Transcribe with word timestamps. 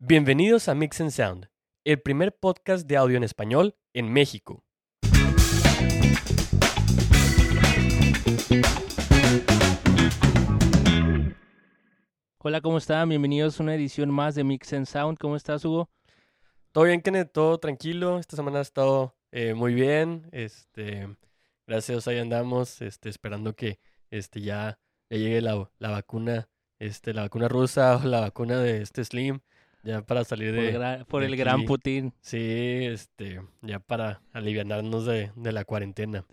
Bienvenidos 0.00 0.68
a 0.68 0.76
Mix 0.76 1.00
and 1.00 1.10
Sound, 1.10 1.50
el 1.82 2.00
primer 2.00 2.32
podcast 2.32 2.86
de 2.86 2.96
audio 2.96 3.16
en 3.16 3.24
español 3.24 3.74
en 3.92 4.12
México. 4.12 4.64
Hola, 12.38 12.60
¿cómo 12.60 12.78
están? 12.78 13.08
Bienvenidos 13.08 13.58
a 13.58 13.64
una 13.64 13.74
edición 13.74 14.12
más 14.12 14.36
de 14.36 14.44
Mix 14.44 14.72
and 14.72 14.86
Sound. 14.86 15.18
¿Cómo 15.18 15.34
estás, 15.34 15.64
Hugo? 15.64 15.90
Todo 16.70 16.84
bien, 16.84 17.02
Kenneth, 17.02 17.32
todo 17.32 17.58
tranquilo. 17.58 18.20
Esta 18.20 18.36
semana 18.36 18.60
ha 18.60 18.62
estado 18.62 19.16
eh, 19.32 19.54
muy 19.54 19.74
bien. 19.74 20.28
Este, 20.30 21.08
gracias, 21.66 22.06
ahí 22.06 22.18
andamos, 22.18 22.80
este, 22.82 23.08
esperando 23.08 23.56
que 23.56 23.80
este, 24.10 24.42
ya, 24.42 24.78
ya 25.10 25.18
llegue 25.18 25.40
la, 25.40 25.68
la 25.80 25.90
vacuna, 25.90 26.48
este, 26.78 27.12
la 27.12 27.22
vacuna 27.22 27.48
rusa 27.48 27.96
o 27.96 28.04
la 28.04 28.20
vacuna 28.20 28.60
de 28.60 28.82
este 28.82 29.04
Slim. 29.04 29.40
Ya 29.82 30.02
para 30.02 30.24
salir 30.24 30.52
de. 30.52 30.72
gran, 30.72 31.04
por 31.06 31.22
de 31.22 31.28
el 31.28 31.36
gran. 31.36 31.64
Putin. 31.64 32.12
Sí, 32.20 32.38
este, 32.40 33.40
ya 33.62 33.78
para 33.78 34.22
aliviarnos 34.32 35.06
de, 35.06 35.32
de 35.36 35.52
la 35.52 35.64
cuarentena. 35.64 36.24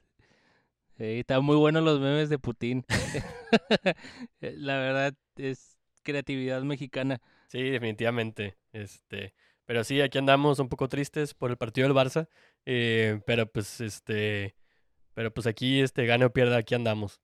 Eh, 0.97 1.19
están 1.19 1.43
muy 1.43 1.55
buenos 1.57 1.83
los 1.83 1.99
memes 1.99 2.29
de 2.29 2.39
Putin. 2.39 2.85
La 4.39 4.77
verdad 4.77 5.13
es 5.35 5.77
creatividad 6.03 6.61
mexicana. 6.63 7.21
Sí, 7.47 7.61
definitivamente. 7.61 8.57
Este, 8.71 9.33
pero 9.65 9.83
sí, 9.83 10.01
aquí 10.01 10.17
andamos 10.17 10.59
un 10.59 10.69
poco 10.69 10.87
tristes 10.87 11.33
por 11.33 11.51
el 11.51 11.57
partido 11.57 11.87
del 11.87 11.97
Barça. 11.97 12.27
eh, 12.65 13.19
pero 13.25 13.45
pues, 13.51 13.81
este, 13.81 14.55
pero 15.13 15.33
pues 15.33 15.47
aquí, 15.47 15.81
este, 15.81 16.05
gane 16.05 16.25
o 16.25 16.31
pierda, 16.33 16.57
aquí 16.57 16.75
andamos. 16.75 17.21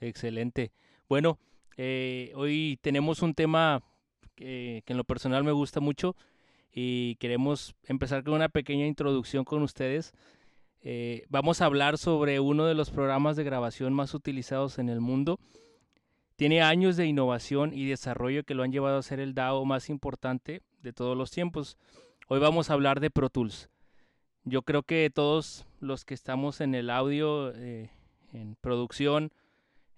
Excelente. 0.00 0.72
Bueno, 1.08 1.38
eh, 1.76 2.32
hoy 2.34 2.78
tenemos 2.82 3.22
un 3.22 3.34
tema 3.34 3.82
que, 4.36 4.84
en 4.86 4.96
lo 4.96 5.04
personal 5.04 5.42
me 5.42 5.52
gusta 5.52 5.80
mucho 5.80 6.14
y 6.72 7.16
queremos 7.16 7.74
empezar 7.84 8.22
con 8.22 8.34
una 8.34 8.48
pequeña 8.48 8.86
introducción 8.86 9.44
con 9.44 9.62
ustedes. 9.62 10.12
Eh, 10.82 11.24
vamos 11.28 11.60
a 11.60 11.64
hablar 11.64 11.98
sobre 11.98 12.38
uno 12.38 12.66
de 12.66 12.74
los 12.74 12.90
programas 12.90 13.34
de 13.34 13.44
grabación 13.44 13.92
más 13.92 14.14
utilizados 14.14 14.78
en 14.78 14.88
el 14.88 15.00
mundo. 15.00 15.40
Tiene 16.36 16.62
años 16.62 16.96
de 16.96 17.06
innovación 17.06 17.72
y 17.72 17.86
desarrollo 17.86 18.44
que 18.44 18.54
lo 18.54 18.62
han 18.62 18.70
llevado 18.70 18.98
a 18.98 19.02
ser 19.02 19.18
el 19.18 19.34
DAO 19.34 19.64
más 19.64 19.88
importante 19.88 20.62
de 20.82 20.92
todos 20.92 21.16
los 21.16 21.30
tiempos. 21.30 21.78
Hoy 22.28 22.38
vamos 22.38 22.68
a 22.68 22.74
hablar 22.74 23.00
de 23.00 23.10
Pro 23.10 23.30
Tools. 23.30 23.70
Yo 24.44 24.62
creo 24.62 24.82
que 24.82 25.10
todos 25.12 25.66
los 25.80 26.04
que 26.04 26.14
estamos 26.14 26.60
en 26.60 26.74
el 26.74 26.90
audio, 26.90 27.52
eh, 27.54 27.90
en 28.32 28.54
producción, 28.60 29.32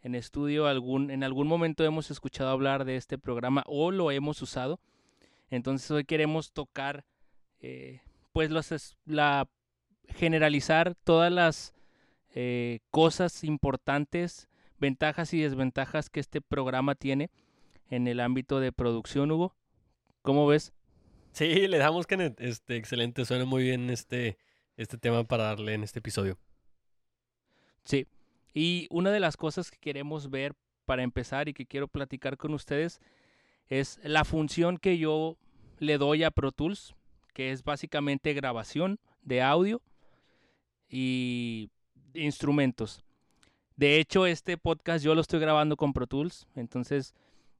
en 0.03 0.15
estudio, 0.15 0.67
algún, 0.67 1.11
en 1.11 1.25
algún 1.25 1.47
momento 1.47 1.85
hemos 1.85 2.11
escuchado 2.11 2.51
hablar 2.51 2.85
de 2.85 2.97
este 2.97 3.19
programa 3.19 3.65
o 3.67 3.91
lo 3.91 4.11
hemos 4.11 4.41
usado. 4.43 4.81
Entonces 5.51 5.91
hoy 5.91 6.05
queremos 6.05 6.53
tocar, 6.53 7.05
eh, 7.61 8.01
pues 8.33 8.51
los, 8.51 8.97
la 9.07 9.49
generalizar 10.09 10.95
todas 11.05 11.33
las 11.33 11.75
eh, 12.35 12.81
cosas 12.91 13.45
importantes, 13.45 14.49
ventajas 14.79 15.35
y 15.35 15.41
desventajas 15.41 16.11
que 16.11 16.21
este 16.21 16.41
programa 16.41 16.95
tiene 16.95 17.31
en 17.91 18.07
el 18.07 18.21
ámbito 18.21 18.61
de 18.61 18.73
producción, 18.73 19.31
Hugo. 19.31 19.57
¿Cómo 20.23 20.47
ves? 20.47 20.73
Sí, 21.33 21.69
le 21.69 21.79
damos, 21.79 22.07
Kenneth. 22.07 22.41
Este, 22.41 22.77
excelente. 22.77 23.25
Suena 23.25 23.45
muy 23.45 23.63
bien 23.63 23.91
este, 23.91 24.39
este 24.77 24.99
tema 24.99 25.25
para 25.25 25.45
darle 25.45 25.75
en 25.75 25.85
este 25.85 26.01
episodio. 26.01 26.39
Sí. 27.85 28.07
Y 28.55 28.87
una 28.91 29.11
de 29.11 29.21
las 29.21 29.37
cosas 29.37 29.71
que 29.71 29.79
queremos 29.79 30.31
ver 30.31 30.55
para 30.85 31.03
empezar 31.03 31.49
y 31.49 31.55
que 31.55 31.67
quiero 31.67 31.89
platicar 31.89 32.37
con 32.37 32.55
ustedes 32.55 33.01
es 33.69 34.01
la 34.03 34.25
función 34.25 34.79
que 34.79 34.99
yo 34.99 35.37
le 35.79 35.99
doy 35.99 36.25
a 36.25 36.31
Pro 36.31 36.53
Tools, 36.53 36.95
que 37.35 37.53
es 37.53 37.63
básicamente 37.63 38.33
grabación 38.33 38.99
de 39.23 39.43
audio 39.43 39.83
y 40.89 41.71
instrumentos. 42.15 43.05
De 43.77 44.01
hecho, 44.01 44.27
este 44.27 44.57
podcast 44.57 45.05
yo 45.05 45.15
lo 45.15 45.21
estoy 45.21 45.39
grabando 45.41 45.77
con 45.77 45.93
Pro 45.93 46.07
Tools, 46.07 46.49
entonces 46.57 47.15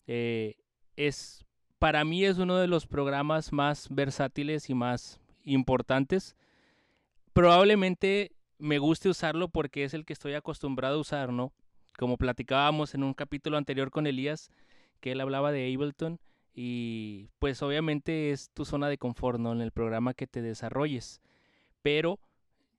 eh, 0.07 0.57
es 0.97 1.45
para 1.79 2.05
mí 2.05 2.25
es 2.25 2.39
uno 2.39 2.57
de 2.57 2.67
los 2.67 2.87
programas 2.87 3.53
más 3.53 3.89
versátiles 3.91 4.69
y 4.69 4.75
más 4.75 5.21
importantes. 5.45 6.35
Probablemente 7.33 8.33
me 8.59 8.79
guste 8.79 9.09
usarlo 9.09 9.49
porque 9.49 9.85
es 9.85 9.95
el 9.95 10.05
que 10.05 10.13
estoy 10.13 10.35
acostumbrado 10.35 10.97
a 10.97 11.01
usar, 11.01 11.33
¿no? 11.33 11.53
Como 11.97 12.17
platicábamos 12.17 12.95
en 12.95 13.03
un 13.03 13.15
capítulo 13.15 13.57
anterior 13.57 13.91
con 13.91 14.07
Elías, 14.07 14.51
que 15.01 15.13
él 15.13 15.21
hablaba 15.21 15.53
de 15.53 15.73
Ableton 15.73 16.21
y 16.55 17.29
pues 17.39 17.63
obviamente 17.63 18.31
es 18.31 18.51
tu 18.51 18.65
zona 18.65 18.89
de 18.89 18.99
confort, 18.99 19.39
¿no? 19.39 19.53
En 19.53 19.61
el 19.61 19.71
programa 19.71 20.15
que 20.15 20.27
te 20.27 20.43
desarrolles. 20.43 21.21
Pero 21.83 22.19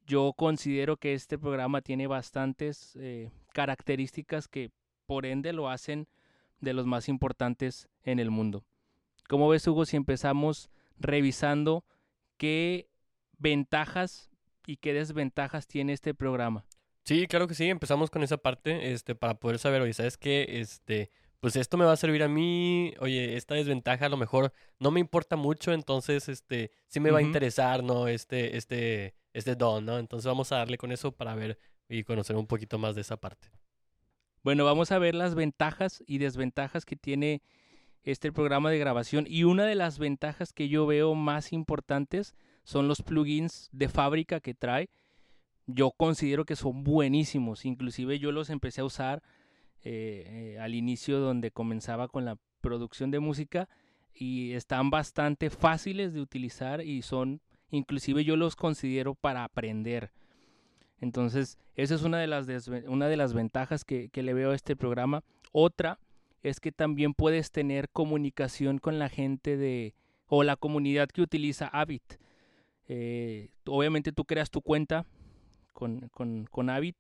yo 0.06 0.34
considero 0.34 0.98
que 0.98 1.14
este 1.14 1.38
programa 1.38 1.82
tiene 1.82 2.08
bastantes 2.08 2.96
eh, 2.98 3.30
características 3.54 4.48
que 4.48 4.72
por 5.06 5.26
ende 5.26 5.54
lo 5.54 5.70
hacen 5.70 6.08
de 6.60 6.74
los 6.74 6.86
más 6.86 7.08
importantes 7.08 7.88
en 8.04 8.20
el 8.20 8.32
mundo. 8.32 8.66
¿Cómo 9.28 9.48
ves, 9.48 9.66
Hugo, 9.68 9.86
si 9.86 9.96
empezamos 9.96 10.70
revisando 10.98 11.86
qué 12.38 12.90
ventajas 13.38 14.29
y 14.70 14.78
qué 14.78 14.94
desventajas 14.94 15.68
tiene 15.68 15.94
este 15.94 16.14
programa? 16.14 16.64
Sí, 17.04 17.26
claro 17.26 17.48
que 17.48 17.56
sí. 17.56 17.68
Empezamos 17.68 18.12
con 18.12 18.22
esa 18.22 18.38
parte, 18.38 18.92
este, 18.92 19.16
para 19.16 19.40
poder 19.40 19.58
saber, 19.58 19.82
oye, 19.82 19.94
¿sabes 19.94 20.16
qué? 20.16 20.46
Este, 20.62 21.10
pues 21.40 21.56
esto 21.56 21.76
me 21.76 21.86
va 21.86 21.94
a 21.94 21.98
servir 21.98 22.22
a 22.22 22.28
mí. 22.28 22.94
Oye, 23.00 23.36
esta 23.36 23.56
desventaja 23.56 24.06
a 24.06 24.10
lo 24.10 24.18
mejor 24.18 24.54
no 24.78 24.92
me 24.92 25.00
importa 25.00 25.36
mucho, 25.36 25.74
entonces, 25.74 26.30
este, 26.30 26.72
sí 26.88 27.00
me 27.00 27.10
va 27.10 27.18
a 27.18 27.24
interesar, 27.24 27.84
¿no? 27.84 28.08
Este, 28.08 28.58
este, 28.58 29.16
este 29.34 29.56
don, 29.56 29.86
¿no? 29.86 29.98
Entonces 29.98 30.28
vamos 30.28 30.52
a 30.52 30.58
darle 30.58 30.78
con 30.78 30.92
eso 30.92 31.14
para 31.14 31.34
ver 31.34 31.58
y 31.90 32.04
conocer 32.04 32.36
un 32.36 32.46
poquito 32.46 32.78
más 32.78 32.94
de 32.94 33.02
esa 33.02 33.18
parte. 33.18 33.50
Bueno, 34.44 34.66
vamos 34.66 34.92
a 34.92 35.00
ver 35.00 35.16
las 35.16 35.34
ventajas 35.34 36.04
y 36.06 36.20
desventajas 36.20 36.86
que 36.86 36.96
tiene 36.96 37.42
este 38.04 38.32
programa 38.32 38.70
de 38.70 38.78
grabación 38.78 39.26
y 39.28 39.46
una 39.46 39.66
de 39.66 39.74
las 39.74 39.98
ventajas 39.98 40.54
que 40.54 40.70
yo 40.70 40.86
veo 40.86 41.16
más 41.16 41.54
importantes 41.54 42.36
son 42.70 42.88
los 42.88 43.02
plugins 43.02 43.68
de 43.72 43.90
fábrica 43.90 44.40
que 44.42 44.54
trae. 44.54 44.92
Yo 45.66 45.90
considero 45.90 46.46
que 46.46 46.56
son 46.56 46.84
buenísimos, 46.84 47.66
inclusive 47.66 48.20
yo 48.20 48.32
los 48.32 48.52
empecé 48.52 48.82
a 48.82 48.86
usar 48.86 49.24
eh, 49.82 50.54
eh, 50.54 50.60
al 50.60 50.76
inicio 50.76 51.20
donde 51.20 51.50
comenzaba 51.50 52.08
con 52.10 52.26
la 52.26 52.38
producción 52.62 53.10
de 53.10 53.20
música 53.20 53.68
y 54.14 54.52
están 54.52 54.92
bastante 54.92 55.50
fáciles 55.50 56.14
de 56.14 56.22
utilizar 56.22 56.82
y 56.82 57.02
son, 57.02 57.42
inclusive 57.72 58.24
yo 58.24 58.36
los 58.36 58.56
considero 58.56 59.16
para 59.16 59.46
aprender. 59.46 60.12
Entonces, 61.00 61.58
esa 61.74 61.96
es 61.96 62.04
una 62.04 62.20
de 62.20 62.28
las, 62.28 62.46
una 62.88 63.08
de 63.08 63.18
las 63.18 63.34
ventajas 63.34 63.84
que, 63.84 64.10
que 64.10 64.22
le 64.22 64.36
veo 64.36 64.52
a 64.52 64.56
este 64.56 64.76
programa. 64.76 65.24
Otra 65.52 66.00
es 66.44 66.60
que 66.60 66.72
también 66.72 67.16
puedes 67.16 67.50
tener 67.50 67.90
comunicación 67.90 68.78
con 68.78 69.00
la 69.00 69.10
gente 69.10 69.58
de 69.58 69.96
o 70.28 70.44
la 70.44 70.56
comunidad 70.56 71.10
que 71.10 71.24
utiliza 71.24 71.68
Avid. 71.68 72.02
Eh, 72.90 73.52
obviamente 73.68 74.12
tú 74.12 74.26
creas 74.26 74.50
tu 74.50 74.62
cuenta 74.62 75.06
con, 75.74 76.10
con, 76.10 76.48
con 76.52 76.70
Avid 76.70 76.96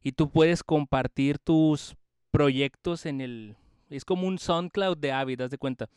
y 0.00 0.12
tú 0.12 0.30
puedes 0.30 0.62
compartir 0.62 1.38
tus 1.38 1.96
proyectos 2.30 3.04
en 3.04 3.20
el... 3.20 3.56
Es 3.90 4.04
como 4.04 4.26
un 4.26 4.38
SoundCloud 4.38 4.96
de 4.96 5.12
Avid, 5.12 5.40
haz 5.42 5.50
de 5.50 5.58
cuenta. 5.58 5.90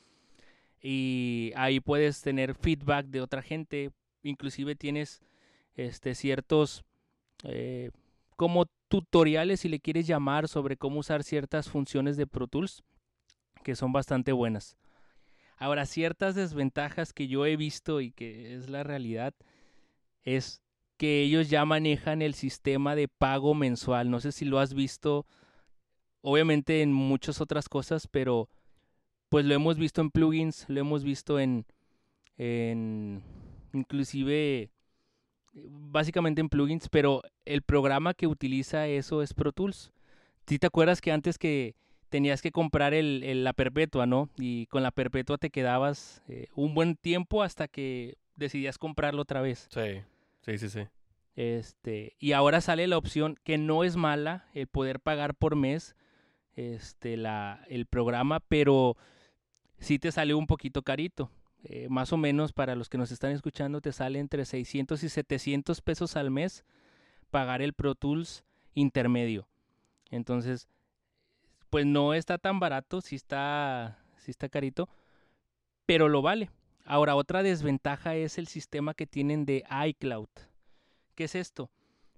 Y 0.81 1.51
ahí 1.55 1.79
puedes 1.79 2.21
tener 2.21 2.55
feedback 2.55 3.07
de 3.07 3.21
otra 3.21 3.41
gente. 3.41 3.91
Inclusive 4.23 4.75
tienes 4.75 5.21
este, 5.75 6.15
ciertos 6.15 6.83
eh, 7.43 7.91
como 8.35 8.65
tutoriales, 8.87 9.61
si 9.61 9.69
le 9.69 9.79
quieres 9.79 10.07
llamar, 10.07 10.47
sobre 10.47 10.77
cómo 10.77 10.99
usar 10.99 11.23
ciertas 11.23 11.69
funciones 11.69 12.17
de 12.17 12.27
Pro 12.27 12.47
Tools, 12.47 12.83
que 13.63 13.75
son 13.75 13.91
bastante 13.91 14.31
buenas. 14.31 14.77
Ahora, 15.57 15.85
ciertas 15.85 16.35
desventajas 16.35 17.13
que 17.13 17.27
yo 17.27 17.45
he 17.45 17.57
visto 17.57 17.99
y 18.01 18.11
que 18.11 18.55
es 18.55 18.69
la 18.69 18.83
realidad, 18.83 19.33
es 20.23 20.61
que 20.97 21.21
ellos 21.21 21.49
ya 21.49 21.65
manejan 21.65 22.21
el 22.21 22.33
sistema 22.33 22.95
de 22.95 23.07
pago 23.07 23.53
mensual. 23.53 24.09
No 24.09 24.19
sé 24.19 24.31
si 24.31 24.45
lo 24.45 24.59
has 24.59 24.73
visto, 24.73 25.25
obviamente 26.21 26.81
en 26.81 26.93
muchas 26.93 27.41
otras 27.41 27.69
cosas, 27.69 28.07
pero 28.07 28.49
pues 29.29 29.45
lo 29.45 29.53
hemos 29.53 29.77
visto 29.77 30.01
en 30.01 30.11
plugins, 30.11 30.65
lo 30.67 30.79
hemos 30.79 31.03
visto 31.03 31.39
en, 31.39 31.65
en 32.37 33.23
inclusive 33.73 34.71
básicamente 35.53 36.41
en 36.41 36.49
plugins, 36.49 36.89
pero 36.89 37.23
el 37.45 37.61
programa 37.61 38.13
que 38.13 38.27
utiliza 38.27 38.87
eso 38.87 39.21
es 39.21 39.33
Pro 39.33 39.51
Tools. 39.51 39.91
¿Sí 40.45 40.59
te 40.59 40.67
acuerdas 40.67 41.01
que 41.01 41.11
antes 41.11 41.37
que 41.37 41.75
tenías 42.09 42.41
que 42.41 42.51
comprar 42.51 42.93
el, 42.93 43.23
el- 43.23 43.43
la 43.43 43.53
perpetua, 43.53 44.05
¿no? 44.05 44.29
Y 44.37 44.65
con 44.67 44.83
la 44.83 44.91
perpetua 44.91 45.37
te 45.37 45.49
quedabas 45.49 46.23
eh, 46.27 46.47
un 46.55 46.73
buen 46.73 46.95
tiempo 46.95 47.43
hasta 47.43 47.67
que 47.67 48.17
decidías 48.35 48.77
comprarlo 48.77 49.21
otra 49.23 49.41
vez. 49.41 49.67
Sí, 49.71 50.01
sí, 50.41 50.57
sí, 50.57 50.69
sí. 50.69 50.81
Este, 51.35 52.15
y 52.19 52.31
ahora 52.31 52.61
sale 52.61 52.87
la 52.87 52.97
opción 52.97 53.37
que 53.43 53.57
no 53.57 53.83
es 53.83 53.95
mala, 53.95 54.45
el 54.53 54.67
poder 54.67 54.99
pagar 54.99 55.35
por 55.35 55.55
mes 55.55 55.95
este, 56.55 57.15
la, 57.17 57.63
el 57.69 57.85
programa, 57.85 58.39
pero 58.39 58.97
sí 59.77 59.99
te 59.99 60.11
sale 60.11 60.33
un 60.33 60.47
poquito 60.47 60.81
carito. 60.81 61.29
Eh, 61.63 61.87
más 61.89 62.13
o 62.13 62.17
menos 62.17 62.53
para 62.53 62.75
los 62.75 62.87
que 62.89 62.97
nos 62.97 63.11
están 63.11 63.31
escuchando 63.31 63.81
te 63.81 63.91
sale 63.91 64.19
entre 64.19 64.45
600 64.45 65.03
y 65.03 65.09
700 65.09 65.81
pesos 65.81 66.15
al 66.15 66.31
mes 66.31 66.63
pagar 67.29 67.61
el 67.61 67.73
Pro 67.73 67.93
Tools 67.93 68.43
intermedio. 68.73 69.47
Entonces, 70.09 70.67
pues 71.69 71.85
no 71.85 72.13
está 72.13 72.37
tan 72.37 72.59
barato, 72.59 73.01
sí 73.01 73.15
está, 73.15 73.99
sí 74.17 74.31
está 74.31 74.49
carito, 74.49 74.89
pero 75.85 76.09
lo 76.09 76.21
vale. 76.21 76.49
Ahora, 76.85 77.15
otra 77.15 77.43
desventaja 77.43 78.15
es 78.15 78.37
el 78.37 78.47
sistema 78.47 78.93
que 78.93 79.07
tienen 79.07 79.45
de 79.45 79.65
iCloud. 79.87 80.29
¿Qué 81.15 81.25
es 81.25 81.35
esto? 81.35 81.69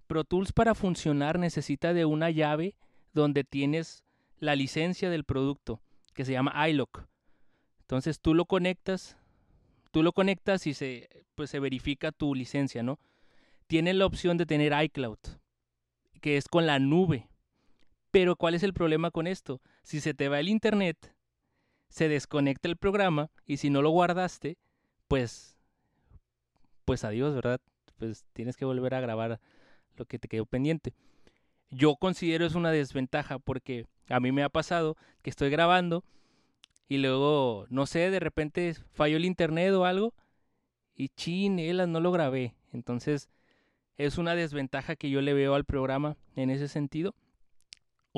Pro 0.06 0.24
Tools 0.24 0.52
para 0.52 0.76
funcionar 0.76 1.40
necesita 1.40 1.94
de 1.94 2.06
una 2.06 2.30
llave 2.30 2.76
donde 3.14 3.44
tienes 3.44 4.04
la 4.40 4.56
licencia 4.56 5.10
del 5.10 5.24
producto, 5.24 5.82
que 6.14 6.26
se 6.26 6.32
llama 6.34 6.68
iLock. 6.70 7.06
Entonces 7.82 8.20
tú 8.20 8.34
lo 8.34 8.46
conectas, 8.46 9.18
tú 9.92 10.04
lo 10.04 10.14
conectas 10.14 10.68
y 10.68 10.74
se, 10.74 11.10
pues 11.36 11.50
se 11.50 11.60
verifica 11.60 12.12
tu 12.12 12.36
licencia, 12.36 12.84
¿no? 12.84 13.00
Tiene 13.68 13.94
la 13.94 14.06
opción 14.06 14.38
de 14.38 14.46
tener 14.46 14.74
iCloud, 14.84 15.20
que 16.22 16.38
es 16.38 16.48
con 16.48 16.66
la 16.66 16.80
nube. 16.80 17.29
Pero 18.12 18.36
¿cuál 18.36 18.56
es 18.56 18.64
el 18.64 18.74
problema 18.74 19.12
con 19.12 19.28
esto? 19.28 19.62
Si 19.84 20.00
se 20.02 20.14
te 20.14 20.30
va 20.30 20.40
el 20.40 20.50
internet, 20.50 21.16
se 21.90 22.08
desconecta 22.08 22.68
el 22.68 22.78
programa 22.78 23.30
y 23.46 23.58
si 23.58 23.70
no 23.70 23.82
lo 23.82 23.90
guardaste, 23.90 24.58
pues 25.08 25.56
pues 26.86 27.04
adiós, 27.04 27.36
¿verdad? 27.36 27.62
Pues 27.98 28.26
tienes 28.34 28.58
que 28.58 28.66
volver 28.66 28.96
a 28.96 29.00
grabar 29.00 29.40
lo 29.96 30.06
que 30.06 30.18
te 30.18 30.28
quedó 30.28 30.48
pendiente. 30.48 30.96
Yo 31.70 31.96
considero 31.98 32.48
es 32.48 32.56
una 32.56 32.72
desventaja 32.72 33.38
porque 33.38 33.86
a 34.08 34.20
mí 34.20 34.32
me 34.32 34.42
ha 34.42 34.50
pasado 34.50 34.98
que 35.22 35.30
estoy 35.30 35.52
grabando 35.52 36.04
y 36.88 36.98
luego, 36.98 37.68
no 37.70 37.86
sé, 37.86 38.10
de 38.10 38.20
repente 38.20 38.74
falló 38.94 39.18
el 39.18 39.26
internet 39.26 39.72
o 39.74 39.86
algo 39.86 40.16
y 40.96 41.10
chin, 41.10 41.58
no 41.92 42.00
lo 42.00 42.12
grabé. 42.12 42.56
Entonces, 42.74 43.30
es 43.98 44.18
una 44.18 44.34
desventaja 44.34 44.96
que 44.96 45.12
yo 45.12 45.22
le 45.22 45.34
veo 45.34 45.54
al 45.54 45.66
programa 45.66 46.18
en 46.36 46.50
ese 46.50 46.68
sentido. 46.68 47.14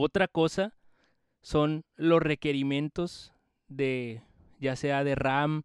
Otra 0.04 0.28
cosa 0.28 0.74
son 1.42 1.84
los 1.96 2.24
requerimientos 2.24 3.34
de, 3.68 4.24
ya 4.60 4.76
sea 4.76 5.04
de 5.04 5.14
RAM, 5.14 5.62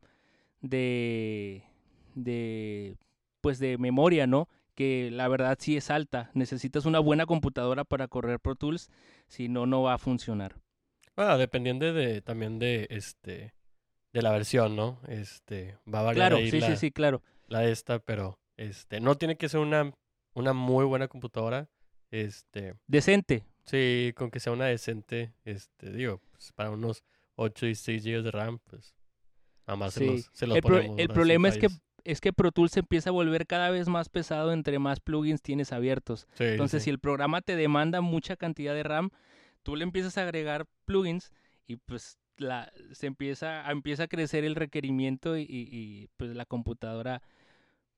de, 0.61 1.63
de, 2.15 2.99
pues 3.41 3.59
de 3.59 3.79
memoria, 3.79 4.27
¿no? 4.27 4.51
Que 4.75 5.11
la 5.11 5.27
verdad 5.29 5.57
sí 5.59 5.79
es 5.79 5.91
alta. 5.91 6.31
Necesitas 6.35 6.85
una 6.85 6.99
buena 6.99 7.25
computadora 7.25 7.85
para 7.85 8.09
correr 8.09 8.39
Pro 8.39 8.57
Tools, 8.57 8.91
si 9.27 9.49
no, 9.49 9.65
no 9.65 9.81
va 9.81 9.95
a 9.95 9.99
funcionar. 9.99 10.57
Bueno, 11.15 11.39
dependiendo 11.39 11.95
de, 11.95 12.21
también 12.21 12.59
de, 12.59 12.89
este, 12.91 13.55
de 14.13 14.21
la 14.21 14.33
versión, 14.33 14.77
¿no? 14.77 15.01
Este, 15.09 15.79
va 15.87 16.01
a 16.01 16.03
variar 16.03 16.29
Claro, 16.33 16.37
ahí 16.37 16.51
sí, 16.51 16.61
la, 16.61 16.67
sí, 16.67 16.77
sí, 16.77 16.91
claro. 16.91 17.23
la 17.47 17.65
esta, 17.65 18.01
pero, 18.01 18.39
este, 18.59 19.01
no 19.01 19.15
tiene 19.15 19.37
que 19.37 19.49
ser 19.49 19.61
una, 19.61 19.95
una 20.35 20.53
muy 20.53 20.85
buena 20.85 21.09
computadora, 21.09 21.71
este, 22.11 22.75
Decente. 22.87 23.45
Sí, 23.67 24.13
con 24.17 24.31
que 24.31 24.41
sea 24.41 24.53
una 24.53 24.67
decente, 24.67 25.33
este, 25.45 25.91
digo, 25.93 26.21
pues, 26.33 26.53
para 26.53 26.71
unos 26.71 27.03
8 27.37 27.67
y 27.67 27.75
6 27.75 28.05
GB 28.05 28.23
de 28.23 28.31
RAM, 28.31 28.59
pues, 28.61 28.95
nada 29.67 29.77
más 29.77 29.95
se 29.95 30.07
los, 30.07 30.31
se 30.33 30.47
los 30.47 30.57
El, 30.57 30.63
pro- 30.63 30.77
ponemos, 30.77 30.99
el 31.01 31.09
problema 31.09 31.49
es 31.49 31.59
que, 31.59 31.69
es 32.05 32.21
que 32.21 32.33
Pro 32.33 32.53
Tools 32.53 32.73
se 32.73 32.81
empieza 32.81 33.11
a 33.11 33.13
volver 33.13 33.47
cada 33.47 33.71
vez 33.71 33.89
más 33.89 34.09
pesado 34.09 34.53
entre 34.53 34.79
más 34.79 35.01
plugins 35.01 35.43
tienes 35.43 35.73
abiertos. 35.73 36.27
Sí, 36.35 36.45
Entonces, 36.45 36.83
sí. 36.83 36.85
si 36.85 36.91
el 36.91 36.99
programa 36.99 37.43
te 37.43 37.57
demanda 37.57 38.01
mucha 38.01 38.37
cantidad 38.37 38.75
de 38.75 38.83
RAM, 38.85 39.11
tú 39.63 39.77
le 39.77 39.83
empiezas 39.85 40.17
a 40.19 40.23
agregar 40.23 40.67
plugins 40.85 41.33
y 41.67 41.77
pues 41.77 42.19
la, 42.37 42.73
se 42.93 43.07
empieza 43.09 43.67
a, 43.67 43.73
empieza 43.73 44.05
a 44.05 44.09
crecer 44.09 44.45
el 44.45 44.55
requerimiento 44.55 45.37
y, 45.37 45.43
y- 45.43 45.69
y, 45.71 46.09
pues 46.17 46.35
la 46.37 46.45
computadora 46.47 47.23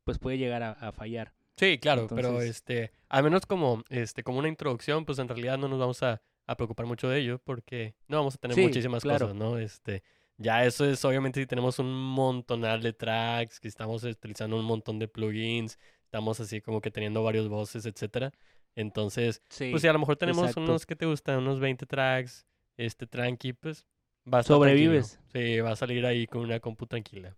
pues 0.05 0.19
puede 0.19 0.39
llegar 0.39 0.63
a, 0.63 0.73
a 0.73 0.93
fallar. 0.93 1.35
Sí, 1.59 1.79
claro, 1.79 2.07
pero 2.15 2.41
este, 2.41 2.93
al 3.09 3.23
menos 3.25 3.45
como, 3.47 3.83
este, 3.91 4.23
como 4.23 4.39
una 4.39 4.49
introducción, 4.49 5.05
pues 5.05 5.19
en 5.19 5.29
realidad 5.29 5.59
no 5.59 5.69
nos 5.69 5.79
vamos 5.79 6.03
a, 6.03 6.23
a 6.47 6.57
preocupar 6.57 6.87
mucho 6.87 7.09
de 7.09 7.19
ello 7.21 7.41
porque 7.45 7.95
no 8.07 8.19
vamos 8.19 8.35
a 8.37 8.39
tener 8.39 8.55
Sí, 8.55 8.63
muchísimas 8.63 9.03
claro. 9.03 9.27
cosas, 9.27 9.37
¿no? 9.37 9.59
Este, 9.59 10.03
ya 10.37 10.65
eso 10.65 10.85
es 10.89 11.05
obviamente 11.05 11.41
si 11.41 11.47
tenemos 11.47 11.79
un 11.79 11.93
montonal 11.93 12.81
de 12.83 12.93
tracks, 12.93 13.59
que 13.61 13.69
estamos 13.69 14.05
utilizando 14.05 14.57
un 14.57 14.65
montón 14.65 14.99
de 14.99 15.09
plugins, 15.09 15.79
estamos 16.05 16.39
así 16.41 16.61
como 16.61 16.81
que 16.81 16.91
teniendo 16.91 17.23
varios 17.23 17.49
voces, 17.49 17.85
etcétera. 17.87 18.33
Entonces, 18.77 19.43
Sí, 19.49 19.71
pues 19.71 19.83
si 19.83 19.89
a 19.89 19.93
lo 19.93 19.99
mejor 19.99 20.17
tenemos 20.17 20.45
exacto. 20.45 20.61
unos 20.63 20.87
que 20.87 20.95
te 20.95 21.07
gustan, 21.07 21.39
unos 21.39 21.59
20 21.59 21.85
tracks, 21.87 22.47
este 22.77 23.07
tranqui, 23.09 23.53
pues 23.53 23.85
va 24.33 24.39
a 24.39 24.41
estar 24.43 24.57
tranquilo. 24.61 25.03
Sobrevives. 25.03 25.21
Sí, 25.33 25.59
va 25.61 25.73
a 25.73 25.77
salir 25.77 26.07
ahí 26.07 26.27
con 26.29 26.43
una 26.43 26.61
compu 26.61 26.87
tranquila. 26.87 27.37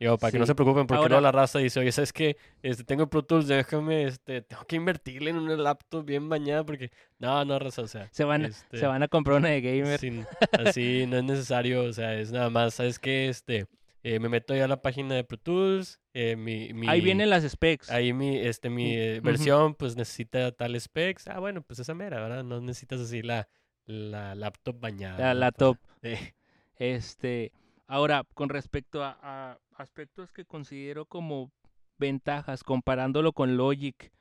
Digo, 0.00 0.16
para 0.18 0.32
que 0.32 0.38
no 0.38 0.46
Sí. 0.46 0.50
se 0.50 0.54
preocupen, 0.54 0.86
porque 0.86 0.96
Ahora- 0.98 1.08
luego 1.10 1.20
la 1.22 1.30
raza 1.32 1.58
dice, 1.58 1.78
oye, 1.78 1.92
¿sabes 1.92 2.12
qué? 2.12 2.36
Este, 2.62 2.84
tengo 2.84 3.08
Pro 3.10 3.22
Tools, 3.22 3.46
déjame, 3.46 4.04
este, 4.04 4.40
tengo 4.40 4.64
que 4.64 4.76
invertirle 4.76 5.28
en 5.30 5.36
una 5.36 5.54
laptop 5.56 6.04
bien 6.06 6.28
bañada, 6.30 6.64
porque, 6.64 6.90
no, 7.18 7.44
no, 7.44 7.58
raza, 7.58 7.82
o 7.82 7.86
sea, 7.86 8.08
se, 8.10 8.24
van, 8.24 8.46
este, 8.46 8.78
se 8.78 8.86
van 8.86 9.02
a 9.02 9.08
comprar 9.08 9.36
una 9.36 9.50
de 9.50 9.60
gamer. 9.60 10.00
sin- 10.00 10.26
así 10.74 11.04
no 11.06 11.18
es 11.18 11.24
necesario, 11.24 11.84
o 11.84 11.92
sea, 11.92 12.14
es 12.14 12.32
nada 12.32 12.48
más, 12.48 12.72
¿sabes 12.74 12.98
qué? 12.98 13.28
Este, 13.28 13.66
eh, 14.02 14.18
me 14.18 14.30
meto 14.30 14.54
ya 14.56 14.64
a 14.64 14.68
la 14.68 14.80
página 14.80 15.14
de 15.14 15.22
Pro 15.24 15.36
Tools, 15.36 16.00
eh, 16.14 16.34
mi, 16.34 16.72
mi, 16.72 16.88
Ahí 16.88 17.02
vienen 17.02 17.28
las 17.28 17.44
specs. 17.46 17.90
ahí 17.90 18.14
mi, 18.14 18.38
este, 18.38 18.70
mi 18.70 18.94
eh, 18.96 19.20
versión, 19.22 19.74
pues 19.74 19.96
necesita 19.96 20.50
tal 20.52 20.80
specs, 20.80 21.28
ah, 21.28 21.38
bueno, 21.40 21.60
pues 21.60 21.78
esa 21.78 21.92
mera, 21.92 22.22
¿verdad? 22.22 22.42
No 22.42 22.58
necesitas 22.62 23.00
así 23.02 23.20
la, 23.20 23.48
la 23.84 24.34
laptop 24.34 24.80
bañada. 24.80 25.18
La 25.18 25.34
¿no? 25.34 25.40
laptop. 25.40 25.76
Este, 26.78 27.52
ahora, 27.90 28.24
con 28.34 28.48
respecto 28.48 29.02
a, 29.02 29.58
aspectos 29.74 30.30
que 30.30 30.44
considero 30.44 31.06
como 31.06 31.50
ventajas, 31.98 32.62
comparándolo 32.62 33.32
con 33.32 33.56
Logic 33.56 34.12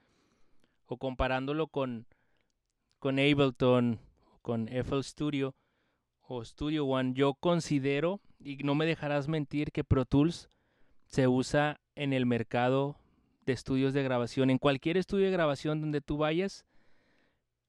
o 0.87 0.97
comparándolo 0.97 1.67
con, 1.67 2.07
con 2.97 3.19
Ableton, 3.19 3.99
con 4.41 4.67
FL 4.69 5.03
Studio 5.03 5.55
o 6.21 6.43
Studio 6.43 6.85
One, 6.85 7.13
yo 7.13 7.35
considero, 7.35 8.21
y 8.39 8.57
no 8.57 8.73
me 8.73 8.85
dejarás 8.85 9.27
mentir, 9.27 9.71
que 9.71 9.83
Pro 9.83 10.05
Tools 10.05 10.49
se 11.05 11.27
usa 11.27 11.79
en 11.95 12.13
el 12.13 12.25
mercado 12.25 12.97
de 13.45 13.53
estudios 13.53 13.93
de 13.93 14.01
grabación. 14.01 14.49
En 14.49 14.57
cualquier 14.57 14.97
estudio 14.97 15.25
de 15.25 15.31
grabación 15.31 15.81
donde 15.81 16.01
tú 16.01 16.17
vayas, 16.17 16.65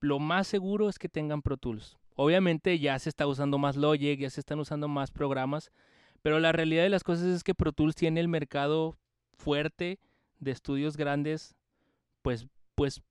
lo 0.00 0.18
más 0.18 0.46
seguro 0.46 0.88
es 0.88 0.98
que 0.98 1.10
tengan 1.10 1.42
Pro 1.42 1.58
Tools. 1.58 1.98
Obviamente 2.16 2.78
ya 2.78 2.98
se 2.98 3.08
está 3.08 3.26
usando 3.26 3.58
más 3.58 3.76
Logic, 3.76 4.18
ya 4.18 4.30
se 4.30 4.40
están 4.40 4.60
usando 4.60 4.88
más 4.88 5.10
programas, 5.10 5.70
pero 6.22 6.38
la 6.40 6.52
realidad 6.52 6.82
de 6.82 6.90
las 6.90 7.04
cosas 7.04 7.26
es 7.26 7.42
que 7.44 7.54
Pro 7.54 7.72
Tools 7.72 7.94
tiene 7.94 8.20
el 8.20 8.28
mercado 8.28 8.96
fuerte 9.36 9.98
de 10.38 10.50
estudios 10.50 10.96
grandes, 10.96 11.54
pues, 12.22 12.46
pues 12.74 13.02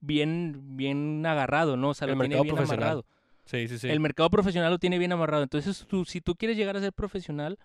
bien, 0.00 0.76
bien 0.76 1.24
agarrado, 1.26 1.76
¿no? 1.76 1.90
O 1.90 1.94
sea, 1.94 2.06
El 2.06 2.14
lo 2.14 2.20
tiene 2.20 2.34
mercado 2.36 2.44
bien 2.44 2.54
profesional. 2.56 2.82
amarrado. 2.84 3.06
sí, 3.44 3.68
sí, 3.68 3.78
sí. 3.78 3.88
El 3.88 4.00
mercado 4.00 4.30
profesional 4.30 4.70
lo 4.70 4.78
tiene 4.78 4.98
bien 4.98 5.12
amarrado. 5.12 5.42
Entonces, 5.42 5.86
tú, 5.88 6.04
si 6.04 6.20
tú 6.20 6.34
quieres 6.34 6.56
llegar 6.56 6.76
a 6.76 6.80
ser 6.80 6.92
profesional, 6.92 7.58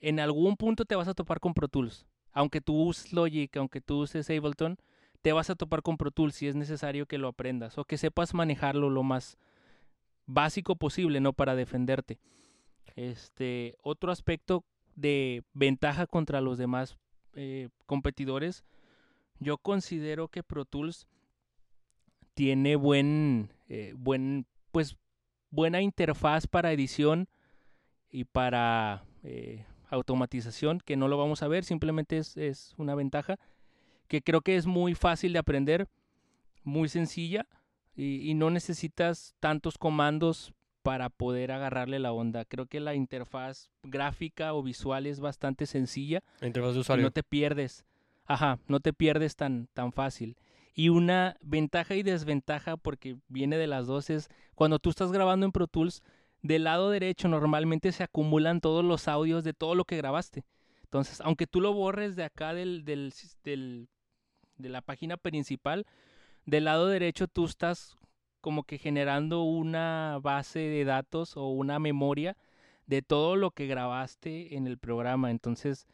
en 0.00 0.20
algún 0.20 0.56
punto 0.56 0.84
te 0.84 0.96
vas 0.96 1.08
a 1.08 1.14
topar 1.14 1.40
con 1.40 1.54
Pro 1.54 1.68
Tools. 1.68 2.06
Aunque 2.32 2.60
tú 2.60 2.74
uses 2.74 3.12
Logic, 3.12 3.56
aunque 3.56 3.80
tú 3.80 4.00
uses 4.00 4.28
Ableton, 4.28 4.76
te 5.22 5.32
vas 5.32 5.48
a 5.48 5.54
topar 5.54 5.82
con 5.82 5.96
Pro 5.96 6.10
Tools 6.10 6.34
si 6.34 6.48
es 6.48 6.54
necesario 6.56 7.06
que 7.06 7.16
lo 7.16 7.28
aprendas 7.28 7.78
o 7.78 7.84
que 7.84 7.96
sepas 7.96 8.34
manejarlo 8.34 8.90
lo 8.90 9.02
más 9.02 9.38
básico 10.26 10.76
posible, 10.76 11.20
¿no? 11.20 11.32
Para 11.32 11.54
defenderte. 11.54 12.18
Este, 12.96 13.76
otro 13.82 14.12
aspecto 14.12 14.64
de 14.94 15.42
ventaja 15.52 16.06
contra 16.06 16.40
los 16.40 16.58
demás 16.58 16.96
eh, 17.34 17.68
competidores, 17.86 18.64
yo 19.40 19.58
considero 19.58 20.28
que 20.28 20.42
Pro 20.42 20.64
Tools 20.64 21.08
tiene 22.34 22.76
buen, 22.76 23.50
eh, 23.68 23.92
buen, 23.96 24.46
pues, 24.70 24.96
buena 25.50 25.80
interfaz 25.82 26.46
para 26.46 26.72
edición 26.72 27.28
y 28.10 28.24
para 28.24 29.04
eh, 29.22 29.66
automatización, 29.88 30.80
que 30.80 30.96
no 30.96 31.08
lo 31.08 31.18
vamos 31.18 31.42
a 31.42 31.48
ver, 31.48 31.64
simplemente 31.64 32.18
es, 32.18 32.36
es 32.36 32.74
una 32.76 32.94
ventaja 32.94 33.38
que 34.08 34.22
creo 34.22 34.42
que 34.42 34.56
es 34.56 34.66
muy 34.66 34.94
fácil 34.94 35.32
de 35.32 35.38
aprender, 35.38 35.88
muy 36.62 36.88
sencilla 36.88 37.46
y, 37.96 38.30
y 38.30 38.34
no 38.34 38.50
necesitas 38.50 39.34
tantos 39.40 39.78
comandos 39.78 40.52
para 40.84 41.08
poder 41.08 41.50
agarrarle 41.50 41.98
la 41.98 42.12
onda. 42.12 42.44
Creo 42.44 42.66
que 42.66 42.78
la 42.78 42.94
interfaz 42.94 43.70
gráfica 43.82 44.52
o 44.52 44.62
visual 44.62 45.06
es 45.06 45.18
bastante 45.18 45.64
sencilla 45.64 46.20
La 46.40 46.46
interfaz 46.46 46.72
de 46.74 46.78
y 46.78 46.80
usuario. 46.82 47.02
no 47.04 47.10
te 47.10 47.22
pierdes. 47.22 47.86
Ajá, 48.26 48.58
no 48.68 48.80
te 48.80 48.92
pierdes 48.92 49.34
tan, 49.34 49.66
tan 49.72 49.92
fácil. 49.92 50.36
Y 50.74 50.90
una 50.90 51.36
ventaja 51.40 51.94
y 51.94 52.02
desventaja, 52.02 52.76
porque 52.76 53.16
viene 53.28 53.56
de 53.56 53.66
las 53.66 53.86
dos, 53.86 54.10
es 54.10 54.28
cuando 54.54 54.78
tú 54.78 54.90
estás 54.90 55.10
grabando 55.10 55.46
en 55.46 55.52
Pro 55.52 55.66
Tools, 55.68 56.02
del 56.42 56.64
lado 56.64 56.90
derecho 56.90 57.28
normalmente 57.28 57.90
se 57.92 58.02
acumulan 58.04 58.60
todos 58.60 58.84
los 58.84 59.08
audios 59.08 59.42
de 59.42 59.54
todo 59.54 59.74
lo 59.74 59.84
que 59.86 59.96
grabaste. 59.96 60.44
Entonces, 60.82 61.20
aunque 61.22 61.46
tú 61.46 61.60
lo 61.62 61.72
borres 61.72 62.14
de 62.14 62.24
acá 62.24 62.52
del, 62.52 62.84
del, 62.84 63.12
del- 63.42 63.88
de 64.58 64.68
la 64.68 64.82
página 64.82 65.16
principal, 65.16 65.86
del 66.44 66.64
lado 66.66 66.88
derecho 66.88 67.26
tú 67.26 67.46
estás 67.46 67.96
como 68.44 68.64
que 68.64 68.76
generando 68.76 69.40
una 69.44 70.18
base 70.20 70.58
de 70.58 70.84
datos 70.84 71.34
o 71.38 71.48
una 71.48 71.78
memoria 71.78 72.36
de 72.84 73.00
todo 73.00 73.36
lo 73.36 73.52
que 73.52 73.66
grabaste 73.66 74.54
en 74.54 74.66
el 74.66 74.76
programa. 74.76 75.30
Entonces, 75.30 75.86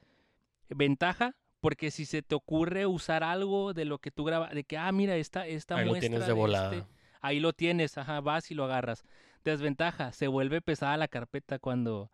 ventaja, 0.69 1.37
porque 1.61 1.93
si 1.93 2.07
se 2.07 2.23
te 2.23 2.35
ocurre 2.35 2.87
usar 2.87 3.23
algo 3.23 3.73
de 3.73 3.85
lo 3.85 3.99
que 3.99 4.11
tú 4.11 4.25
grabas, 4.25 4.53
de 4.53 4.65
que, 4.65 4.77
ah, 4.77 4.91
mira, 4.91 5.15
esta, 5.15 5.47
esta 5.47 5.77
Ahí 5.77 5.85
lo 5.85 5.93
muestra 5.93 6.09
tienes 6.09 6.27
de 6.27 6.27
de 6.27 6.33
volada. 6.33 6.75
este, 6.75 6.89
ahí 7.21 7.39
lo 7.39 7.53
tienes, 7.53 7.97
ajá, 7.97 8.21
vas 8.21 8.51
y 8.51 8.57
lo 8.57 8.65
agarras. 8.65 9.05
Desventaja, 9.45 10.11
se 10.11 10.27
vuelve 10.27 10.61
pesada 10.61 10.97
la 10.97 11.07
carpeta 11.07 11.61
cuando, 11.61 12.11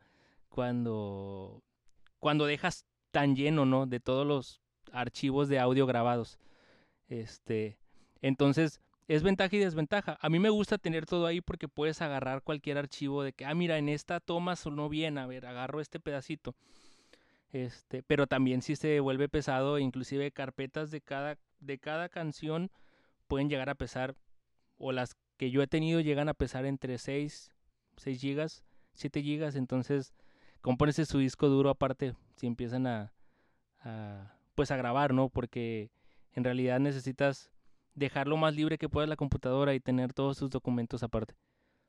cuando, 0.50 1.62
cuando 2.18 2.44
dejas 2.44 2.84
tan 3.10 3.36
lleno, 3.36 3.64
¿no? 3.64 3.86
De 3.86 4.00
todos 4.00 4.26
los 4.26 4.60
archivos 4.92 5.48
de 5.48 5.60
audio 5.60 5.86
grabados. 5.86 6.38
Este, 7.08 7.78
entonces, 8.20 8.82
es 9.08 9.22
ventaja 9.22 9.54
y 9.54 9.60
desventaja. 9.60 10.18
A 10.20 10.28
mí 10.28 10.38
me 10.38 10.50
gusta 10.50 10.78
tener 10.78 11.06
todo 11.06 11.26
ahí 11.26 11.40
porque 11.40 11.68
puedes 11.68 12.02
agarrar 12.02 12.42
cualquier 12.42 12.78
archivo 12.78 13.22
de 13.22 13.32
que, 13.32 13.44
ah, 13.44 13.54
mira, 13.54 13.78
en 13.78 13.88
esta 13.88 14.20
toma 14.20 14.56
sonó 14.56 14.88
bien, 14.88 15.18
a 15.18 15.26
ver, 15.26 15.46
agarro 15.46 15.80
este 15.80 16.00
pedacito. 16.00 16.54
Este, 17.52 18.02
pero 18.02 18.26
también 18.26 18.62
si 18.62 18.74
se 18.74 18.98
vuelve 19.00 19.28
pesado, 19.28 19.78
inclusive 19.78 20.32
carpetas 20.32 20.90
de 20.90 21.00
cada, 21.00 21.38
de 21.60 21.78
cada 21.78 22.08
canción 22.08 22.70
pueden 23.28 23.48
llegar 23.48 23.70
a 23.70 23.74
pesar, 23.76 24.16
o 24.78 24.92
las 24.92 25.16
que 25.36 25.50
yo 25.50 25.62
he 25.62 25.66
tenido 25.66 26.00
llegan 26.00 26.28
a 26.28 26.34
pesar 26.34 26.66
entre 26.66 26.98
6, 26.98 27.50
6 27.96 28.20
gigas, 28.20 28.64
7 28.94 29.22
gigas, 29.22 29.54
entonces 29.56 30.12
compónese 30.60 31.06
su 31.06 31.18
disco 31.18 31.48
duro 31.48 31.70
aparte 31.70 32.14
si 32.36 32.46
empiezan 32.46 32.86
a, 32.86 33.12
a, 33.80 34.36
pues 34.54 34.70
a 34.70 34.76
grabar, 34.76 35.14
¿no? 35.14 35.28
Porque 35.28 35.90
en 36.32 36.44
realidad 36.44 36.80
necesitas 36.80 37.50
dejar 37.96 38.28
lo 38.28 38.36
más 38.36 38.54
libre 38.54 38.78
que 38.78 38.88
puedas 38.88 39.08
la 39.08 39.16
computadora 39.16 39.74
y 39.74 39.80
tener 39.80 40.12
todos 40.12 40.38
tus 40.38 40.50
documentos 40.50 41.02
aparte. 41.02 41.34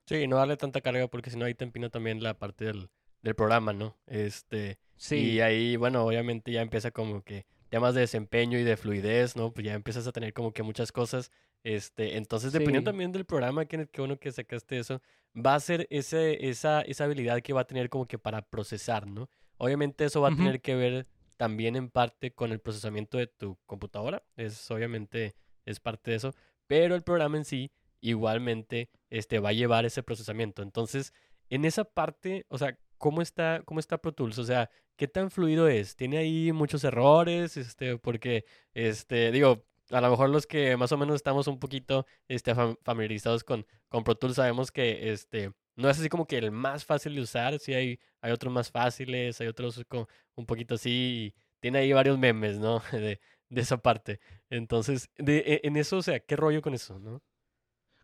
Sí, 0.07 0.27
no 0.27 0.37
darle 0.37 0.57
tanta 0.57 0.81
carga 0.81 1.07
porque 1.07 1.29
si 1.29 1.37
no 1.37 1.45
ahí 1.45 1.53
te 1.53 1.65
empina 1.65 1.89
también 1.89 2.23
la 2.23 2.33
parte 2.33 2.65
del, 2.65 2.89
del 3.21 3.35
programa, 3.35 3.73
¿no? 3.73 3.95
Este, 4.07 4.79
Sí, 4.97 5.33
y 5.33 5.41
ahí, 5.41 5.75
bueno, 5.75 6.03
obviamente 6.03 6.51
ya 6.51 6.61
empieza 6.61 6.91
como 6.91 7.21
que 7.21 7.45
temas 7.69 7.93
de 7.93 8.01
desempeño 8.01 8.57
y 8.57 8.63
de 8.63 8.77
fluidez, 8.77 9.35
¿no? 9.35 9.53
Pues 9.53 9.65
ya 9.65 9.73
empiezas 9.73 10.07
a 10.07 10.11
tener 10.11 10.33
como 10.33 10.51
que 10.51 10.63
muchas 10.63 10.91
cosas. 10.91 11.31
Este, 11.63 12.17
entonces, 12.17 12.51
dependiendo 12.51 12.91
también 12.91 13.11
del 13.11 13.25
programa, 13.25 13.65
que 13.65 13.87
qué 13.87 14.01
bueno 14.01 14.17
que 14.17 14.31
sacaste 14.31 14.79
eso, 14.79 15.01
va 15.35 15.55
a 15.55 15.59
ser 15.59 15.87
ese, 15.91 16.49
esa, 16.49 16.81
esa 16.81 17.03
habilidad 17.03 17.41
que 17.41 17.53
va 17.53 17.61
a 17.61 17.67
tener 17.67 17.89
como 17.89 18.07
que 18.07 18.17
para 18.17 18.41
procesar, 18.41 19.05
¿no? 19.07 19.29
Obviamente 19.57 20.05
eso 20.05 20.21
va 20.21 20.29
a 20.29 20.35
tener 20.35 20.61
que 20.61 20.75
ver 20.75 21.07
también 21.35 21.75
en 21.75 21.89
parte 21.89 22.31
con 22.31 22.51
el 22.51 22.59
procesamiento 22.59 23.17
de 23.17 23.27
tu 23.27 23.57
computadora. 23.65 24.23
Es 24.35 24.69
obviamente 24.71 25.35
es 25.67 25.79
parte 25.79 26.12
de 26.12 26.17
eso, 26.17 26.33
pero 26.67 26.95
el 26.95 27.03
programa 27.03 27.38
en 27.38 27.45
sí 27.45 27.71
igualmente 28.01 28.89
este, 29.09 29.39
va 29.39 29.50
a 29.50 29.53
llevar 29.53 29.86
ese 29.86 30.03
procesamiento. 30.03 30.62
Entonces, 30.63 31.13
en 31.50 31.65
esa 31.65 31.83
parte, 31.86 32.45
o 32.50 32.57
sea, 32.57 32.77
¿cómo 32.97 33.21
está, 33.21 33.62
cómo 33.65 33.79
está 33.79 33.97
Pro 34.00 34.12
Tools? 34.13 34.38
O 34.39 34.43
sea, 34.43 34.69
¿qué 34.95 35.07
tan 35.07 35.31
fluido 35.31 35.67
es? 35.67 35.95
¿Tiene 35.95 36.17
ahí 36.17 36.51
muchos 36.51 36.83
errores? 36.83 37.57
Este, 37.57 37.97
porque, 37.97 38.45
este, 38.74 39.31
digo, 39.31 39.65
a 39.91 40.01
lo 40.01 40.09
mejor 40.09 40.29
los 40.29 40.45
que 40.47 40.75
más 40.77 40.91
o 40.91 40.97
menos 40.97 41.15
estamos 41.15 41.47
un 41.47 41.59
poquito 41.59 42.05
este, 42.27 42.53
fam- 42.55 42.77
familiarizados 42.83 43.43
con, 43.43 43.65
con 43.89 44.03
Pro 44.03 44.15
Tools 44.15 44.36
sabemos 44.36 44.71
que 44.71 45.12
este, 45.12 45.51
no 45.75 45.89
es 45.89 46.00
así 46.00 46.09
como 46.09 46.27
que 46.27 46.38
el 46.38 46.51
más 46.51 46.86
fácil 46.86 47.15
de 47.15 47.21
usar, 47.21 47.59
sí 47.59 47.74
hay, 47.74 48.00
hay 48.21 48.31
otros 48.31 48.51
más 48.53 48.69
fáciles, 48.71 49.39
hay 49.41 49.47
otros 49.47 49.83
con 49.88 50.05
un 50.36 50.45
poquito 50.45 50.75
así, 50.75 51.33
y 51.33 51.41
tiene 51.62 51.79
ahí 51.79 51.93
varios 51.93 52.17
memes, 52.17 52.59
¿no? 52.59 52.81
De, 52.91 53.19
de 53.50 53.62
esa 53.62 53.77
parte. 53.77 54.19
Entonces, 54.50 55.10
de, 55.18 55.39
e- 55.39 55.62
en 55.63 55.77
eso, 55.77 55.98
o 55.98 56.01
sea, 56.01 56.20
¿qué 56.20 56.36
rollo 56.36 56.62
con 56.62 56.74
eso, 56.74 57.00
no? 57.00 57.22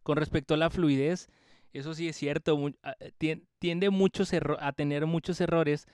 Con 0.04 0.18
respecto 0.18 0.54
a 0.54 0.58
la 0.58 0.70
fluidez, 0.70 1.30
eso 1.72 1.94
sí 1.94 2.08
es 2.08 2.16
cierto, 2.18 2.60
eh, 3.00 3.12
tien- 3.18 3.48
tiende 3.60 3.90
muchos 3.90 4.32
a 4.34 4.72
tener 4.74 5.06
muchos 5.06 5.40
errores 5.42 5.88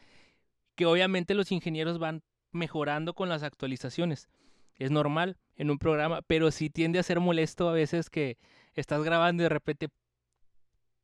que 0.76 0.86
obviamente 0.86 1.36
los 1.36 1.52
ingenieros 1.52 2.00
van 2.00 2.24
mejorando 2.52 3.14
con 3.14 3.30
las 3.30 3.44
actualizaciones. 3.44 4.30
Es 4.76 4.92
normal 4.92 5.38
en 5.56 5.72
un 5.72 5.78
programa, 5.80 6.22
pero 6.24 6.52
sí 6.52 6.70
tiende 6.70 7.00
a 7.00 7.04
ser 7.04 7.20
molesto 7.20 7.70
a 7.70 7.74
veces 7.74 8.10
que 8.10 8.38
estás 8.76 9.04
grabando 9.04 9.44
y 9.44 9.46
de 9.46 9.50
repente, 9.50 9.90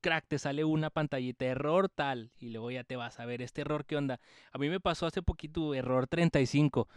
crack, 0.01 0.25
te 0.27 0.37
sale 0.39 0.63
una 0.63 0.89
pantallita, 0.89 1.45
error 1.45 1.89
tal, 1.89 2.31
y 2.37 2.49
luego 2.49 2.71
ya 2.71 2.83
te 2.83 2.95
vas 2.95 3.19
a 3.19 3.25
ver 3.25 3.41
este 3.41 3.61
error, 3.61 3.85
¿qué 3.85 3.97
onda? 3.97 4.19
A 4.51 4.57
mí 4.57 4.69
me 4.69 4.79
pasó 4.79 5.05
hace 5.07 5.21
poquito, 5.21 5.73
error 5.73 6.07
35, 6.07 6.87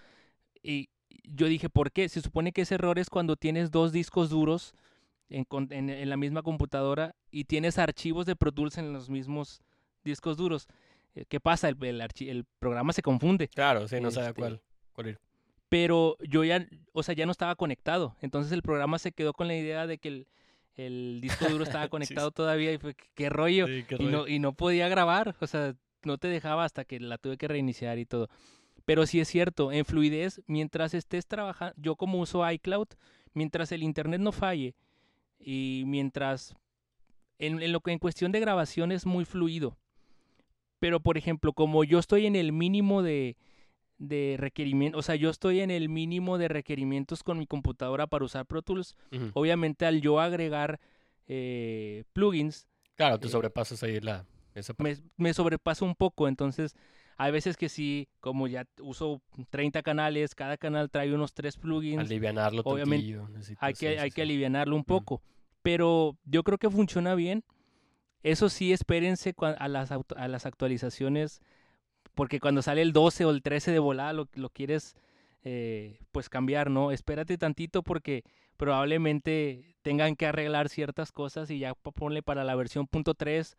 y 0.63 0.91
yo 1.25 1.47
dije, 1.47 1.69
¿por 1.69 1.93
qué? 1.93 2.09
Se 2.09 2.21
supone 2.21 2.53
que 2.53 2.63
ese 2.63 2.75
error 2.77 2.99
es 2.99 3.11
cuando 3.11 3.37
tienes 3.37 3.71
dos 3.71 3.93
discos 3.93 4.31
duros 4.31 4.75
en, 5.29 5.45
con- 5.45 5.73
en- 5.73 5.91
en 5.91 6.09
la 6.11 6.17
misma 6.17 6.43
computadora 6.43 7.15
y 7.31 7.45
tienes 7.45 7.79
archivos 7.79 8.27
de 8.27 8.37
Pro 8.37 8.53
Tools 8.53 8.79
en 8.79 8.93
los 8.93 9.09
mismos 9.11 9.61
discos 10.05 10.37
duros. 10.37 10.67
Eh, 11.15 11.25
¿Qué 11.29 11.41
pasa? 11.41 11.69
El, 11.69 11.83
el 11.85 12.01
archi- 12.01 12.29
el 12.29 12.45
programa 12.59 12.93
se 12.93 13.03
confunde. 13.03 13.49
Claro, 13.49 13.89
sí, 13.89 14.01
no 14.01 14.11
sabe 14.11 14.29
Este, 14.29 14.41
cuál, 14.41 14.61
cuál 14.93 15.09
ir. 15.09 15.19
Pero 15.69 16.17
yo 16.27 16.45
ya, 16.45 16.67
o 16.93 17.03
sea, 17.03 17.15
ya 17.15 17.27
no 17.27 17.33
estaba 17.33 17.55
conectado. 17.57 18.17
Entonces 18.23 18.53
el 18.53 18.63
programa 18.63 18.99
se 18.99 19.13
quedó 19.13 19.35
con 19.35 19.49
la 19.49 19.55
idea 19.57 19.87
de 19.87 19.99
que 19.99 20.09
el, 20.09 20.27
el 20.77 21.19
disco 21.21 21.47
duro 21.49 21.65
estaba 21.65 21.89
conectado 21.91 22.31
todavía 22.31 22.73
y 22.73 22.79
fue, 22.79 22.95
¿qué, 23.15 23.29
rollo? 23.29 23.67
Sí, 23.67 23.85
qué 23.87 23.97
y, 23.99 24.05
no, 24.07 24.21
rollo. 24.21 24.29
y 24.29 24.39
no 24.39 24.53
podía 24.55 24.89
grabar, 24.89 25.37
o 25.41 25.47
sea, 25.47 25.75
no 26.05 26.17
te 26.17 26.29
dejaba 26.29 26.65
hasta 26.65 26.85
que 26.87 27.01
la 27.01 27.19
tuve 27.19 27.37
que 27.37 27.49
reiniciar 27.49 27.99
y 27.99 28.07
todo. 28.07 28.31
Pero 28.89 29.05
sí 29.05 29.21
es 29.21 29.29
cierto, 29.29 29.71
en 29.71 29.85
fluidez, 29.85 30.41
mientras 30.47 30.95
estés 30.95 31.27
trabajando, 31.27 31.75
yo 31.77 31.95
como 31.95 32.21
uso 32.21 32.51
iCloud, 32.51 32.89
mientras 33.35 33.71
el 33.71 33.83
internet 33.83 34.19
no 34.19 34.33
falle 34.33 34.75
y 35.39 35.83
mientras, 35.85 36.57
en, 37.39 37.61
en 37.61 37.73
lo 37.73 37.81
que 37.83 37.93
en 37.93 37.99
cuestión 37.99 38.33
de 38.33 38.41
grabación 38.41 38.91
es 38.91 39.05
muy 39.05 39.27
fluido. 39.27 39.77
Pero 40.79 41.01
por 41.01 41.19
ejemplo, 41.19 41.53
como 41.53 41.85
yo 41.85 41.99
estoy 41.99 42.25
en 42.25 42.35
el 42.35 42.51
mínimo 42.51 43.03
de, 43.03 43.37
de 43.99 44.37
requerimientos, 44.39 45.01
o 45.01 45.03
sea, 45.03 45.17
yo 45.17 45.29
estoy 45.29 45.61
en 45.61 45.71
el 45.71 45.91
mínimo 45.91 46.39
de 46.39 46.49
requerimientos 46.49 47.23
con 47.23 47.39
mi 47.39 47.47
computadora 47.47 48.07
para 48.07 48.25
usar 48.25 48.47
Pro 48.47 48.63
Tools, 48.63 48.97
obviamente 49.35 49.85
al 49.85 50.01
yo 50.01 50.19
agregar 50.19 50.81
eh, 51.27 52.05
plugins, 52.15 52.67
Claro, 52.97 53.21
tú 53.21 53.29
eh, 53.29 53.33
sobrepasas 53.33 53.83
ahí 53.83 54.01
la, 54.01 54.25
esa 54.55 54.73
me, 54.79 54.97
me 55.19 55.35
sobrepasa 55.35 55.85
un 55.85 55.95
poco. 55.95 56.27
Entonces, 56.27 56.75
hay 57.19 57.33
veces 57.33 57.57
que 57.57 57.69
sí, 57.69 58.09
como 58.21 58.47
ya 58.47 58.65
uso 58.81 59.21
30 59.51 59.83
canales, 59.83 60.35
cada 60.35 60.57
canal 60.57 60.89
trae 60.89 61.13
unos 61.13 61.35
tres 61.35 61.57
plugins, 61.57 62.01
Alivianarlo 62.01 62.63
obviamente, 62.65 63.07
hay 63.61 63.75
que, 63.75 63.95
sí, 63.95 63.99
hay 63.99 64.11
sí, 64.11 64.15
que 64.15 64.23
alivianarlo 64.23 64.77
un 64.77 64.85
poco. 64.85 65.21
Pero 65.63 66.17
yo 66.25 66.45
creo 66.45 66.59
que 66.59 66.71
funciona 66.71 67.15
bien. 67.15 67.45
Eso 68.23 68.49
sí, 68.49 68.73
espérense 68.73 69.35
a 69.59 69.69
las, 69.69 69.91
a 69.93 70.29
las 70.29 70.47
actualizaciones, 70.47 71.41
porque 72.15 72.41
cuando 72.41 72.63
sale 72.63 72.83
el 72.83 72.93
12 72.93 73.25
o 73.25 73.31
el 73.31 73.43
13 73.43 73.71
de 73.73 73.79
volada 73.79 74.13
lo, 74.13 74.29
lo 74.35 74.51
quieres 74.51 74.97
eh, 75.43 75.99
pues 76.13 76.29
cambiar, 76.29 76.71
¿no? 76.71 76.91
Espérate 76.93 77.37
tantito 77.39 77.83
porque 77.83 78.23
probablemente 78.57 79.77
tengan 79.83 80.15
que 80.15 80.27
arreglar 80.27 80.69
ciertas 80.69 81.11
cosas 81.13 81.51
y 81.51 81.59
ya 81.59 81.75
po- 81.75 81.93
ponle 81.93 82.23
para 82.23 82.45
la 82.45 82.55
versión 82.55 82.87
punto 82.87 83.15
.3, 83.15 83.57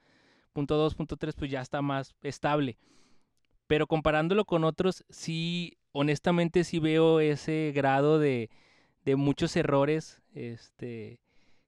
punto 0.53 0.77
.2, 0.77 0.95
punto 0.95 1.17
.3, 1.17 1.35
pues 1.37 1.51
ya 1.51 1.61
está 1.61 1.81
más 1.81 2.13
estable. 2.21 2.77
Pero 3.69 3.85
comparándolo 3.85 4.45
con 4.45 4.63
otros, 4.63 5.05
sí, 5.09 5.77
honestamente 5.91 6.63
sí 6.63 6.79
veo 6.79 7.19
ese 7.19 7.71
grado 7.75 8.17
de, 8.17 8.49
de 9.05 9.15
muchos 9.15 9.55
errores 9.55 10.23
este, 10.33 11.19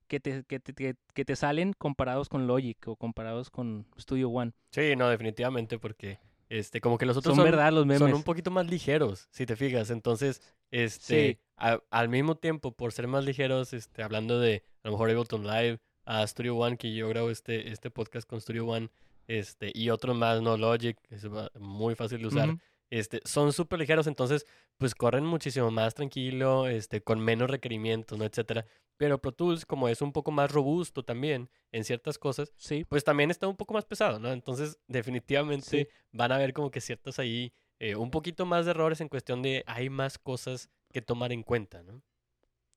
que, 0.08 0.18
te, 0.18 0.42
que, 0.42 0.58
te, 0.58 0.74
que- 1.14 1.24
te 1.24 1.36
salen 1.36 1.72
comparados 1.78 2.28
con 2.28 2.48
Logic 2.48 2.76
o 2.88 2.96
comparados 2.96 3.50
con 3.50 3.86
Studio 3.96 4.30
One. 4.30 4.50
Sí, 4.72 4.96
no, 4.96 5.08
definitivamente, 5.08 5.78
porque 5.78 6.18
este, 6.48 6.80
como 6.80 6.98
que 6.98 7.06
los 7.06 7.16
otros 7.16 7.36
Son 7.36 7.44
son, 7.44 7.50
verdad 7.52 7.70
los 7.72 7.82
son 7.82 7.88
memes. 7.88 8.14
un 8.14 8.24
poquito 8.24 8.50
más 8.50 8.66
ligeros, 8.66 9.28
si 9.30 9.46
te 9.46 9.54
fijas. 9.54 9.90
Entonces, 9.90 10.42
este, 10.72 11.34
Sí. 11.34 11.38
a- 11.56 11.80
al 11.90 12.08
mismo 12.08 12.34
tiempo, 12.34 12.72
por 12.72 12.92
ser 12.92 13.06
más 13.06 13.24
ligeros, 13.24 13.72
este, 13.74 14.02
hablando 14.02 14.40
de 14.40 14.64
a 14.82 14.88
lo 14.88 14.92
mejor 14.94 15.08
Ableton 15.10 15.44
Live, 15.46 15.78
a 16.04 16.26
Studio 16.26 16.56
One, 16.56 16.76
que 16.78 16.92
yo 16.92 17.08
grabo 17.08 17.30
este, 17.30 17.70
este 17.70 17.90
podcast 17.92 18.28
con 18.28 18.40
Studio 18.40 18.66
One, 18.66 18.90
este, 19.26 19.70
y 19.74 19.90
otros 19.90 20.16
más, 20.16 20.42
no 20.42 20.56
Logic, 20.56 20.96
es 21.10 21.26
muy 21.58 21.94
fácil 21.94 22.20
de 22.22 22.26
usar. 22.28 22.56
Este, 22.90 23.20
son 23.24 23.54
súper 23.54 23.78
ligeros, 23.78 24.06
entonces, 24.06 24.46
pues 24.76 24.94
corren 24.94 25.24
muchísimo 25.24 25.70
más 25.70 25.94
tranquilo, 25.94 26.66
este, 26.68 27.00
con 27.00 27.20
menos 27.20 27.48
requerimientos, 27.50 28.18
¿no? 28.18 28.24
Etcétera. 28.26 28.66
Pero 28.98 29.18
Pro 29.18 29.32
Tools, 29.32 29.64
como 29.64 29.88
es 29.88 30.02
un 30.02 30.12
poco 30.12 30.30
más 30.30 30.52
robusto 30.52 31.02
también 31.02 31.48
en 31.72 31.84
ciertas 31.84 32.18
cosas, 32.18 32.52
Sí, 32.58 32.84
pues 32.84 33.02
también 33.02 33.30
está 33.30 33.48
un 33.48 33.56
poco 33.56 33.72
más 33.72 33.86
pesado, 33.86 34.18
¿no? 34.18 34.30
Entonces, 34.30 34.78
definitivamente 34.88 35.66
Sí. 35.66 35.88
van 36.12 36.32
a 36.32 36.34
haber 36.34 36.52
como 36.52 36.70
que 36.70 36.82
ciertas 36.82 37.18
ahí, 37.18 37.54
eh, 37.78 37.96
un 37.96 38.10
poquito 38.10 38.44
más 38.44 38.66
de 38.66 38.72
errores 38.72 39.00
en 39.00 39.08
cuestión 39.08 39.40
de 39.40 39.64
hay 39.66 39.88
más 39.88 40.18
cosas 40.18 40.68
que 40.92 41.00
tomar 41.00 41.32
en 41.32 41.42
cuenta, 41.42 41.82
¿no? 41.82 42.02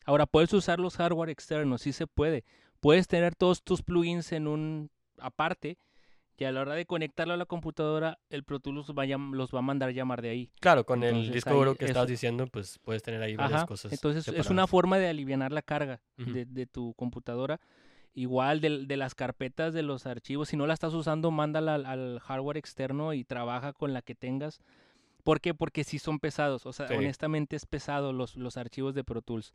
Ahora 0.05 0.25
puedes 0.25 0.53
usar 0.53 0.79
los 0.79 0.95
hardware 0.95 1.29
externos, 1.29 1.81
sí 1.81 1.91
se 1.91 2.07
puede. 2.07 2.45
Puedes 2.79 3.07
tener 3.07 3.35
todos 3.35 3.63
tus 3.63 3.81
plugins 3.83 4.31
en 4.31 4.47
un 4.47 4.91
aparte 5.17 5.77
y 6.37 6.43
a 6.43 6.51
la 6.51 6.61
hora 6.61 6.73
de 6.73 6.85
conectarlo 6.85 7.33
a 7.33 7.37
la 7.37 7.45
computadora, 7.45 8.19
el 8.29 8.43
Pro 8.43 8.59
Tools 8.59 8.75
los 8.75 8.91
va 8.91 9.03
a, 9.03 9.17
los 9.17 9.53
va 9.53 9.59
a 9.59 9.61
mandar 9.61 9.91
llamar 9.91 10.21
de 10.21 10.29
ahí. 10.29 10.51
Claro, 10.59 10.85
con 10.85 11.03
el 11.03 11.31
disco 11.31 11.53
duro 11.53 11.75
que 11.75 11.85
eso- 11.85 11.91
estabas 11.91 12.09
diciendo, 12.09 12.47
pues 12.47 12.79
puedes 12.79 13.03
tener 13.03 13.21
ahí 13.21 13.35
varias 13.35 13.59
Ajá. 13.59 13.67
cosas. 13.67 13.93
Entonces 13.93 14.27
es 14.27 14.49
una 14.49 14.67
forma 14.67 14.97
de 14.97 15.07
aliviar 15.07 15.51
la 15.51 15.61
carga 15.61 16.01
de, 16.17 16.45
de 16.45 16.65
tu 16.65 16.93
computadora 16.95 17.59
igual 18.15 18.61
de, 18.61 18.85
de, 18.85 18.97
las 18.97 19.13
carpetas 19.13 19.73
de 19.73 19.83
los 19.83 20.05
archivos, 20.05 20.49
si 20.49 20.57
no 20.57 20.65
la 20.65 20.73
estás 20.73 20.93
usando, 20.93 21.31
mándala 21.31 21.75
al, 21.75 21.85
al, 21.85 22.19
hardware 22.21 22.57
externo 22.57 23.13
y 23.13 23.25
trabaja 23.25 23.73
con 23.73 23.93
la 23.93 24.01
que 24.01 24.15
tengas. 24.15 24.61
¿Por 25.23 25.41
qué? 25.41 25.53
Porque 25.53 25.83
sí 25.83 25.99
son 25.99 26.19
pesados, 26.19 26.65
o 26.65 26.71
sea, 26.71 26.87
sí. 26.87 26.93
honestamente 26.93 27.55
es 27.55 27.65
pesado 27.65 28.13
los, 28.13 28.37
los 28.37 28.57
archivos 28.57 28.95
de 28.95 29.03
Pro 29.03 29.21
Tools. 29.21 29.53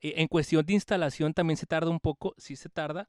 E, 0.00 0.20
en 0.20 0.28
cuestión 0.28 0.66
de 0.66 0.72
instalación 0.74 1.34
también 1.34 1.56
se 1.56 1.66
tarda 1.66 1.88
un 1.90 2.00
poco, 2.00 2.34
sí 2.36 2.56
se 2.56 2.68
tarda, 2.68 3.08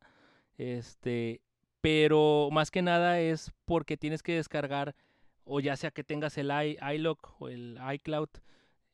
este, 0.57 1.41
pero 1.85 2.49
más 2.51 2.71
que 2.71 2.81
nada 2.81 3.19
es 3.19 3.51
porque 3.63 3.95
tienes 3.95 4.23
que 4.23 4.33
descargar, 4.33 4.95
o 5.43 5.59
ya 5.59 5.75
sea 5.75 5.91
que 5.91 6.03
tengas 6.03 6.35
el 6.39 6.49
i, 6.49 6.79
iLock 6.95 7.39
o 7.39 7.47
el 7.47 7.77
iCloud, 7.93 8.29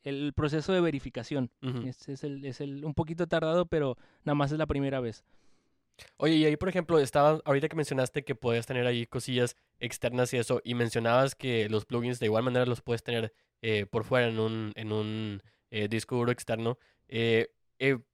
el 0.04 0.34
proceso 0.34 0.74
de 0.74 0.82
verificación. 0.82 1.52
Uh 1.62 1.68
-huh. 1.68 1.88
es, 1.88 2.24
el, 2.26 2.44
es 2.44 2.60
el, 2.60 2.84
un 2.84 2.94
poquito 2.94 3.28
tardado, 3.28 3.66
pero 3.66 3.96
nada 4.26 4.36
más 4.36 4.52
es 4.52 4.58
la 4.58 4.66
primera 4.66 5.00
vez. 5.00 5.24
Oye, 6.18 6.36
y 6.36 6.44
ahí, 6.44 6.58
por 6.58 6.68
ejemplo, 6.68 7.00
estaba, 7.00 7.40
ahorita 7.46 7.70
que 7.70 7.78
mencionaste 7.78 8.26
que 8.26 8.36
podías 8.36 8.66
tener 8.66 8.86
ahí 8.86 9.06
cosillas 9.06 9.56
externas 9.80 10.34
y 10.34 10.38
eso, 10.40 10.60
y 10.66 10.74
mencionabas 10.74 11.34
que 11.34 11.70
los 11.70 11.86
plugins 11.86 12.20
de 12.20 12.26
igual 12.26 12.44
manera 12.44 12.66
los 12.66 12.82
puedes 12.82 13.04
tener 13.04 13.32
eh, 13.62 13.86
por 13.86 14.04
fuera 14.04 14.28
en 14.28 14.38
un, 14.38 14.74
en 14.76 14.92
un 14.92 15.42
eh, 15.70 15.88
disco 15.88 16.18
duro 16.18 16.34
externo. 16.34 16.78
Eh, 17.08 17.48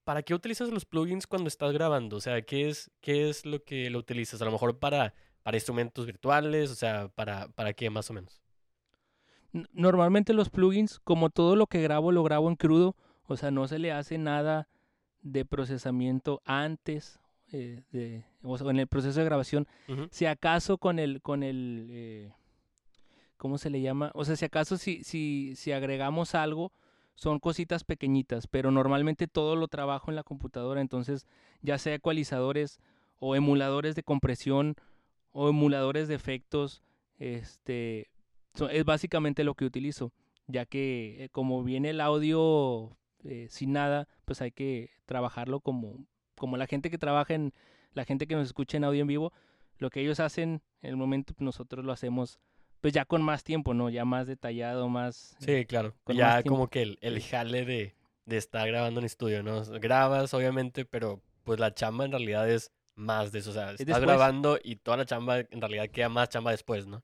¿Para 0.03 0.23
qué 0.23 0.33
utilizas 0.33 0.69
los 0.69 0.85
plugins 0.85 1.27
cuando 1.27 1.49
estás 1.49 1.73
grabando? 1.73 2.15
O 2.15 2.21
sea, 2.21 2.41
¿qué 2.41 2.69
es, 2.69 2.89
qué 3.01 3.29
es 3.29 3.45
lo 3.45 3.63
que 3.63 3.89
lo 3.89 3.99
utilizas? 3.99 4.41
A 4.41 4.45
lo 4.45 4.51
mejor 4.51 4.79
para, 4.79 5.13
para 5.43 5.57
instrumentos 5.57 6.05
virtuales, 6.05 6.71
o 6.71 6.75
sea, 6.75 7.09
¿para, 7.09 7.49
¿para 7.49 7.73
qué 7.73 7.89
más 7.89 8.09
o 8.09 8.13
menos? 8.13 8.41
Normalmente 9.73 10.33
los 10.33 10.49
plugins, 10.49 10.99
como 10.99 11.29
todo 11.29 11.55
lo 11.55 11.67
que 11.67 11.81
grabo, 11.81 12.11
lo 12.11 12.23
grabo 12.23 12.47
en 12.49 12.55
crudo, 12.55 12.95
o 13.25 13.35
sea, 13.35 13.51
no 13.51 13.67
se 13.67 13.79
le 13.79 13.91
hace 13.91 14.17
nada 14.17 14.69
de 15.21 15.43
procesamiento 15.43 16.41
antes 16.45 17.19
eh, 17.51 17.83
de, 17.91 18.23
o 18.43 18.69
en 18.69 18.79
el 18.79 18.87
proceso 18.87 19.19
de 19.19 19.25
grabación. 19.25 19.67
Uh 19.87 19.93
-huh. 19.93 20.07
Si 20.11 20.25
acaso 20.25 20.77
con 20.77 20.99
el, 20.99 21.21
con 21.21 21.43
el, 21.43 21.87
eh, 21.89 22.31
¿cómo 23.35 23.57
se 23.57 23.69
le 23.69 23.81
llama? 23.81 24.11
O 24.13 24.23
sea, 24.23 24.35
si 24.35 24.45
acaso 24.45 24.77
si, 24.77 25.03
si, 25.03 25.55
si 25.55 25.71
agregamos 25.71 26.35
algo, 26.35 26.71
son 27.17 27.39
cositas 27.39 27.83
pequeñitas, 27.83 28.45
pero 28.45 28.69
normalmente 28.69 29.27
todo 29.27 29.55
lo 29.55 29.67
trabajo 29.67 30.11
en 30.11 30.15
la 30.15 30.23
computadora, 30.23 30.81
entonces 30.81 31.25
ya 31.63 31.79
sea 31.79 31.95
ecualizadores 31.95 32.79
o 33.17 33.35
emuladores 33.35 33.95
de 33.95 34.03
compresión 34.03 34.75
o 35.31 35.49
emuladores 35.49 36.07
de 36.07 36.13
efectos, 36.13 36.83
este, 37.17 38.11
es 38.71 38.85
básicamente 38.85 39.43
lo 39.43 39.55
que 39.55 39.65
utilizo, 39.65 40.13
ya 40.45 40.67
que 40.67 41.25
eh, 41.25 41.29
como 41.29 41.63
viene 41.63 41.89
el 41.89 42.01
audio 42.01 42.95
eh, 43.23 43.47
sin 43.49 43.73
nada, 43.73 44.07
pues 44.25 44.41
hay 44.41 44.51
que 44.51 44.91
trabajarlo 45.07 45.59
como, 45.59 46.05
como 46.35 46.55
la 46.55 46.67
gente 46.67 46.91
que 46.91 46.99
trabaja 46.99 47.33
en, 47.33 47.51
la 47.95 48.05
gente 48.05 48.27
que 48.27 48.35
nos 48.35 48.45
escucha 48.45 48.77
en 48.77 48.83
audio 48.83 49.01
en 49.01 49.07
vivo, 49.07 49.33
lo 49.79 49.89
que 49.89 50.01
ellos 50.01 50.19
hacen 50.19 50.61
en 50.83 50.89
el 50.91 50.97
momento, 50.97 51.33
nosotros 51.39 51.83
lo 51.83 51.91
hacemos 51.91 52.39
pues 52.87 52.93
ya 52.93 53.03
con 53.03 53.21
más 53.21 53.43
tiempo, 53.43 53.73
¿no? 53.73 53.89
Ya 53.89 54.05
más 54.05 54.27
detallado, 54.27 54.87
más... 54.87 55.35
Sí, 55.39 55.65
claro. 55.65 55.93
ya 56.07 56.41
como 56.41 56.69
que 56.69 56.83
el, 56.83 56.97
el 57.01 57.21
jale 57.21 57.65
de, 57.65 57.95
de, 58.23 58.37
estar 58.37 58.65
grabando 58.65 59.01
en 59.01 59.05
estudio, 59.05 59.43
¿no? 59.43 59.61
Grabas, 59.81 60.33
obviamente, 60.33 60.85
pero 60.85 61.21
pues 61.43 61.59
la 61.59 61.73
chamba 61.73 62.05
en 62.05 62.11
realidad 62.11 62.49
es 62.49 62.71
más 62.95 63.33
de 63.33 63.39
eso. 63.39 63.49
O 63.49 63.53
sea, 63.53 63.71
estás 63.71 63.87
después. 63.87 64.05
grabando 64.05 64.57
y 64.63 64.77
toda 64.77 64.95
la 64.95 65.05
chamba 65.05 65.39
en 65.39 65.59
realidad 65.59 65.89
queda 65.89 66.07
más 66.07 66.29
chamba 66.29 66.51
después, 66.51 66.87
¿no? 66.87 67.03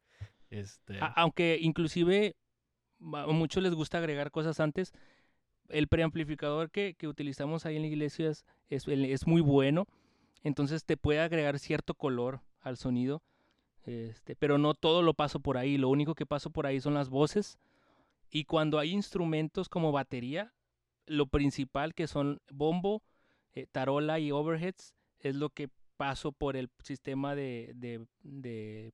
Este... 0.50 1.00
A 1.02 1.08
aunque 1.08 1.58
inclusive 1.60 2.38
a 3.02 3.28
muchos 3.28 3.62
les 3.62 3.74
gusta 3.74 3.98
agregar 3.98 4.32
cosas 4.32 4.62
antes, 4.62 4.94
el 5.68 5.90
preamplificador 5.90 6.72
que, 6.72 6.96
que 6.98 7.10
utilizamos 7.10 7.66
ahí 7.66 7.75
en 7.75 7.82
la 7.82 7.90
iglesia 7.90 8.30
es, 8.30 8.46
es, 8.70 8.88
es 8.88 9.28
muy 9.28 9.42
bueno, 9.42 9.86
entonces 10.46 10.86
te 10.86 10.96
puede 10.96 11.20
agregar 11.20 11.60
cierto 11.60 11.94
color 11.94 12.40
al 12.62 12.78
sonido 12.78 13.22
este, 13.86 14.36
pero 14.36 14.58
no 14.58 14.74
todo 14.74 15.02
lo 15.02 15.13
paso 15.13 15.40
por 15.40 15.58
ahí, 15.58 15.78
lo 15.78 15.90
único 15.90 16.16
que 16.16 16.25
paso 16.25 16.50
por 16.50 16.66
ahí 16.66 16.80
son 16.80 16.94
las 16.94 17.10
voces. 17.10 17.60
Y 18.30 18.46
cuando 18.46 18.80
hay 18.80 18.92
instrumentos 18.92 19.70
como 19.70 19.91
batería, 19.91 20.54
lo 21.06 21.28
principal 21.28 21.93
que 21.93 22.08
son 22.08 22.41
bombo, 22.52 23.04
eh, 23.54 23.67
tarola 23.72 24.19
y 24.19 24.32
overheads, 24.32 24.96
es 25.19 25.36
lo 25.36 25.50
que 25.50 25.69
paso 25.98 26.32
por 26.32 26.56
el 26.56 26.69
sistema 26.82 27.36
de, 27.36 28.08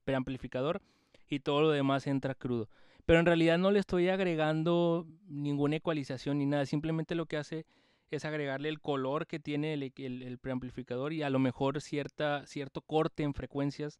preamplificador 0.04 0.82
y 1.28 1.39
todo 1.39 1.62
lo 1.62 1.71
demás 1.71 2.08
entra 2.08 2.36
crudo. 2.36 2.69
Pero 3.06 3.19
en 3.19 3.25
realidad 3.25 3.58
no 3.58 3.71
le 3.71 3.80
estoy 3.80 4.10
agregando 4.10 5.08
ninguna 5.28 5.78
ecualización 5.78 6.39
ni 6.39 6.45
nada, 6.45 6.65
simplemente 6.65 7.15
lo 7.15 7.25
que 7.25 7.38
hace 7.38 7.65
es 8.12 8.25
agregarle 8.25 8.69
el 8.69 8.82
color 8.82 9.28
que 9.28 9.39
tiene 9.39 9.73
el, 9.73 9.93
el, 9.95 10.23
el 10.23 10.38
preamplificador 10.39 11.13
y 11.13 11.21
a 11.23 11.30
lo 11.30 11.39
mejor 11.39 11.80
cierta, 11.80 12.45
cierto 12.47 12.82
corte 12.82 13.23
en 13.23 13.34
frecuencias 13.34 13.99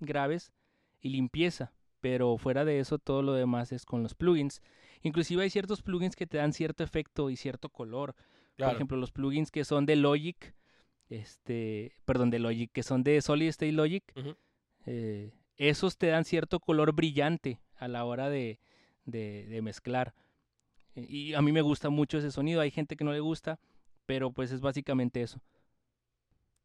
graves 0.00 0.52
y 1.00 1.10
limpieza, 1.10 1.72
pero 2.00 2.36
fuera 2.38 2.64
de 2.64 2.80
eso 2.80 2.98
todo 2.98 3.22
lo 3.22 3.32
demás 3.34 3.72
es 3.72 3.84
con 3.84 4.02
los 4.02 4.14
plugins. 4.14 4.62
Inclusive 5.02 5.42
hay 5.42 5.50
ciertos 5.50 5.82
plugins 5.82 6.16
que 6.16 6.26
te 6.26 6.38
dan 6.38 6.52
cierto 6.52 6.82
efecto 6.84 7.30
y 7.30 7.36
cierto 7.36 7.68
color. 7.68 8.14
Claro. 8.56 8.72
Por 8.72 8.76
ejemplo, 8.76 8.96
los 8.98 9.12
plugins 9.12 9.50
que 9.50 9.64
son 9.64 9.86
de 9.86 9.96
Logic, 9.96 10.54
este, 11.08 11.92
perdón, 12.04 12.30
de 12.30 12.38
Logic, 12.38 12.70
que 12.72 12.82
son 12.82 13.02
de 13.02 13.20
Solid 13.22 13.48
State 13.48 13.72
Logic, 13.72 14.04
uh 14.16 14.20
-huh. 14.20 14.36
eh, 14.86 15.32
esos 15.56 15.96
te 15.96 16.08
dan 16.08 16.24
cierto 16.24 16.60
color 16.60 16.92
brillante 16.92 17.60
a 17.76 17.88
la 17.88 18.04
hora 18.04 18.28
de, 18.28 18.60
de, 19.04 19.46
de 19.48 19.62
mezclar. 19.62 20.14
Y 20.94 21.34
a 21.34 21.42
mí 21.42 21.52
me 21.52 21.62
gusta 21.62 21.88
mucho 21.88 22.18
ese 22.18 22.30
sonido, 22.30 22.60
hay 22.60 22.70
gente 22.70 22.96
que 22.96 23.04
no 23.04 23.12
le 23.12 23.20
gusta, 23.20 23.58
pero 24.06 24.32
pues 24.32 24.52
es 24.52 24.60
básicamente 24.60 25.22
eso. 25.22 25.40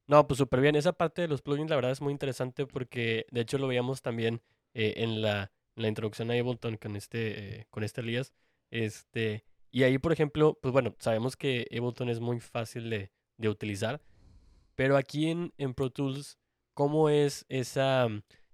No, 0.07 0.27
pues 0.27 0.37
súper 0.37 0.61
bien. 0.61 0.75
Esa 0.75 0.93
parte 0.93 1.23
de 1.23 1.27
los 1.27 1.41
plugins, 1.41 1.69
la 1.69 1.75
verdad, 1.75 1.91
es 1.91 2.01
muy 2.01 2.11
interesante 2.11 2.67
porque, 2.67 3.25
de 3.31 3.41
hecho, 3.41 3.57
lo 3.57 3.67
veíamos 3.67 4.01
también 4.01 4.41
eh, 4.73 4.93
en, 4.97 5.21
la, 5.21 5.51
en, 5.75 5.83
la, 5.83 5.87
introducción 5.87 6.29
a 6.29 6.35
Ableton 6.35 6.77
con 6.77 6.95
este, 6.95 7.59
eh, 7.61 7.67
con 7.71 7.83
este 7.83 8.01
Elías. 8.01 8.33
Este, 8.69 9.45
y 9.71 9.83
ahí, 9.83 9.97
por 9.97 10.11
ejemplo, 10.11 10.57
pues 10.61 10.71
bueno, 10.71 10.95
sabemos 10.99 11.35
que 11.35 11.67
Ableton 11.71 12.09
es 12.09 12.19
muy 12.19 12.39
fácil 12.39 12.89
de, 12.89 13.11
de 13.37 13.49
utilizar, 13.49 14.01
pero 14.75 14.97
aquí 14.97 15.29
en, 15.29 15.53
en, 15.57 15.73
Pro 15.73 15.89
Tools, 15.89 16.37
¿cómo 16.73 17.09
es 17.09 17.45
esa, 17.49 18.07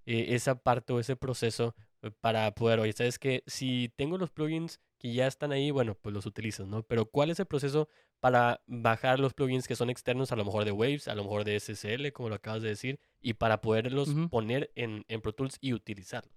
eh, 0.05 0.27
esa 0.29 0.55
parte 0.55 0.93
o 0.93 0.99
ese 0.99 1.15
proceso 1.15 1.75
para 2.21 2.51
poder, 2.55 2.79
oye, 2.79 2.93
sabes 2.93 3.19
que 3.19 3.43
si 3.45 3.91
tengo 3.95 4.17
los 4.17 4.31
plugins 4.31 4.79
que 4.97 5.13
ya 5.13 5.27
están 5.27 5.51
ahí, 5.51 5.71
bueno, 5.71 5.95
pues 5.95 6.13
los 6.13 6.25
utilizas, 6.25 6.67
¿no? 6.67 6.83
Pero 6.83 7.05
¿cuál 7.05 7.29
es 7.29 7.39
el 7.39 7.45
proceso 7.45 7.89
para 8.21 8.61
bajar 8.67 9.19
los 9.19 9.33
plugins 9.33 9.67
que 9.67 9.75
son 9.75 9.89
externos, 9.89 10.31
a 10.31 10.37
lo 10.37 10.45
mejor 10.45 10.63
de 10.63 10.71
Waves, 10.71 11.09
a 11.09 11.15
lo 11.15 11.23
mejor 11.23 11.43
de 11.43 11.59
SSL, 11.59 12.13
como 12.13 12.29
lo 12.29 12.35
acabas 12.35 12.61
de 12.61 12.69
decir, 12.69 12.99
y 13.19 13.33
para 13.33 13.59
poderlos 13.59 14.09
uh 14.09 14.15
-huh. 14.15 14.29
poner 14.29 14.71
en, 14.75 15.03
en, 15.09 15.21
Pro 15.21 15.33
Tools 15.33 15.57
y 15.59 15.73
utilizarlos? 15.73 16.33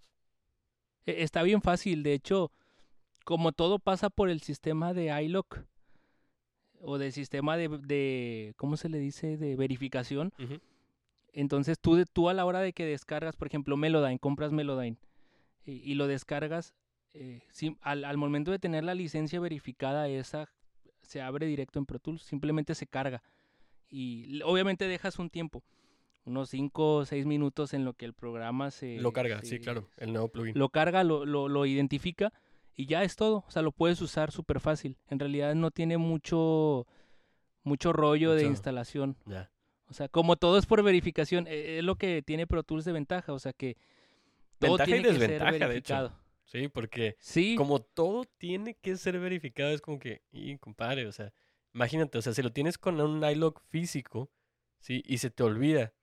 Está 1.07 1.43
bien 1.43 1.61
fácil, 1.61 2.03
de 2.03 2.15
hecho, 2.15 2.51
como 3.25 3.53
todo 3.53 3.79
pasa 3.79 4.11
por 4.11 4.31
el 4.31 4.41
sistema 4.41 4.95
de 4.95 5.23
iLock 5.25 5.61
o 6.81 6.99
del 6.99 7.13
sistema 7.13 7.57
de, 7.57 7.69
de, 7.69 8.55
¿cómo 8.57 8.77
se 8.77 8.89
le 8.89 8.99
dice?, 8.99 9.37
de 9.37 9.55
verificación. 9.55 10.33
Uh 10.39 10.43
-huh. 10.43 10.61
Entonces 11.35 11.79
tú, 11.79 12.03
tú 12.07 12.31
a 12.31 12.35
la 12.35 12.47
hora 12.47 12.61
de 12.61 12.73
que 12.73 12.87
descargas, 12.87 13.37
por 13.37 13.47
ejemplo, 13.47 13.77
Melodyne, 13.77 14.19
compras 14.19 14.53
Melodyne 14.53 14.97
y, 15.67 15.73
y 15.73 15.95
lo 15.95 16.07
descargas, 16.07 16.75
eh, 17.15 17.43
al, 17.83 18.17
momento 18.17 18.51
de 18.51 18.59
tener 18.59 18.83
la 18.83 18.95
licencia 18.95 19.39
verificada, 19.39 20.09
esa 20.09 20.49
se 21.05 21.21
abre 21.21 21.47
directo 21.47 21.79
en 21.79 21.87
Pro 21.87 21.99
Tools, 21.99 22.23
simplemente 22.23 22.75
se 22.75 22.87
carga. 22.87 23.23
Y 23.89 24.43
obviamente 24.43 24.89
dejas 24.89 25.19
un 25.19 25.31
tiempo, 25.31 25.63
unos 26.25 26.51
5 26.51 26.97
o 26.97 27.05
6 27.05 27.27
minutos 27.27 27.75
en 27.75 27.85
lo 27.85 27.95
que 27.95 28.05
el 28.05 28.15
programa 28.15 28.71
se... 28.71 28.99
Lo 29.01 29.13
carga, 29.13 29.41
se, 29.41 29.47
sí, 29.47 29.61
claro, 29.61 29.89
el 29.97 30.13
nuevo 30.13 30.29
plugin. 30.29 30.59
Lo 30.59 30.69
carga, 30.71 31.05
lo, 31.05 31.25
lo, 31.25 31.49
lo 31.49 31.67
identifica 31.67 32.33
y 32.75 32.87
ya 32.87 33.03
es 33.03 33.17
todo. 33.17 33.45
O 33.47 33.51
sea, 33.51 33.63
lo 33.63 33.73
puedes 33.73 34.01
usar 34.01 34.33
súper 34.33 34.61
fácil. 34.61 34.97
En 35.09 35.19
realidad 35.19 35.55
no 35.55 35.71
tiene 35.71 35.99
mucho, 35.99 36.87
mucho 37.63 37.93
rollo 37.93 38.31
mucho. 38.31 38.41
de 38.41 38.47
instalación. 38.47 39.17
O 39.89 39.95
sea, 39.95 40.09
como 40.09 40.37
todo 40.37 40.59
es 40.59 40.67
por 40.67 40.83
verificación, 40.83 41.47
e, 41.47 41.79
es 41.79 41.85
lo 41.85 41.97
que 41.97 42.23
tiene 42.23 42.47
Pro 42.47 42.63
Tools 42.63 42.85
de 42.85 42.93
ventaja. 42.93 43.33
O 43.33 43.39
sea 43.39 43.53
que 43.53 43.77
todo 44.59 44.73
ventaja 44.73 44.87
tiene 44.87 45.01
y 45.01 45.13
desventaja, 45.13 45.53
que 45.53 45.59
ser 45.59 45.69
verificado. 45.69 46.09
De 46.09 46.15
hecho. 46.15 46.24
Sí, 46.45 46.69
porque 46.69 47.17
sí. 47.19 47.55
como 47.57 47.81
todo 47.81 48.25
tiene 48.39 48.75
que 48.75 48.97
ser 48.97 49.19
verificado, 49.19 49.71
es 49.71 49.81
como 49.81 49.99
que, 49.99 50.23
y 50.31 50.57
compadre, 50.59 51.07
o 51.07 51.13
sea, 51.13 51.33
imagínate, 51.73 52.19
o 52.19 52.23
sea, 52.23 52.33
si 52.35 52.43
lo 52.43 52.53
tienes 52.53 52.79
con 52.79 53.01
un 53.01 53.25
iLog 53.25 53.61
físico, 53.71 54.31
sí, 54.81 55.03
y 55.07 55.19
se 55.19 55.31
te 55.31 55.43
olvida. 55.43 55.95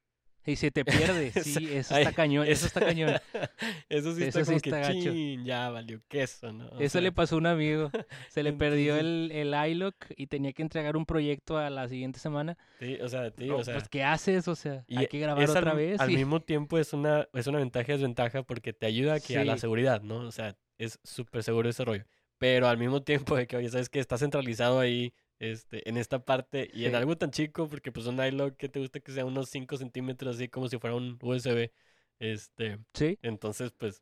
Y 0.45 0.55
se 0.55 0.71
te 0.71 0.83
pierde, 0.83 1.31
sí, 1.43 1.69
eso 1.71 1.95
está 1.95 2.13
cañón, 2.13 2.47
eso 2.47 2.65
está 2.65 2.79
cañón. 2.79 3.11
eso 3.89 4.15
sí 4.15 4.23
está 4.23 4.39
eso 4.39 4.51
como 4.51 4.59
sí 4.59 4.69
está 4.69 4.91
que 4.91 4.99
chin, 4.99 5.45
ya 5.45 5.69
valió 5.69 6.01
queso, 6.07 6.51
¿no? 6.51 6.67
O 6.69 6.79
eso 6.79 6.93
sea... 6.93 7.01
le 7.01 7.11
pasó 7.11 7.35
a 7.35 7.37
un 7.37 7.45
amigo, 7.45 7.91
se 8.29 8.41
le 8.41 8.51
perdió 8.53 8.97
el, 8.97 9.31
el 9.31 9.53
iLog 9.69 9.93
y 10.15 10.27
tenía 10.27 10.51
que 10.53 10.63
entregar 10.63 10.97
un 10.97 11.05
proyecto 11.05 11.57
a 11.57 11.69
la 11.69 11.87
siguiente 11.87 12.19
semana. 12.19 12.57
Sí, 12.79 12.97
o 13.01 13.07
sea, 13.07 13.29
tío, 13.29 13.53
no, 13.53 13.57
o 13.57 13.63
sea. 13.63 13.75
Pues, 13.75 13.87
¿qué 13.89 14.03
haces? 14.03 14.47
O 14.47 14.55
sea, 14.55 14.83
hay 14.95 15.07
que 15.07 15.19
grabar 15.19 15.47
otra 15.47 15.71
al, 15.71 15.77
vez. 15.77 16.01
Al 16.01 16.09
y... 16.09 16.17
mismo 16.17 16.39
tiempo 16.39 16.79
es 16.79 16.93
una, 16.93 17.27
es 17.33 17.45
una 17.45 17.59
ventaja 17.59 17.91
y 17.91 17.95
desventaja 17.95 18.41
porque 18.41 18.73
te 18.73 18.87
ayuda 18.87 19.15
a, 19.15 19.19
que, 19.19 19.27
sí. 19.27 19.35
a 19.35 19.45
la 19.45 19.59
seguridad, 19.59 20.01
¿no? 20.01 20.17
O 20.21 20.31
sea, 20.31 20.55
es 20.79 20.99
súper 21.03 21.43
seguro 21.43 21.69
ese 21.69 21.85
rollo. 21.85 22.05
Pero 22.39 22.67
al 22.67 22.79
mismo 22.79 23.03
tiempo 23.03 23.35
de 23.35 23.45
que, 23.45 23.57
oye, 23.57 23.69
sabes 23.69 23.89
que 23.89 23.99
está 23.99 24.17
centralizado 24.17 24.79
ahí 24.79 25.13
este, 25.41 25.89
en 25.89 25.97
esta 25.97 26.23
parte 26.23 26.69
y 26.71 26.85
en 26.85 26.93
algo 26.93 27.17
tan 27.17 27.31
chico, 27.31 27.67
porque 27.67 27.91
pues 27.91 28.05
un 28.05 28.23
iLog 28.23 28.55
que 28.57 28.69
te 28.69 28.79
gusta 28.79 28.99
que 28.99 29.11
sea 29.11 29.25
unos 29.25 29.49
5 29.49 29.75
centímetros, 29.75 30.35
así 30.35 30.47
como 30.47 30.69
si 30.69 30.77
fuera 30.77 30.95
un 30.95 31.17
USB. 31.19 31.71
Este, 32.19 32.77
Sí, 32.93 33.17
entonces, 33.23 33.71
pues, 33.75 33.99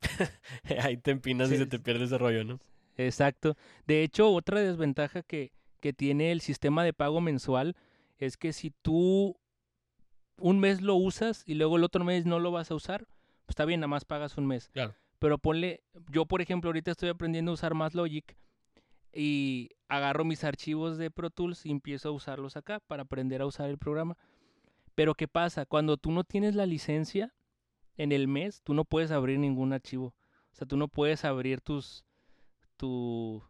ahí 0.82 0.96
te 0.96 1.10
empinas 1.10 1.52
y 1.52 1.58
se 1.58 1.66
te 1.66 1.78
pierde 1.78 2.06
ese 2.06 2.16
rollo, 2.16 2.42
¿no? 2.44 2.58
exacto. 2.96 3.54
De 3.86 4.02
hecho, 4.02 4.30
otra 4.30 4.60
desventaja 4.60 5.22
que, 5.22 5.52
que 5.80 5.92
tiene 5.92 6.32
el 6.32 6.40
sistema 6.40 6.84
de 6.84 6.94
pago 6.94 7.20
mensual 7.20 7.76
es 8.16 8.38
que 8.38 8.54
si 8.54 8.70
tú 8.70 9.38
un 10.38 10.58
mes 10.58 10.80
lo 10.80 10.94
usas 10.94 11.42
y 11.46 11.54
luego 11.54 11.76
el 11.76 11.84
otro 11.84 12.02
mes 12.02 12.24
no 12.24 12.38
lo 12.38 12.50
vas 12.50 12.70
a 12.70 12.74
usar, 12.74 13.06
pues 13.44 13.50
está 13.50 13.66
bien, 13.66 13.80
nada 13.80 13.88
más 13.88 14.06
pagas 14.06 14.38
un 14.38 14.46
mes. 14.46 14.70
Claro. 14.70 14.94
Pero 15.18 15.36
ponle, 15.36 15.82
yo 16.10 16.24
por 16.24 16.40
ejemplo 16.40 16.70
ahorita 16.70 16.92
estoy 16.92 17.10
aprendiendo 17.10 17.50
a 17.50 17.54
usar 17.54 17.74
más 17.74 17.94
Logic 17.94 18.34
y 19.16 19.70
agarro 19.88 20.24
mis 20.24 20.44
archivos 20.44 20.98
de 20.98 21.10
Pro 21.10 21.30
Tools 21.30 21.64
y 21.64 21.70
empiezo 21.70 22.10
a 22.10 22.12
usarlos 22.12 22.56
acá 22.56 22.80
para 22.80 23.04
aprender 23.04 23.40
a 23.40 23.46
usar 23.46 23.70
el 23.70 23.78
programa. 23.78 24.16
Pero 24.94 25.14
¿qué 25.14 25.28
pasa? 25.28 25.66
Cuando 25.66 25.96
tú 25.96 26.12
no 26.12 26.24
tienes 26.24 26.54
la 26.54 26.66
licencia 26.66 27.34
en 27.96 28.12
el 28.12 28.28
mes, 28.28 28.62
tú 28.62 28.74
no 28.74 28.84
puedes 28.84 29.10
abrir 29.10 29.38
ningún 29.38 29.72
archivo. 29.72 30.14
O 30.52 30.54
sea, 30.54 30.66
tú 30.66 30.76
no 30.76 30.88
puedes 30.88 31.24
abrir 31.24 31.60
tus, 31.60 32.04
tu, 32.76 33.42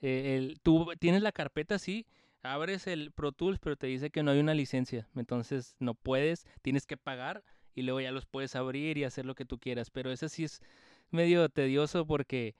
eh, 0.00 0.54
tú 0.62 0.88
tienes 0.98 1.22
la 1.22 1.32
carpeta, 1.32 1.78
sí, 1.78 2.06
abres 2.42 2.86
el 2.86 3.12
Pro 3.12 3.32
Tools, 3.32 3.58
pero 3.58 3.76
te 3.76 3.86
dice 3.86 4.10
que 4.10 4.22
no 4.22 4.30
hay 4.30 4.40
una 4.40 4.54
licencia. 4.54 5.08
Entonces 5.14 5.76
no 5.78 5.94
puedes, 5.94 6.46
tienes 6.62 6.86
que 6.86 6.96
pagar 6.96 7.44
y 7.74 7.82
luego 7.82 8.00
ya 8.00 8.12
los 8.12 8.26
puedes 8.26 8.56
abrir 8.56 8.98
y 8.98 9.04
hacer 9.04 9.26
lo 9.26 9.34
que 9.34 9.44
tú 9.44 9.58
quieras. 9.58 9.90
Pero 9.90 10.10
ese 10.10 10.28
sí 10.28 10.44
es 10.44 10.60
medio 11.10 11.48
tedioso 11.48 12.06
porque 12.06 12.54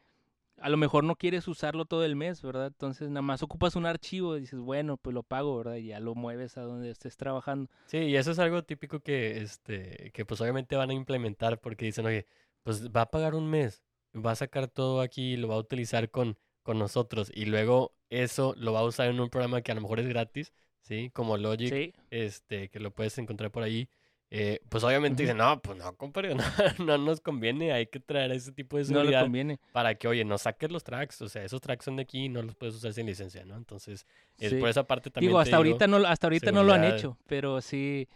a 0.58 0.68
lo 0.68 0.76
mejor 0.76 1.04
no 1.04 1.16
quieres 1.16 1.48
usarlo 1.48 1.84
todo 1.84 2.04
el 2.04 2.16
mes, 2.16 2.42
¿verdad? 2.42 2.68
Entonces 2.68 3.08
nada 3.08 3.22
más 3.22 3.42
ocupas 3.42 3.76
un 3.76 3.86
archivo 3.86 4.36
y 4.36 4.40
dices, 4.40 4.58
bueno, 4.58 4.96
pues 4.96 5.14
lo 5.14 5.22
pago, 5.22 5.56
¿verdad? 5.58 5.76
Y 5.76 5.88
ya 5.88 6.00
lo 6.00 6.14
mueves 6.14 6.56
a 6.56 6.62
donde 6.62 6.90
estés 6.90 7.16
trabajando. 7.16 7.70
Sí, 7.86 7.98
y 7.98 8.16
eso 8.16 8.30
es 8.32 8.38
algo 8.38 8.64
típico 8.64 9.00
que, 9.00 9.38
este, 9.42 10.10
que 10.12 10.24
pues 10.24 10.40
obviamente 10.40 10.76
van 10.76 10.90
a 10.90 10.94
implementar 10.94 11.60
porque 11.60 11.84
dicen, 11.86 12.06
oye, 12.06 12.26
pues 12.62 12.88
va 12.90 13.02
a 13.02 13.10
pagar 13.10 13.34
un 13.34 13.48
mes, 13.48 13.82
va 14.14 14.32
a 14.32 14.36
sacar 14.36 14.68
todo 14.68 15.00
aquí 15.00 15.34
y 15.34 15.36
lo 15.36 15.48
va 15.48 15.54
a 15.56 15.58
utilizar 15.58 16.10
con, 16.10 16.38
con 16.62 16.78
nosotros 16.78 17.30
y 17.34 17.44
luego 17.44 17.94
eso 18.10 18.54
lo 18.56 18.72
va 18.72 18.80
a 18.80 18.84
usar 18.84 19.08
en 19.08 19.20
un 19.20 19.30
programa 19.30 19.62
que 19.62 19.72
a 19.72 19.74
lo 19.74 19.82
mejor 19.82 20.00
es 20.00 20.08
gratis, 20.08 20.52
¿sí? 20.80 21.10
Como 21.12 21.36
Logic, 21.36 21.68
Sí, 21.72 21.94
este, 22.10 22.68
que 22.70 22.80
lo 22.80 22.92
puedes 22.92 23.18
encontrar 23.18 23.50
por 23.50 23.62
ahí. 23.62 23.88
Eh, 24.30 24.60
pues 24.68 24.82
obviamente 24.82 25.22
Ujú. 25.22 25.22
dicen, 25.22 25.36
no, 25.36 25.60
pues 25.62 25.78
no, 25.78 25.94
compadre, 25.96 26.34
no, 26.78 26.84
no 26.84 26.98
nos 26.98 27.20
conviene, 27.20 27.72
hay 27.72 27.86
que 27.86 28.00
traer 28.00 28.32
ese 28.32 28.50
tipo 28.52 28.76
de 28.76 28.82
no 28.84 28.88
le 28.90 28.94
seguridad 28.94 29.22
conviene. 29.22 29.60
para 29.72 29.94
que, 29.94 30.08
oye, 30.08 30.24
no 30.24 30.36
saques 30.36 30.70
los 30.72 30.82
tracks, 30.82 31.22
o 31.22 31.28
sea, 31.28 31.44
esos 31.44 31.60
tracks 31.60 31.84
son 31.84 31.96
de 31.96 32.02
aquí 32.02 32.24
y 32.24 32.28
no 32.28 32.42
los 32.42 32.56
puedes 32.56 32.74
usar 32.74 32.92
sin 32.92 33.06
licencia, 33.06 33.44
¿no? 33.44 33.56
Entonces, 33.56 34.04
es 34.38 34.50
Sí. 34.50 34.56
por 34.58 34.68
esa 34.68 34.84
parte 34.84 35.10
también 35.10 35.30
Digo, 35.30 35.38
hasta 35.38 35.56
ahorita 35.56 35.86
no, 35.86 35.98
hasta 35.98 36.26
ahorita 36.26 36.50
no 36.50 36.64
lo 36.64 36.72
han 36.72 36.82
hecho, 36.84 37.16
pero 37.28 37.60
sí, 37.60 38.08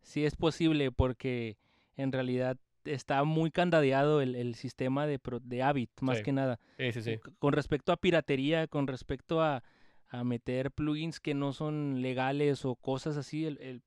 sí 0.00 0.24
es 0.24 0.36
posible 0.36 0.90
porque 0.90 1.58
en 1.96 2.12
realidad 2.12 2.56
está 2.84 3.22
muy 3.24 3.50
candadeado 3.50 4.22
el, 4.22 4.36
el 4.36 4.54
sistema 4.54 5.06
de, 5.06 5.20
de 5.42 5.62
Avid, 5.62 5.90
más 6.00 6.18
Sí. 6.18 6.24
que 6.24 6.32
nada. 6.32 6.58
Sí, 6.78 6.92
sí, 6.92 7.02
sí. 7.02 7.20
Con 7.38 7.52
respecto 7.52 7.92
a 7.92 7.98
piratería, 7.98 8.68
con 8.68 8.86
respecto 8.86 9.42
a, 9.42 9.62
a 10.08 10.24
meter 10.24 10.70
plugins 10.70 11.20
que 11.20 11.34
no 11.34 11.52
son 11.52 12.00
legales 12.00 12.64
o 12.64 12.74
cosas 12.74 13.18
así, 13.18 13.44
el, 13.44 13.58
el- 13.60 13.76
eh, 13.76 13.80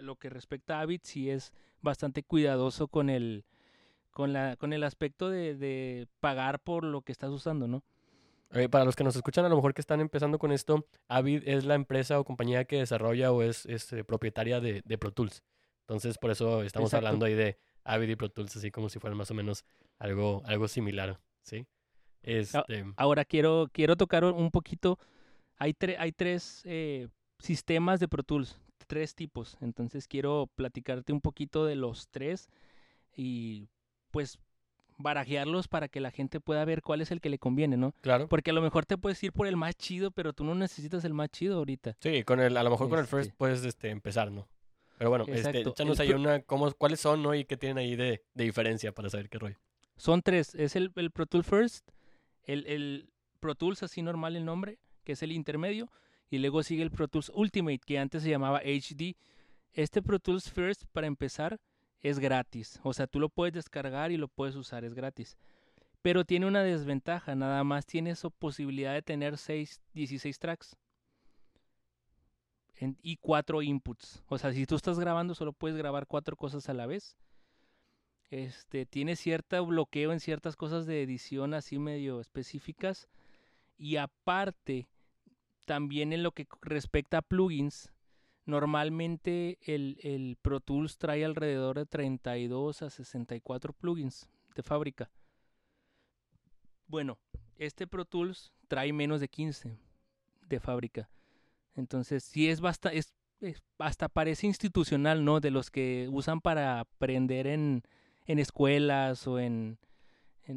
lo 0.00 0.16
que 0.16 0.30
respecta 0.30 0.78
a 0.78 0.82
Avid 0.82 1.00
sí 1.02 1.30
es 1.30 1.52
bastante 1.80 2.22
cuidadoso 2.22 2.88
con 2.88 3.10
el, 3.10 3.44
con 4.10 4.32
la, 4.32 4.56
con 4.56 4.72
el 4.72 4.84
aspecto 4.84 5.28
de, 5.30 5.54
de 5.56 6.06
pagar 6.20 6.60
por 6.60 6.84
lo 6.84 7.02
que 7.02 7.12
estás 7.12 7.30
usando, 7.30 7.66
¿no? 7.68 7.82
Eh, 8.50 8.68
para 8.68 8.84
los 8.84 8.96
que 8.96 9.04
nos 9.04 9.16
escuchan, 9.16 9.46
a 9.46 9.48
lo 9.48 9.56
mejor 9.56 9.72
que 9.72 9.80
están 9.80 10.00
empezando 10.00 10.38
con 10.38 10.52
esto, 10.52 10.86
Avid 11.08 11.42
es 11.46 11.64
la 11.64 11.74
empresa 11.74 12.20
o 12.20 12.24
compañía 12.24 12.66
que 12.66 12.76
desarrolla 12.76 13.32
o 13.32 13.42
es, 13.42 13.64
es, 13.66 13.90
eh, 13.94 14.04
propietaria 14.04 14.60
de, 14.60 14.82
de 14.84 14.98
Pro 14.98 15.10
Tools. 15.10 15.42
Entonces, 15.80 16.18
por 16.18 16.30
eso 16.30 16.62
estamos 16.62 16.90
Exacto. 16.90 17.06
hablando 17.06 17.24
ahí 17.26 17.34
de 17.34 17.56
Avid 17.84 18.10
y 18.10 18.16
Pro 18.16 18.28
Tools, 18.28 18.54
así 18.56 18.70
como 18.70 18.90
si 18.90 18.98
fueran 18.98 19.16
más 19.16 19.30
o 19.30 19.34
menos 19.34 19.64
algo, 19.98 20.42
algo 20.44 20.68
similar, 20.68 21.18
¿sí? 21.42 21.66
Este, 22.22 22.84
Ahora 22.96 23.24
quiero, 23.24 23.68
quiero 23.72 23.96
tocar 23.96 24.24
un 24.24 24.50
poquito. 24.50 24.98
Hay, 25.56 25.72
tre- 25.72 25.96
hay 25.98 26.12
tres 26.12 26.62
eh, 26.66 27.08
sistemas 27.38 28.00
de 28.00 28.08
Pro 28.08 28.22
Tools, 28.22 28.60
tres 28.92 29.14
tipos. 29.14 29.56
Entonces 29.62 30.06
quiero 30.06 30.50
platicarte 30.54 31.14
un 31.14 31.22
poquito 31.22 31.64
de 31.64 31.76
los 31.76 32.08
tres 32.08 32.50
y 33.16 33.70
pues 34.10 34.38
barajearlos 34.98 35.66
para 35.66 35.88
que 35.88 35.98
la 35.98 36.10
gente 36.10 36.40
pueda 36.40 36.62
ver 36.66 36.82
cuál 36.82 37.00
es 37.00 37.10
el 37.10 37.22
que 37.22 37.30
le 37.30 37.38
conviene, 37.38 37.78
¿no? 37.78 37.94
claro. 38.02 38.28
Porque 38.28 38.50
a 38.50 38.52
lo 38.52 38.60
mejor 38.60 38.84
te 38.84 38.98
puedes 38.98 39.22
ir 39.24 39.32
por 39.32 39.46
el 39.46 39.56
más 39.56 39.76
chido, 39.76 40.10
pero 40.10 40.34
tú 40.34 40.44
no 40.44 40.54
necesitas 40.54 41.06
el 41.06 41.14
más 41.14 41.30
chido 41.30 41.56
ahorita. 41.56 41.96
Sí, 42.00 42.22
con 42.22 42.38
el, 42.38 42.54
a 42.54 42.62
lo 42.62 42.68
mejor 42.68 42.90
con 42.90 42.98
el 42.98 43.06
first 43.06 43.28
Este. 43.28 43.38
puedes 43.38 43.64
este, 43.64 43.88
empezar, 43.88 44.30
¿no? 44.30 44.46
Pero 44.98 45.08
bueno, 45.08 45.24
este, 45.26 45.62
échanos 45.62 45.98
El 45.98 46.08
ahí 46.08 46.12
una, 46.12 46.42
cómo, 46.42 46.70
cuáles 46.72 47.00
son, 47.00 47.22
¿no? 47.22 47.34
Y 47.34 47.46
qué 47.46 47.56
tienen 47.56 47.78
ahí 47.78 47.96
de, 47.96 48.22
de 48.34 48.44
diferencia 48.44 48.92
para 48.92 49.08
saber 49.08 49.30
qué 49.30 49.38
rollo. 49.38 49.56
Son 49.96 50.20
tres. 50.20 50.54
Es 50.54 50.76
el, 50.76 50.92
el 50.96 51.10
Pro 51.10 51.24
Tools 51.24 51.46
First, 51.46 51.88
el, 52.44 52.66
el 52.66 53.10
Pro 53.40 53.54
Tools 53.54 53.82
así 53.82 54.02
normal 54.02 54.36
el 54.36 54.44
nombre, 54.44 54.78
que 55.02 55.12
es 55.12 55.22
el 55.22 55.32
intermedio, 55.32 55.90
y 56.32 56.38
luego 56.38 56.62
sigue 56.62 56.82
el 56.82 56.90
Pro 56.90 57.08
Tools 57.08 57.30
Ultimate, 57.34 57.80
que 57.84 57.98
antes 57.98 58.22
se 58.22 58.30
llamaba 58.30 58.62
HD. 58.64 59.16
Este 59.74 60.00
Pro 60.00 60.18
Tools 60.18 60.50
First, 60.50 60.84
para 60.90 61.06
empezar, 61.06 61.60
es 62.00 62.18
gratis. 62.18 62.80
O 62.82 62.94
sea, 62.94 63.06
tú 63.06 63.20
lo 63.20 63.28
puedes 63.28 63.52
descargar 63.52 64.10
y 64.12 64.16
lo 64.16 64.28
puedes 64.28 64.56
usar, 64.56 64.82
es 64.82 64.94
gratis. 64.94 65.36
Pero 66.00 66.24
tiene 66.24 66.46
una 66.46 66.62
desventaja, 66.62 67.34
nada 67.34 67.62
más 67.64 67.84
tienes 67.84 68.18
su 68.18 68.30
posibilidad 68.30 68.94
de 68.94 69.02
tener 69.02 69.36
seis, 69.36 69.82
16 69.92 70.38
tracks. 70.38 70.74
Y 73.02 73.18
cuatro 73.18 73.60
inputs. 73.60 74.22
O 74.26 74.38
sea, 74.38 74.54
si 74.54 74.64
tú 74.64 74.76
estás 74.76 74.98
grabando, 74.98 75.34
solo 75.34 75.52
puedes 75.52 75.76
grabar 75.76 76.06
cuatro 76.06 76.34
cosas 76.34 76.66
a 76.70 76.72
la 76.72 76.86
vez. 76.86 77.14
Este, 78.30 78.86
tiene 78.86 79.16
cierto 79.16 79.66
bloqueo 79.66 80.12
en 80.12 80.18
ciertas 80.18 80.56
cosas 80.56 80.86
de 80.86 81.02
edición 81.02 81.52
así 81.52 81.78
medio 81.78 82.22
específicas. 82.22 83.06
Y 83.76 83.96
aparte, 83.96 84.88
también 85.64 86.12
en 86.12 86.22
lo 86.22 86.32
que 86.32 86.46
respecta 86.62 87.18
a 87.18 87.22
plugins, 87.22 87.92
normalmente 88.44 89.58
el, 89.62 89.98
el 90.02 90.36
Pro 90.40 90.60
Tools 90.60 90.98
trae 90.98 91.24
alrededor 91.24 91.76
de 91.78 91.86
32 91.86 92.82
a 92.82 92.90
64 92.90 93.72
plugins 93.72 94.28
de 94.54 94.62
fábrica. 94.62 95.10
Bueno, 96.86 97.18
este 97.56 97.86
Pro 97.86 98.04
Tools 98.04 98.52
trae 98.68 98.92
menos 98.92 99.20
de 99.20 99.28
15 99.28 99.78
de 100.48 100.60
fábrica. 100.60 101.08
Entonces, 101.74 102.24
sí 102.24 102.48
es 102.48 102.60
bastante, 102.60 102.98
es, 102.98 103.14
es- 103.40 103.62
hasta 103.78 104.08
parece 104.08 104.46
institucional, 104.46 105.24
¿no? 105.24 105.40
De 105.40 105.50
los 105.50 105.70
que 105.70 106.08
usan 106.10 106.40
para 106.40 106.80
aprender 106.80 107.46
en, 107.46 107.82
en 108.26 108.38
escuelas 108.38 109.26
o 109.26 109.38
en, 109.38 109.78
en- 109.78 109.78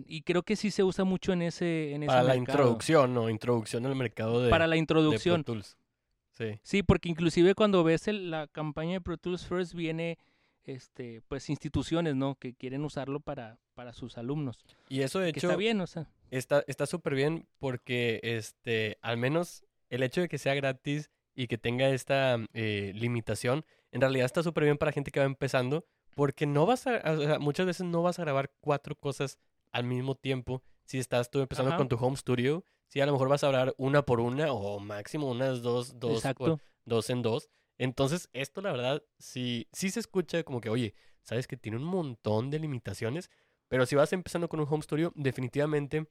y 0.07 0.21
creo 0.23 0.43
que 0.43 0.55
sí 0.55 0.71
se 0.71 0.83
usa 0.83 1.05
mucho 1.05 1.31
en 1.33 1.41
ese 1.43 1.93
en 1.93 2.03
ese 2.03 2.07
Para 2.07 2.23
la 2.23 2.33
mercado. 2.35 2.57
introducción, 2.59 3.13
¿no? 3.13 3.29
Introducción 3.29 3.85
al 3.85 3.95
mercado 3.95 4.41
de, 4.41 4.49
para 4.49 4.67
la 4.67 4.75
de 4.75 4.77
Pro 4.85 4.99
introducción 4.99 5.43
Tools. 5.43 5.77
Sí. 6.31 6.59
sí 6.63 6.83
porque 6.83 7.07
inclusive 7.09 7.55
cuando 7.55 7.83
ves 7.83 8.07
el- 8.07 8.29
la 8.31 8.47
campaña 8.47 8.93
de 8.93 9.01
Pro 9.01 9.17
Tools 9.17 9.45
First 9.45 9.73
viene 9.73 10.17
este 10.63 11.21
pues 11.27 11.49
instituciones 11.49 12.15
no 12.15 12.35
que 12.35 12.53
quieren 12.55 12.83
usarlo 12.83 13.19
para 13.19 13.59
para 13.75 13.93
sus 13.93 14.17
alumnos 14.17 14.65
Y 14.89 15.01
eso, 15.01 15.19
de 15.19 15.31
que 15.31 15.39
hecho, 15.39 15.47
está 15.49 15.57
bien 15.57 15.79
o 15.81 15.87
sea 15.87 16.09
está 16.31 16.63
está 16.67 16.85
súper 16.87 17.13
bien 17.13 17.47
porque, 17.59 18.19
este, 18.23 18.97
al 19.01 19.17
menos 19.17 19.63
el 19.89 20.01
hecho 20.03 20.21
de 20.21 20.27
que 20.27 20.37
sea 20.39 20.55
gratis 20.55 21.09
y 21.35 21.47
que 21.47 21.57
tenga 21.57 21.89
esta 21.89 22.37
eh, 22.53 22.91
limitación, 22.95 23.63
en 23.91 24.01
realidad 24.01 24.25
está 24.25 24.41
súper 24.41 24.63
bien 24.63 24.77
para 24.77 24.91
gente 24.91 25.11
que 25.11 25.19
va 25.19 25.25
empezando 25.25 25.85
porque 26.15 26.45
no 26.47 26.65
vas 26.65 26.87
a, 26.87 27.01
o 27.11 27.17
sea, 27.21 27.39
muchas 27.39 27.65
veces 27.67 27.85
no 27.85 28.01
vas 28.01 28.17
a 28.19 28.23
grabar 28.23 28.49
cuatro 28.61 28.95
cosas 28.95 29.37
al 29.75 29.83
mismo 29.83 30.15
tiempo 30.15 30.63
si 30.85 30.97
estás 30.99 31.29
tú 31.29 31.39
empezando 31.41 31.69
Ajá. 31.71 31.77
con 31.77 31.87
tu 31.89 31.95
home 31.97 32.15
studio. 32.17 32.63
Si 32.87 33.01
a 33.01 33.05
lo 33.05 33.11
mejor 33.11 33.27
vas 33.29 33.43
a 33.43 33.47
grabar 33.49 33.73
una 33.77 34.03
por 34.05 34.19
una 34.19 34.51
o 34.53 34.79
máximo 34.79 35.29
unas 35.29 35.61
dos, 35.61 35.99
dos, 35.99 36.09
por- 36.11 36.17
exacto 36.17 36.59
dos 36.85 37.09
en 37.09 37.21
dos. 37.21 37.49
Entonces, 37.77 38.29
esto 38.31 38.61
la 38.61 38.71
verdad, 38.71 39.03
sí, 39.19 39.67
sí 39.73 39.89
se 39.89 39.99
escucha 39.99 40.43
como 40.43 40.61
que, 40.61 40.69
oye, 40.69 40.93
sabes 41.23 41.47
que 41.47 41.57
tiene 41.57 41.77
un 41.77 41.83
montón 41.83 42.49
de 42.51 42.59
limitaciones, 42.59 43.29
pero 43.67 43.85
si 43.85 43.95
vas 43.95 44.13
empezando 44.13 44.47
con 44.47 44.59
un 44.61 44.67
home 44.69 44.83
studio, 44.83 45.11
definitivamente 45.15 46.07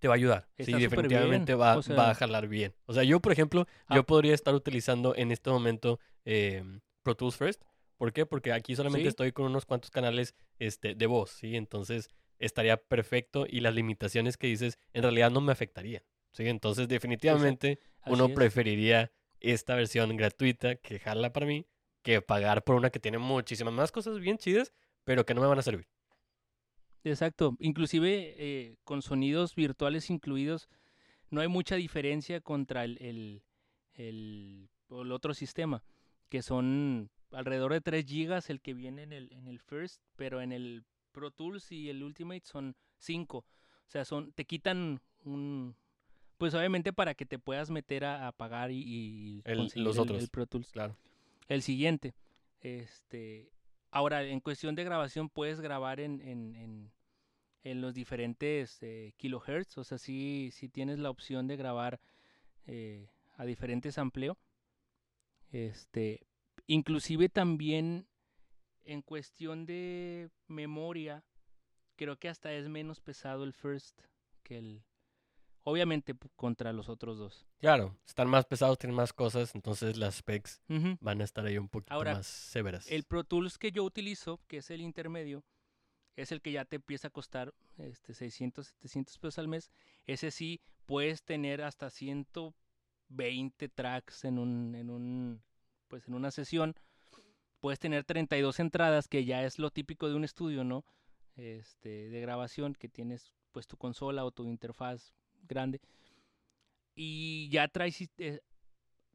te 0.00 0.08
va 0.08 0.14
a 0.14 0.16
ayudar. 0.16 0.48
Sí, 0.56 0.62
Está 0.62 0.72
súper 0.72 0.90
definitivamente 0.90 1.54
va, 1.54 1.76
o 1.76 1.82
sea- 1.82 1.94
va 1.94 2.10
a 2.10 2.14
jalar 2.14 2.48
bien. 2.48 2.74
O 2.86 2.94
sea, 2.94 3.04
yo, 3.04 3.20
por 3.20 3.32
ejemplo, 3.32 3.66
yo 3.90 4.00
Ah. 4.00 4.02
podría 4.02 4.34
estar 4.34 4.54
utilizando 4.54 5.14
en 5.14 5.30
este 5.30 5.50
momento 5.50 6.00
eh, 6.24 6.64
Pro 7.02 7.14
Tools 7.14 7.36
First. 7.36 7.62
¿Por 7.98 8.12
qué? 8.12 8.24
Porque 8.26 8.52
aquí 8.52 8.74
solamente 8.74 9.04
Sí. 9.04 9.08
estoy 9.08 9.32
con 9.32 9.44
unos 9.46 9.66
cuantos 9.66 9.90
canales 9.90 10.34
este, 10.58 10.94
de 10.94 11.06
voz, 11.06 11.30
¿sí? 11.30 11.54
Entonces 11.56 12.08
estaría 12.40 12.76
perfecto 12.76 13.46
y 13.48 13.60
las 13.60 13.74
limitaciones 13.74 14.36
que 14.36 14.48
dices 14.48 14.78
en 14.92 15.02
realidad 15.02 15.30
no 15.30 15.40
me 15.40 15.52
afectarían, 15.52 16.02
¿sí? 16.32 16.48
Entonces 16.48 16.88
definitivamente 16.88 17.78
uno 18.06 18.26
es. 18.26 18.34
preferiría 18.34 19.12
esta 19.38 19.76
versión 19.76 20.16
gratuita 20.16 20.74
que 20.76 20.98
jala 20.98 21.32
para 21.32 21.46
mí 21.46 21.66
que 22.02 22.22
pagar 22.22 22.64
por 22.64 22.76
una 22.76 22.90
que 22.90 22.98
tiene 22.98 23.18
muchísimas 23.18 23.74
más 23.74 23.92
cosas 23.92 24.18
bien 24.18 24.38
chidas, 24.38 24.72
pero 25.04 25.24
que 25.24 25.34
no 25.34 25.42
me 25.42 25.46
van 25.46 25.58
a 25.58 25.62
servir. 25.62 25.86
Exacto, 27.04 27.56
inclusive 27.60 28.34
eh, 28.36 28.76
con 28.84 29.02
sonidos 29.02 29.54
virtuales 29.54 30.10
incluidos, 30.10 30.68
no 31.30 31.40
hay 31.40 31.48
mucha 31.48 31.76
diferencia 31.76 32.40
contra 32.40 32.84
el, 32.84 32.98
el, 33.00 33.42
el, 33.94 34.68
el 34.90 35.12
otro 35.12 35.32
sistema, 35.32 35.82
que 36.28 36.42
son 36.42 37.10
alrededor 37.32 37.72
de 37.72 37.80
3 37.80 38.04
gigas 38.04 38.50
el 38.50 38.60
que 38.60 38.74
viene 38.74 39.02
en 39.02 39.12
el, 39.12 39.32
en 39.32 39.46
el 39.46 39.60
First, 39.60 40.02
pero 40.16 40.42
en 40.42 40.52
el 40.52 40.84
Pro 41.10 41.30
Tools 41.30 41.70
y 41.72 41.88
el 41.90 42.02
Ultimate 42.02 42.42
son 42.44 42.74
5. 42.98 43.38
O 43.38 43.44
sea, 43.86 44.04
son, 44.04 44.32
te 44.32 44.44
quitan 44.44 45.00
un... 45.24 45.74
Pues 46.38 46.54
obviamente 46.54 46.92
para 46.92 47.14
que 47.14 47.26
te 47.26 47.38
puedas 47.38 47.70
meter 47.70 48.04
a, 48.04 48.26
a 48.28 48.32
pagar 48.32 48.70
y, 48.70 48.78
y 48.82 49.42
El- 49.44 49.58
conseguir 49.58 49.84
los 49.84 49.96
el- 49.96 50.02
otros. 50.02 50.22
el 50.22 50.28
Pro 50.28 50.46
Tools. 50.46 50.70
Claro. 50.72 50.96
El 51.48 51.60
siguiente. 51.62 52.14
Este, 52.62 53.50
ahora, 53.90 54.22
en 54.24 54.40
cuestión 54.40 54.74
de 54.74 54.84
grabación, 54.84 55.28
puedes 55.28 55.60
grabar 55.60 56.00
en, 56.00 56.20
en, 56.22 56.54
en, 56.56 56.92
en 57.64 57.80
los 57.82 57.94
diferentes 57.94 58.78
eh, 58.82 59.12
kilohertz. 59.18 59.76
O 59.76 59.84
sea, 59.84 59.98
sí, 59.98 60.50
sí 60.52 60.68
tienes 60.70 60.98
la 60.98 61.10
opción 61.10 61.46
de 61.46 61.56
grabar 61.56 62.00
eh, 62.66 63.10
a 63.36 63.44
diferentes 63.44 63.98
amplio. 63.98 64.38
Este, 65.52 66.26
inclusive 66.66 67.28
también 67.28 68.06
en 68.84 69.02
cuestión 69.02 69.66
de 69.66 70.30
memoria, 70.46 71.24
creo 71.96 72.18
que 72.18 72.28
hasta 72.28 72.52
es 72.52 72.68
menos 72.68 73.00
pesado 73.00 73.44
el 73.44 73.52
first 73.52 74.00
que 74.42 74.58
el... 74.58 74.84
Obviamente 75.62 76.14
contra 76.36 76.72
los 76.72 76.88
otros 76.88 77.18
dos. 77.18 77.46
Claro, 77.58 77.94
están 78.06 78.28
más 78.28 78.46
pesados, 78.46 78.78
tienen 78.78 78.96
más 78.96 79.12
cosas, 79.12 79.54
entonces 79.54 79.98
las 79.98 80.16
specs 80.16 80.62
van 81.00 81.20
a 81.20 81.24
estar 81.24 81.44
ahí 81.44 81.58
un 81.58 81.68
poquito 81.68 81.92
Ahora, 81.92 82.14
más 82.14 82.26
severas. 82.26 82.90
El 82.90 83.04
Pro 83.04 83.24
Tools 83.24 83.58
que 83.58 83.70
yo 83.70 83.84
utilizo, 83.84 84.40
que 84.46 84.56
es 84.56 84.70
el 84.70 84.80
intermedio, 84.80 85.44
es 86.16 86.32
el 86.32 86.40
que 86.40 86.52
ya 86.52 86.64
te 86.64 86.76
empieza 86.76 87.08
a 87.08 87.10
costar 87.10 87.54
este, 87.76 88.14
600, 88.14 88.68
700 88.68 89.18
pesos 89.18 89.38
al 89.38 89.48
mes. 89.48 89.70
Ese 90.06 90.30
sí, 90.30 90.62
puedes 90.86 91.22
tener 91.22 91.62
hasta 91.62 91.90
120 91.90 93.68
tracks 93.68 94.24
en, 94.24 94.38
un, 94.38 94.74
en, 94.74 94.90
un, 94.90 95.42
pues 95.88 96.08
en 96.08 96.14
una 96.14 96.30
sesión. 96.30 96.74
Puedes 97.60 97.78
tener 97.78 98.04
32 98.04 98.58
entradas, 98.60 99.06
que 99.06 99.24
ya 99.24 99.44
es 99.44 99.58
lo 99.58 99.70
típico 99.70 100.08
de 100.08 100.14
un 100.14 100.24
estudio, 100.24 100.64
¿no? 100.64 100.84
Este, 101.36 102.08
de 102.08 102.20
grabación, 102.20 102.74
que 102.74 102.88
tienes 102.88 103.34
pues 103.52 103.66
tu 103.66 103.76
consola 103.76 104.24
o 104.24 104.30
tu 104.30 104.44
interfaz 104.44 105.14
grande. 105.46 105.80
Y 106.94 107.48
ya 107.50 107.68
trae, 107.68 107.92
eh, 108.18 108.40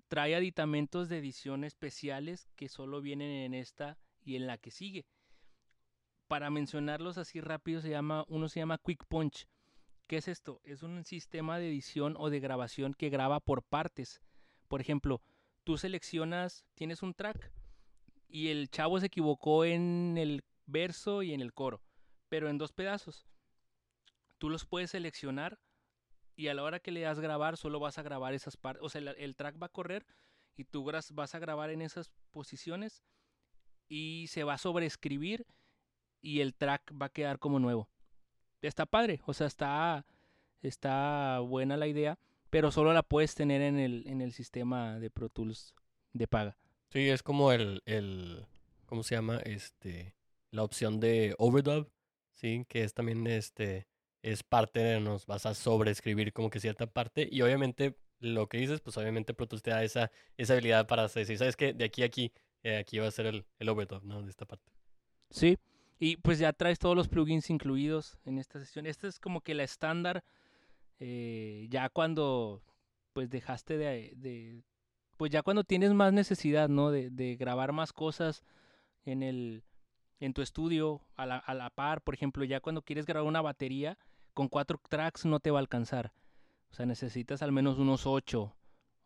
trae 0.08 0.36
aditamentos 0.36 1.10
de 1.10 1.18
edición 1.18 1.64
especiales 1.64 2.48
que 2.56 2.70
solo 2.70 3.02
vienen 3.02 3.32
en 3.32 3.54
esta 3.54 3.98
y 4.24 4.36
en 4.36 4.46
la 4.46 4.58
que 4.58 4.72
sigue. 4.72 5.06
Para 6.28 6.50
mencionarlos 6.50 7.18
así 7.18 7.42
rápido, 7.42 7.82
se 7.82 7.90
llama, 7.90 8.26
uno 8.28 8.48
se 8.50 8.60
llama 8.60 8.80
Quick 8.80 9.06
Punch. 9.08 9.48
¿Qué 10.08 10.18
es 10.18 10.28
esto? 10.28 10.62
Es 10.64 10.84
un 10.84 11.04
sistema 11.04 11.58
de 11.58 11.68
edición 11.68 12.16
o 12.18 12.30
de 12.30 12.40
grabación 12.40 12.94
que 12.94 13.10
graba 13.10 13.40
por 13.40 13.64
partes. 13.64 14.22
Por 14.68 14.82
ejemplo, 14.82 15.22
tú 15.64 15.78
seleccionas, 15.78 16.66
tienes 16.76 17.02
un 17.02 17.14
track 17.16 17.52
y 18.28 18.50
el 18.50 18.70
chavo 18.70 19.00
se 19.00 19.08
equivocó 19.08 19.66
en 19.66 20.18
el 20.18 20.44
verso 20.66 21.24
y 21.24 21.34
en 21.34 21.42
el 21.42 21.54
coro, 21.54 21.82
pero 22.30 22.50
en 22.50 22.58
dos 22.58 22.74
pedazos. 22.74 23.26
Tú 24.38 24.50
los 24.50 24.66
puedes 24.66 24.92
seleccionar 24.92 25.60
y 26.36 26.48
a 26.50 26.54
la 26.54 26.64
hora 26.64 26.80
que 26.80 26.92
le 26.92 27.02
das 27.02 27.20
grabar 27.20 27.58
solo 27.58 27.80
vas 27.80 27.98
a 27.98 28.04
grabar 28.04 28.34
esas 28.34 28.58
partes. 28.58 28.84
O 28.84 28.90
sea, 28.90 29.02
el, 29.02 29.36
track 29.36 29.62
va 29.62 29.68
a 29.68 29.72
correr 29.72 30.06
y 30.58 30.66
tú 30.66 30.84
vas 30.84 31.36
a 31.36 31.40
grabar 31.40 31.70
en 31.70 31.82
esas 31.82 32.12
posiciones 32.32 33.04
y 33.88 34.26
se 34.30 34.44
va 34.44 34.54
a 34.54 34.58
sobreescribir 34.58 35.46
y 36.22 36.42
el 36.42 36.56
track 36.56 36.94
va 37.00 37.08
a 37.08 37.12
quedar 37.14 37.40
como 37.40 37.60
nuevo. 37.60 37.90
Está 38.62 38.86
padre, 38.86 39.22
o 39.26 39.34
sea, 39.34 39.48
está, 39.48 40.06
está 40.62 41.40
buena 41.40 41.78
la 41.78 41.88
idea, 41.88 42.18
pero 42.50 42.72
solo 42.72 42.94
la 42.94 43.04
puedes 43.04 43.36
tener 43.36 43.62
en 43.62 43.78
el, 43.78 44.08
en 44.08 44.22
el 44.22 44.32
sistema 44.32 45.00
de 45.00 45.12
Pro 45.12 45.30
Tools 45.30 45.76
de 46.14 46.28
paga. 46.28 46.58
Sí, 46.90 47.10
es 47.10 47.24
como 47.24 47.52
el, 47.52 47.82
el, 47.86 48.46
¿cómo 48.86 49.04
se 49.04 49.16
llama? 49.16 49.38
Este, 49.40 50.16
la 50.52 50.64
opción 50.64 51.00
de 51.00 51.36
overdub, 51.38 51.90
sí, 52.34 52.66
que 52.70 52.84
es 52.84 52.94
también, 52.94 53.28
este, 53.28 53.88
es 54.22 54.44
parte 54.44 54.80
de, 54.80 55.00
nos 55.02 55.26
vas 55.26 55.46
a 55.46 55.54
sobreescribir 55.54 56.32
como 56.34 56.50
que 56.50 56.60
cierta 56.60 56.88
parte 56.88 57.28
y 57.30 57.42
obviamente 57.42 57.98
lo 58.20 58.48
que 58.48 58.58
dices, 58.60 58.82
pues 58.82 58.98
obviamente 58.98 59.34
Pro 59.34 59.48
Tools 59.48 59.62
te 59.62 59.72
da 59.72 59.84
esa, 59.84 60.10
esa 60.38 60.54
habilidad 60.54 60.88
para 60.88 61.08
decir, 61.08 61.38
¿sabes 61.38 61.56
qué? 61.58 61.74
De 61.74 61.86
aquí 61.86 62.02
a 62.04 62.06
aquí, 62.06 62.32
eh, 62.64 62.78
aquí 62.78 62.98
va 63.00 63.08
a 63.08 63.12
ser 63.12 63.26
el, 63.28 63.46
el 63.60 63.70
overdub, 63.70 64.04
¿no? 64.04 64.22
De 64.24 64.30
esta 64.30 64.46
parte. 64.46 64.72
Sí, 65.30 65.58
y 66.00 66.18
pues 66.18 66.40
ya 66.40 66.54
traes 66.54 66.80
todos 66.80 66.96
los 66.96 67.08
plugins 67.10 67.50
incluidos 67.50 68.18
en 68.26 68.38
esta 68.40 68.60
sesión. 68.60 68.86
Esta 68.86 69.08
es 69.08 69.20
como 69.20 69.42
que 69.42 69.54
la 69.54 69.64
estándar, 69.64 70.24
eh, 71.00 71.68
ya 71.70 71.90
cuando 71.90 72.64
pues 73.14 73.30
dejaste 73.30 73.78
de, 73.78 74.14
de- 74.16 74.64
pues 75.18 75.32
ya 75.32 75.44
cuando 75.44 75.64
tienes 75.64 75.94
más 75.94 76.14
necesidad, 76.14 76.70
¿no? 76.70 76.92
De, 76.92 77.36
grabar 77.38 77.72
más 77.72 77.94
cosas 77.94 78.44
en 79.04 79.24
el, 79.24 79.64
en 80.20 80.34
tu 80.34 80.42
estudio 80.42 81.02
a 81.16 81.26
la, 81.26 81.38
a 81.38 81.54
la 81.54 81.70
par, 81.70 82.02
por 82.02 82.14
ejemplo, 82.14 82.44
ya 82.44 82.60
cuando 82.60 82.82
quieres 82.82 83.06
grabar 83.06 83.28
una 83.28 83.42
batería, 83.42 83.98
con 84.34 84.50
cuatro 84.50 84.80
tracks 84.90 85.26
no 85.26 85.40
te 85.40 85.52
va 85.52 85.60
a 85.60 85.62
alcanzar. 85.62 86.12
O 86.72 86.74
sea, 86.74 86.86
necesitas 86.86 87.42
al 87.42 87.52
menos 87.52 87.78
unos 87.78 88.06
ocho 88.06 88.56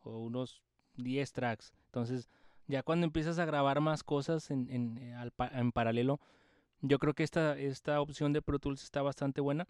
o 0.01 0.17
unos 0.17 0.63
10 0.95 1.31
tracks. 1.33 1.73
Entonces, 1.85 2.29
ya 2.67 2.83
cuando 2.83 3.05
empiezas 3.05 3.39
a 3.39 3.45
grabar 3.45 3.81
más 3.81 4.03
cosas 4.03 4.51
en, 4.51 4.69
en, 4.69 4.97
eh, 4.97 5.31
en 5.53 5.71
paralelo, 5.71 6.19
yo 6.81 6.99
creo 6.99 7.13
que 7.13 7.23
esta, 7.23 7.57
esta 7.57 7.99
opción 7.99 8.33
de 8.33 8.41
Pro 8.41 8.59
Tools 8.59 8.83
está 8.83 9.01
bastante 9.01 9.41
buena. 9.41 9.67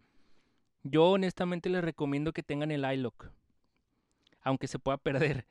Yo 0.84 1.10
honestamente 1.10 1.69
les 1.69 1.84
recomiendo 1.84 2.34
que 2.34 2.43
tengan 2.43 2.71
el 2.71 2.89
iLock, 2.89 3.32
aunque 4.41 4.67
se 4.67 4.80
pueda 4.80 4.97
perder, 5.38 5.45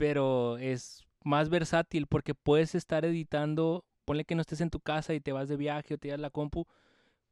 pero 0.00 0.56
es 0.56 1.04
más 1.24 1.50
versátil 1.50 2.06
porque 2.06 2.34
puedes 2.34 2.74
estar 2.74 3.04
editando, 3.04 3.84
ponle 4.06 4.24
que 4.24 4.34
no 4.34 4.40
estés 4.40 4.62
en 4.62 4.70
tu 4.70 4.80
casa 4.80 5.12
y 5.12 5.20
te 5.20 5.32
vas 5.32 5.46
de 5.50 5.58
viaje 5.58 5.92
o 5.92 5.98
te 5.98 6.08
das 6.08 6.18
la 6.18 6.30
compu, 6.30 6.66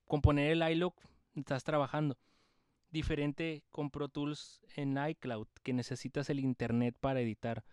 con 0.07 0.21
poner 0.21 0.53
el 0.53 0.63
iLock 0.73 0.95
estás 1.35 1.65
trabajando. 1.65 2.19
Diferente 2.91 3.63
con 3.71 3.91
Pro 3.91 4.09
Tools 4.09 4.61
en 4.77 4.99
iCloud, 4.99 5.47
que 5.63 5.73
necesitas 5.73 6.29
el 6.29 6.41
internet 6.41 6.95
para 7.01 7.21
editar. 7.23 7.65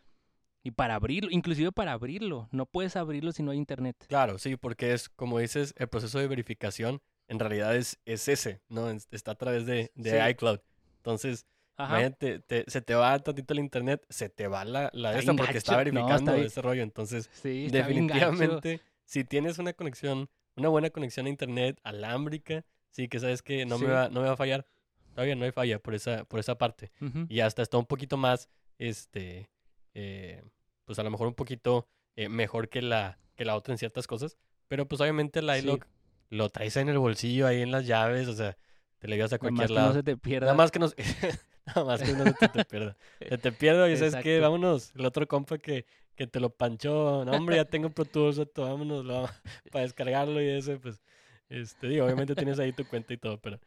Y 0.63 0.71
para 0.71 0.95
abrirlo, 0.95 1.29
inclusive 1.29 1.73
para 1.73 1.91
abrirlo. 1.91 2.47
No 2.51 2.65
puedes 2.65 2.95
abrirlo 2.95 3.33
si 3.33 3.43
no 3.43 3.51
hay 3.51 3.57
internet. 3.57 3.97
Claro, 4.07 4.37
sí, 4.37 4.55
porque 4.55 4.93
es, 4.93 5.09
como 5.09 5.39
dices, 5.39 5.73
el 5.77 5.89
proceso 5.89 6.19
de 6.19 6.27
verificación 6.27 7.01
en 7.27 7.39
realidad 7.39 7.75
es, 7.75 7.99
es 8.05 8.29
ese, 8.29 8.61
¿no? 8.69 8.89
Es- 8.89 9.07
Está 9.11 9.31
a 9.31 9.35
través 9.35 9.65
de, 9.65 9.91
de 9.95 10.11
Sí. 10.11 10.29
iCloud. 10.31 10.59
Entonces, 10.97 11.45
Ajá. 11.77 11.93
imagínate, 11.93 12.39
te- 12.39 12.63
se 12.67 12.81
te 12.81 12.95
va 12.95 13.17
tantito 13.19 13.53
el 13.53 13.59
internet, 13.59 14.05
se 14.09 14.29
te 14.29 14.47
va 14.47 14.63
la, 14.65 14.89
la 14.93 15.11
de 15.11 15.19
esta 15.19 15.33
porque 15.33 15.57
está 15.57 15.75
gacho. 15.77 15.91
No, 15.91 15.99
está 15.99 16.05
verificando 16.07 16.33
bien- 16.33 16.45
ese 16.45 16.61
rollo. 16.61 16.83
Entonces, 16.83 17.29
Sí, 17.33 17.67
definitivamente, 17.69 18.79
si 19.03 19.23
tienes 19.23 19.57
una 19.59 19.73
conexión, 19.73 20.29
una 20.55 20.69
buena 20.69 20.89
conexión 20.89 21.25
a 21.25 21.29
internet 21.29 21.79
alámbrica, 21.83 22.63
sí, 22.91 23.07
que 23.09 23.19
sabes 23.19 23.41
que 23.41 23.65
no, 23.65 23.77
Sí. 23.77 23.85
me, 23.85 23.91
va, 23.91 24.09
no 24.09 24.21
me 24.21 24.27
va 24.27 24.33
a 24.33 24.37
fallar. 24.37 24.65
Todavía 25.13 25.35
no 25.35 25.45
hay 25.45 25.51
falla 25.51 25.79
por 25.79 25.93
esa, 25.95 26.25
por 26.25 26.39
esa 26.39 26.57
parte. 26.57 26.91
Y 27.29 27.39
hasta 27.41 27.61
está 27.61 27.77
un 27.77 27.85
poquito 27.85 28.17
más, 28.17 28.49
este, 28.77 29.49
eh, 29.93 30.43
pues 30.85 30.99
a 30.99 31.03
lo 31.03 31.09
mejor 31.11 31.27
un 31.27 31.35
poquito 31.35 31.87
eh, 32.17 32.29
mejor 32.29 32.69
que 32.69 32.81
la, 32.81 33.17
que 33.35 33.43
la 33.45 33.55
otra 33.55 33.73
en 33.73 33.77
ciertas 33.77 34.07
cosas. 34.07 34.37
Pero 34.67 34.87
pues 34.87 35.01
obviamente 35.01 35.39
el 35.39 35.49
Sí. 35.51 35.59
iLock 35.59 35.85
lo 36.29 36.49
traes 36.49 36.75
en 36.77 36.89
el 36.89 36.97
bolsillo, 36.97 37.47
ahí 37.47 37.61
en 37.61 37.71
las 37.71 37.85
llaves, 37.85 38.27
o 38.29 38.33
sea, 38.33 38.57
te 38.99 39.07
le 39.07 39.15
llevas 39.17 39.33
a 39.33 39.37
Nada 39.37 39.51
más 39.51 39.57
cualquier 39.57 39.67
que 39.67 39.73
lado. 39.73 39.87
no 39.89 39.93
se 39.93 40.03
te 40.03 40.17
pierda. 40.17 40.45
Nada 40.47 40.57
más 40.57 40.71
que 40.71 40.79
no, 40.79 40.87
nada 41.65 41.83
más 41.85 42.01
que 42.01 42.13
no 42.13 42.33
te, 42.33 42.47
te 42.47 42.65
pierda. 42.65 42.95
Se 43.29 43.37
te 43.37 43.51
pierda 43.51 43.89
y 43.89 43.97
sabes 43.97 44.15
que 44.17 44.39
vámonos, 44.39 44.93
el 44.95 45.05
otro 45.05 45.27
compa 45.27 45.57
que, 45.57 45.85
que 46.15 46.27
te 46.27 46.39
lo 46.39 46.49
panchó, 46.49 47.23
no 47.25 47.31
hombre, 47.33 47.57
ya 47.57 47.65
tengo 47.65 47.89
Pro 47.89 48.05
Tools, 48.05 48.41
vámonos 48.55 49.05
lo- 49.05 49.29
para 49.71 49.83
descargarlo 49.83 50.41
y 50.41 50.47
ese, 50.49 50.77
pues, 50.77 51.01
este, 51.49 51.87
digo, 51.87 52.05
obviamente 52.05 52.35
tienes 52.35 52.59
ahí 52.59 52.71
tu 52.71 52.85
cuenta 52.85 53.13
y 53.13 53.17
todo, 53.17 53.39
pero, 53.39 53.59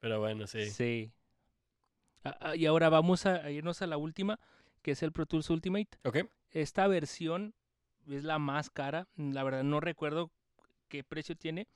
pero 0.00 0.18
bueno, 0.20 0.46
sí. 0.46 0.66
Sí. 0.66 1.12
Ah, 2.24 2.36
ah, 2.40 2.56
y 2.56 2.66
ahora 2.66 2.88
vamos 2.88 3.24
a 3.26 3.50
irnos 3.50 3.82
a 3.82 3.86
la 3.86 3.96
última, 3.96 4.40
que 4.82 4.92
es 4.92 5.02
el 5.02 5.12
Pro 5.12 5.26
Tools 5.26 5.48
Ultimate. 5.50 5.88
¿Ok? 6.04 6.18
Esta 6.50 6.86
versión 6.88 7.54
es 8.08 8.24
la 8.24 8.38
más 8.38 8.70
cara. 8.70 9.06
La 9.16 9.44
verdad 9.44 9.62
no 9.62 9.80
recuerdo 9.80 10.30
qué 10.88 11.04
precio 11.04 11.36
tiene. 11.36 11.68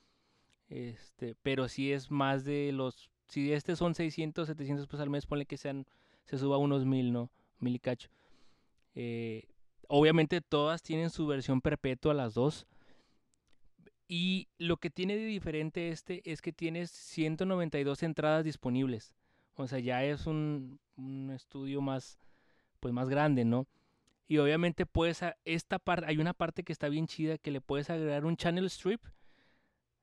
Este, 0.67 1.35
pero 1.41 1.67
sí 1.67 1.91
es 1.93 2.11
más 2.11 2.43
de 2.45 2.71
los. 2.73 3.09
Si 3.31 3.53
este 3.53 3.77
son 3.77 3.95
600, 3.95 4.45
700 4.45 4.87
pesos 4.87 4.99
al 4.99 5.09
mes, 5.09 5.25
ponle 5.25 5.45
que 5.45 5.55
sean. 5.55 5.85
Se 6.25 6.37
suba 6.37 6.57
unos 6.57 6.83
mil, 6.85 7.13
¿no? 7.13 7.29
Mil 7.59 7.73
y 7.75 7.79
cacho. 7.79 8.09
Eh, 8.93 9.45
obviamente 9.87 10.41
todas 10.41 10.81
tienen 10.83 11.09
su 11.09 11.25
versión 11.27 11.61
perpetua, 11.61 12.13
las 12.13 12.33
dos. 12.33 12.67
Y 14.09 14.49
lo 14.57 14.75
que 14.75 14.89
tiene 14.89 15.15
de 15.15 15.23
diferente 15.25 15.89
este 15.89 16.21
es 16.29 16.41
que 16.41 16.51
tienes 16.51 16.91
192 16.91 18.03
entradas 18.03 18.43
disponibles. 18.43 19.13
O 19.55 19.65
sea, 19.65 19.79
ya 19.79 20.03
es 20.03 20.27
un, 20.27 20.79
un 20.97 21.31
estudio 21.31 21.79
más, 21.79 22.19
pues 22.81 22.93
más 22.93 23.07
grande, 23.07 23.45
¿no? 23.45 23.65
Y 24.27 24.39
obviamente 24.39 24.85
puedes, 24.85 25.23
a- 25.23 25.37
esta 25.45 25.79
parte, 25.79 26.07
hay 26.07 26.17
una 26.17 26.33
parte 26.33 26.63
que 26.63 26.73
está 26.73 26.89
bien 26.89 27.07
chida 27.07 27.37
que 27.37 27.51
le 27.51 27.61
puedes 27.61 27.89
agregar 27.89 28.25
un 28.25 28.35
channel 28.35 28.65
strip. 28.65 29.01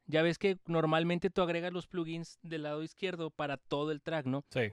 Ya 0.09 0.23
ves 0.23 0.39
que 0.39 0.59
normalmente 0.67 1.31
tú 1.31 1.43
agregas 1.43 1.73
los 1.73 1.87
plugins 1.87 2.41
del 2.43 2.65
lado 2.65 2.83
izquierdo 2.83 3.31
para 3.31 3.57
todo 3.57 3.93
el 3.93 4.03
track, 4.03 4.27
¿no? 4.27 4.45
Sí. 4.51 4.73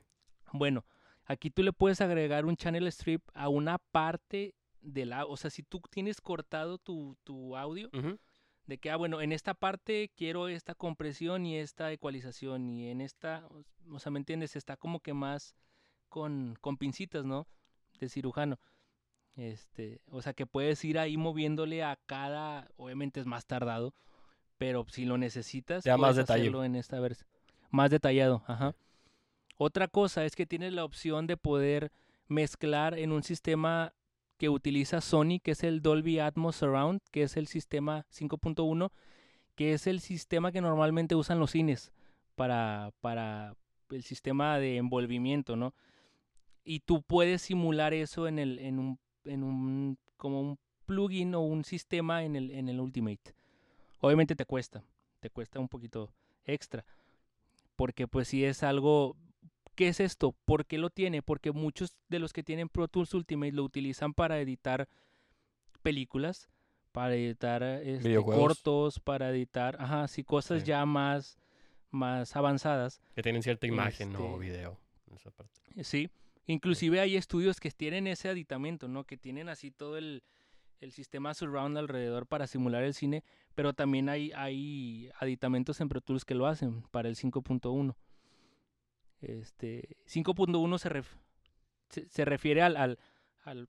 Bueno, 0.51 0.85
Aquí 1.25 1.49
tú 1.49 1.63
le 1.63 1.73
puedes 1.73 2.01
agregar 2.01 2.45
un 2.45 2.55
channel 2.55 2.87
strip 2.87 3.23
a 3.33 3.49
una 3.49 3.79
parte 3.79 4.53
de 4.81 5.05
la, 5.05 5.25
o 5.25 5.35
sea, 5.37 5.49
si 5.49 5.63
tú 5.63 5.81
tienes 5.89 6.21
cortado 6.21 6.77
tu, 6.77 7.17
tu 7.23 7.57
audio, 7.57 7.89
de 8.67 8.77
que, 8.77 8.91
ah, 8.91 8.95
bueno, 8.95 9.21
en 9.21 9.31
esta 9.31 9.55
parte 9.55 10.11
quiero 10.15 10.47
esta 10.47 10.75
compresión 10.75 11.45
y 11.45 11.57
esta 11.57 11.91
ecualización, 11.91 12.69
y 12.69 12.89
en 12.89 13.01
esta, 13.01 13.47
o 13.91 13.99
sea, 13.99 14.11
¿me 14.11 14.19
entiendes? 14.19 14.55
Está 14.55 14.77
como 14.77 14.99
que 14.99 15.13
más 15.13 15.55
con, 16.09 16.55
con 16.61 16.77
pincitas, 16.77 17.25
¿no? 17.25 17.47
De 17.99 18.07
cirujano. 18.07 18.59
Este, 19.35 20.01
o 20.05 20.21
sea, 20.21 20.33
que 20.33 20.45
puedes 20.45 20.85
ir 20.85 20.99
ahí 20.99 21.17
moviéndole 21.17 21.83
a 21.83 21.97
cada, 22.05 22.69
obviamente 22.77 23.19
es 23.19 23.25
más 23.25 23.47
tardado, 23.47 23.95
pero 24.57 24.85
si 24.89 25.05
lo 25.05 25.17
necesitas, 25.17 25.85
más 25.85 25.97
puedes 25.97 26.15
detalle. 26.17 26.41
hacerlo 26.43 26.63
en 26.63 26.75
esta 26.75 26.99
versión. 26.99 27.27
Más 27.71 27.89
detallado, 27.89 28.43
ajá. 28.47 28.75
Otra 29.57 29.87
cosa 29.87 30.25
es 30.25 30.35
que 30.35 30.45
tienes 30.45 30.73
la 30.73 30.83
opción 30.83 31.27
de 31.27 31.37
poder 31.37 31.91
mezclar 32.27 32.97
en 32.97 33.11
un 33.11 33.23
sistema 33.23 33.93
que 34.37 34.49
utiliza 34.49 35.01
Sony, 35.01 35.39
que 35.41 35.51
es 35.51 35.63
el 35.63 35.81
Dolby 35.81 36.19
Atmos 36.19 36.57
Surround, 36.57 37.01
que 37.11 37.23
es 37.23 37.37
el 37.37 37.47
sistema 37.47 38.05
5.1, 38.11 38.91
que 39.55 39.73
es 39.73 39.87
el 39.87 40.01
sistema 40.01 40.51
que 40.51 40.61
normalmente 40.61 41.15
usan 41.15 41.39
los 41.39 41.51
cines 41.51 41.93
para, 42.35 42.91
para 42.99 43.55
el 43.91 44.03
sistema 44.03 44.59
de 44.59 44.77
envolvimiento, 44.77 45.55
¿no? 45.55 45.73
Y 46.65 46.81
tú 46.81 47.01
puedes 47.01 47.43
simular 47.43 47.93
eso 47.93 48.27
en, 48.27 48.39
el, 48.39 48.59
en, 48.59 48.79
un, 48.79 48.99
en 49.23 49.43
un, 49.43 49.97
como 50.17 50.41
un 50.41 50.59
plugin 50.85 51.35
o 51.35 51.41
un 51.41 51.63
sistema 51.63 52.23
en 52.23 52.35
el, 52.35 52.51
en 52.51 52.67
el 52.69 52.79
Ultimate. 52.81 53.35
Obviamente 54.05 54.35
te 54.35 54.45
cuesta, 54.45 54.83
te 55.19 55.29
cuesta 55.29 55.59
un 55.59 55.67
poquito 55.67 56.11
extra, 56.45 56.85
porque 57.75 58.07
pues 58.07 58.27
si 58.27 58.43
es 58.45 58.63
algo 58.63 59.15
¿Qué 59.75 59.89
es 59.89 59.99
esto? 59.99 60.33
¿Por 60.45 60.65
qué 60.65 60.77
lo 60.77 60.89
tiene? 60.89 61.21
Porque 61.21 61.51
muchos 61.51 61.97
de 62.07 62.19
los 62.19 62.31
que 62.31 62.43
tienen 62.43 62.69
Pro 62.69 62.87
Tools 62.87 63.13
Ultimate 63.13 63.51
lo 63.51 63.63
utilizan 63.65 64.13
para 64.13 64.39
editar 64.39 64.87
películas, 65.81 66.49
para 66.93 67.13
editar 67.15 67.61
este, 67.61 68.15
cortos, 68.23 69.01
para 69.01 69.29
editar, 69.31 69.75
ajá, 69.79 70.07
sí, 70.07 70.23
cosas 70.23 70.61
Sí. 70.61 70.67
ya 70.67 70.85
más, 70.85 71.37
más 71.91 72.37
avanzadas. 72.37 73.01
Que 73.15 73.21
tienen 73.21 73.43
cierta 73.43 73.67
imagen 73.67 74.15
o 74.15 74.35
Este- 74.35 74.39
video. 74.39 74.79
en 75.09 75.17
esa 75.17 75.31
parte. 75.31 75.59
Sí, 75.83 76.09
inclusive 76.47 77.01
hay 77.01 77.17
estudios 77.17 77.59
que 77.59 77.69
tienen 77.71 78.07
ese 78.07 78.29
aditamento, 78.29 78.87
¿no? 78.87 79.03
Que 79.03 79.17
tienen 79.17 79.49
así 79.49 79.71
todo 79.71 79.97
el, 79.97 80.23
el 80.79 80.93
sistema 80.93 81.33
surround 81.33 81.77
alrededor 81.77 82.27
para 82.27 82.47
simular 82.47 82.83
el 82.83 82.93
cine, 82.93 83.25
pero 83.55 83.73
también 83.73 84.09
hay, 84.09 84.31
hay 84.35 85.09
aditamentos 85.19 85.81
en 85.81 85.89
Pro 85.89 86.01
Tools 86.01 86.25
que 86.25 86.35
lo 86.35 86.45
hacen 86.45 86.83
para 86.91 87.09
el 87.09 87.15
5.1. 87.15 87.95
Este, 89.21 89.97
5.1 90.05 90.77
se, 90.77 90.89
ref- 90.89 91.17
se, 92.09 92.25
refiere 92.25 92.61
al, 92.61 92.77
al, 92.77 92.99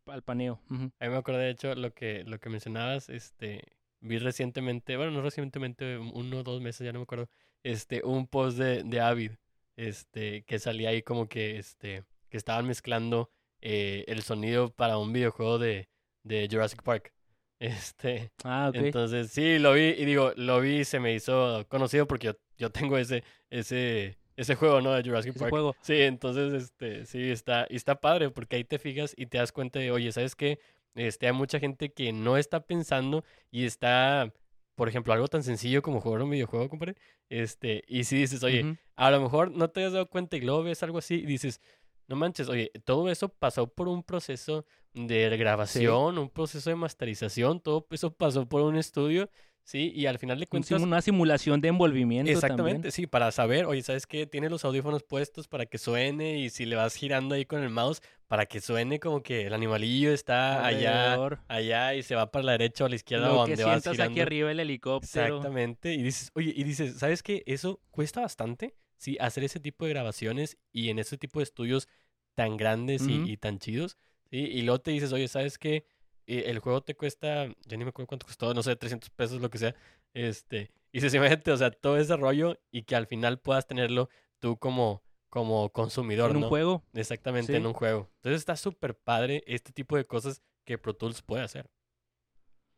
al, 0.07 0.23
paneo. 0.23 0.61
ujú. 0.69 0.91
A 0.99 1.05
mí 1.05 1.11
me 1.11 1.17
acordé, 1.17 1.45
de 1.45 1.51
hecho, 1.51 1.75
lo 1.75 1.93
que, 1.95 2.25
lo 2.25 2.39
que 2.39 2.51
mencionabas, 2.51 3.09
este, 3.09 3.63
vi 4.01 4.19
recientemente, 4.19 4.97
bueno, 4.97 5.13
no 5.13 5.23
recientemente, 5.23 5.99
uno 5.99 6.39
o 6.39 6.43
dos 6.43 6.61
meses, 6.61 6.85
ya 6.85 6.93
no 6.93 6.99
me 6.99 7.05
acuerdo, 7.05 7.29
este, 7.63 8.03
un 8.05 8.27
post 8.27 8.59
de, 8.59 8.83
de 8.85 9.01
Avid, 9.01 9.33
este, 9.77 10.43
que 10.45 10.59
salía 10.59 10.91
ahí 10.91 11.03
como 11.03 11.29
que, 11.29 11.59
este, 11.59 12.05
que 12.29 12.37
estaban 12.37 12.67
mezclando 12.67 13.31
eh, 13.61 14.05
el 14.09 14.23
sonido 14.23 14.71
para 14.71 14.99
un 14.99 15.13
videojuego 15.13 15.59
de, 15.59 15.89
de 16.23 16.49
Jurassic 16.51 16.83
Park. 16.83 17.13
Este, 17.95 18.31
Ah, 18.45 18.69
ok. 18.71 18.77
entonces, 18.77 19.31
sí, 19.31 19.59
lo 19.59 19.73
vi, 19.73 19.81
y 19.97 20.05
digo, 20.05 20.33
lo 20.37 20.61
vi 20.61 20.81
y 20.81 20.85
se 20.85 21.01
me 21.01 21.15
hizo 21.15 21.65
conocido 21.69 22.07
porque 22.07 22.27
yo, 22.29 22.33
yo 22.59 22.71
tengo 22.71 22.99
ese, 22.99 23.25
ese, 23.51 24.19
ese 24.37 24.55
juego, 24.57 24.81
¿no? 24.83 24.93
De 24.93 25.03
Jurassic 25.03 25.31
Ese 25.31 25.39
Park. 25.41 25.51
juego. 25.51 25.75
Sí, 25.81 25.95
entonces, 26.03 26.53
este, 26.53 27.07
sí, 27.07 27.31
está, 27.31 27.67
y 27.71 27.77
está 27.77 28.01
padre, 28.01 28.31
porque 28.31 28.57
ahí 28.57 28.65
te 28.65 28.79
fijas 28.79 29.15
y 29.17 29.27
te 29.27 29.39
das 29.39 29.53
cuenta 29.53 29.79
de, 29.79 29.91
oye, 29.91 30.13
¿sabes 30.13 30.35
qué? 30.37 30.59
Este, 30.95 31.27
hay 31.27 31.33
mucha 31.33 31.59
gente 31.59 31.93
que 31.93 32.13
no 32.13 32.37
está 32.37 32.61
pensando 32.61 33.25
y 33.51 33.65
está, 33.65 34.33
por 34.75 34.89
ejemplo, 34.89 35.13
algo 35.15 35.29
tan 35.29 35.43
sencillo 35.43 35.81
como 35.83 36.01
jugar 36.03 36.23
un 36.23 36.31
videojuego, 36.31 36.69
compadre. 36.69 36.97
Este, 37.31 37.85
y 37.89 38.05
si 38.05 38.17
dices, 38.19 38.43
oye, 38.43 38.77
a 38.97 39.11
lo 39.11 39.21
mejor 39.21 39.51
no 39.51 39.69
te 39.71 39.85
has 39.85 39.93
dado 39.93 40.09
cuenta 40.11 40.37
y 40.37 40.43
luego 40.43 40.63
ves 40.63 40.83
algo 40.83 40.99
así 40.99 41.15
y 41.17 41.27
dices, 41.27 41.61
no 42.09 42.17
manches, 42.17 42.49
oye, 42.49 42.71
todo 42.85 43.11
eso 43.11 43.29
pasó 43.31 43.67
por 43.67 43.89
un 43.89 44.03
proceso 44.03 44.65
de 44.97 45.37
grabación, 45.37 46.19
un 46.19 46.31
proceso 46.31 46.71
de 46.71 46.77
masterización, 46.77 47.61
todo 47.61 47.87
eso 47.91 48.13
pasó 48.15 48.49
por 48.49 48.63
un 48.63 48.77
estudio, 48.77 49.31
¿sí? 49.63 49.93
Y 49.95 50.07
al 50.07 50.19
final 50.19 50.41
de 50.41 50.47
cuentas, 50.47 50.81
una 50.81 51.03
simulación 51.03 51.61
de 51.61 51.69
envolvimiento 51.69 52.31
Exactamente, 52.33 52.75
también. 52.75 52.93
sí, 52.93 53.07
para 53.07 53.31
saber, 53.31 53.67
oye, 53.67 53.83
¿sabes 53.83 54.07
qué? 54.07 54.27
Tiene 54.27 54.49
los 54.49 54.65
audífonos 54.65 55.03
puestos 55.03 55.49
para 55.49 55.67
que 55.67 55.77
suene 55.79 56.39
y 56.39 56.49
si 56.51 56.65
le 56.65 56.77
vas 56.77 56.95
girando 56.95 57.35
ahí 57.35 57.45
con 57.45 57.63
el 57.63 57.69
mouse 57.71 58.01
para 58.27 58.47
que 58.47 58.61
suene 58.61 58.99
como 58.99 59.23
que 59.23 59.47
el 59.47 59.53
animalillo 59.53 60.13
está 60.13 60.65
allá, 60.67 61.13
alrededor. 61.13 61.41
allá 61.47 61.95
y 61.95 62.03
se 62.03 62.15
va 62.15 62.31
para 62.31 62.45
la 62.45 62.53
derecha 62.53 62.85
o 62.85 62.87
a 62.87 62.91
la 62.91 62.97
izquierda 62.97 63.29
Lo 63.29 63.45
que 63.45 63.51
donde 63.55 63.65
vas 63.65 63.83
girando. 63.85 64.03
aquí 64.03 64.21
arriba 64.21 64.51
el 64.51 64.61
helicóptero. 64.61 65.27
Exactamente, 65.27 65.93
y 65.95 66.03
dices, 66.03 66.31
oye, 66.35 66.53
y 66.57 66.65
dices, 66.65 66.99
¿sabes 66.99 67.23
qué? 67.23 67.43
Eso 67.47 67.81
cuesta 67.91 68.23
bastante, 68.23 68.75
sí, 68.97 69.17
hacer 69.21 69.45
ese 69.45 69.61
tipo 69.61 69.85
de 69.85 69.91
grabaciones 69.91 70.57
y 70.73 70.89
en 70.89 70.99
ese 70.99 71.19
tipo 71.19 71.39
de 71.39 71.45
estudios 71.45 71.87
tan 72.35 72.57
grandes 72.57 73.07
y, 73.07 73.31
y 73.31 73.37
tan 73.37 73.59
chidos, 73.59 73.97
¿sí? 74.31 74.39
Y 74.39 74.63
luego 74.63 74.81
te 74.81 74.91
dices, 74.91 75.13
oye, 75.13 75.29
¿sabes 75.29 75.59
qué? 75.59 75.87
El 76.27 76.59
juego 76.59 76.83
te 76.83 76.97
cuesta, 76.97 77.47
ya 77.47 77.77
ni 77.77 77.85
me 77.85 77.91
acuerdo 77.91 78.09
cuánto 78.09 78.27
costó, 78.27 78.53
no 78.53 78.63
sé, 78.63 78.75
300 78.75 79.11
pesos, 79.11 79.41
lo 79.41 79.49
que 79.49 79.59
sea, 79.59 79.75
este, 80.13 80.71
y 80.91 80.99
dices, 80.99 81.15
imagínate, 81.15 81.53
o 81.53 81.57
sea, 81.57 81.71
todo 81.71 81.99
ese 81.99 82.17
rollo 82.17 82.59
y 82.73 82.83
que 82.83 82.97
al 82.97 83.07
final 83.07 83.39
puedas 83.39 83.67
tenerlo 83.67 84.09
tú 84.41 84.57
como, 84.59 85.03
como 85.29 85.71
consumidor, 85.71 86.31
En 86.31 86.39
un 86.39 86.49
juego. 86.49 86.83
Exactamente, 86.95 87.53
Sí. 87.53 87.57
en 87.57 87.67
un 87.67 87.75
juego. 87.75 88.11
Entonces 88.17 88.41
está 88.41 88.57
súper 88.57 88.97
padre 88.97 89.45
este 89.47 89.73
tipo 89.73 89.97
de 89.97 90.05
cosas 90.05 90.43
que 90.65 90.79
Pro 90.79 90.95
Tools 90.95 91.23
puede 91.23 91.43
hacer. 91.45 91.71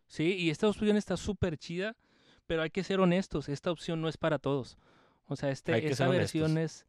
Sí, 0.07 0.35
y 0.35 0.51
esta 0.51 0.69
opción 0.69 0.97
está 0.97 1.17
súper 1.17 1.57
chida, 1.59 1.97
pero 2.47 2.63
hay 2.63 2.71
que 2.71 2.83
ser 2.85 3.01
honestos, 3.01 3.49
esta 3.49 3.71
opción 3.71 4.01
no 4.01 4.09
es 4.09 4.17
para 4.17 4.39
todos. 4.39 4.77
O 5.27 5.37
sea, 5.37 5.51
este, 5.51 5.87
esta 5.89 6.09
versión 6.09 6.53
honestos. 6.53 6.83
es, 6.83 6.87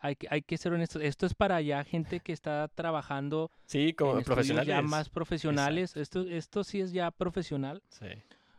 hay 0.00 0.16
que, 0.16 0.26
hay 0.30 0.42
que 0.42 0.56
ser 0.58 0.72
honestos. 0.72 1.02
Esto 1.02 1.26
es 1.26 1.34
para 1.34 1.60
ya 1.60 1.84
gente 1.84 2.20
que 2.20 2.32
está 2.32 2.68
trabajando 2.74 3.50
Sí, 3.66 3.92
como 3.92 4.18
en 4.18 4.24
profesionales. 4.24 4.66
ya 4.68 4.82
más 4.82 5.08
profesionales. 5.08 5.96
Esto, 5.96 6.22
esto 6.22 6.64
sí 6.64 6.80
es 6.80 6.92
ya 6.92 7.10
profesional. 7.10 7.82
Sí. 7.88 8.06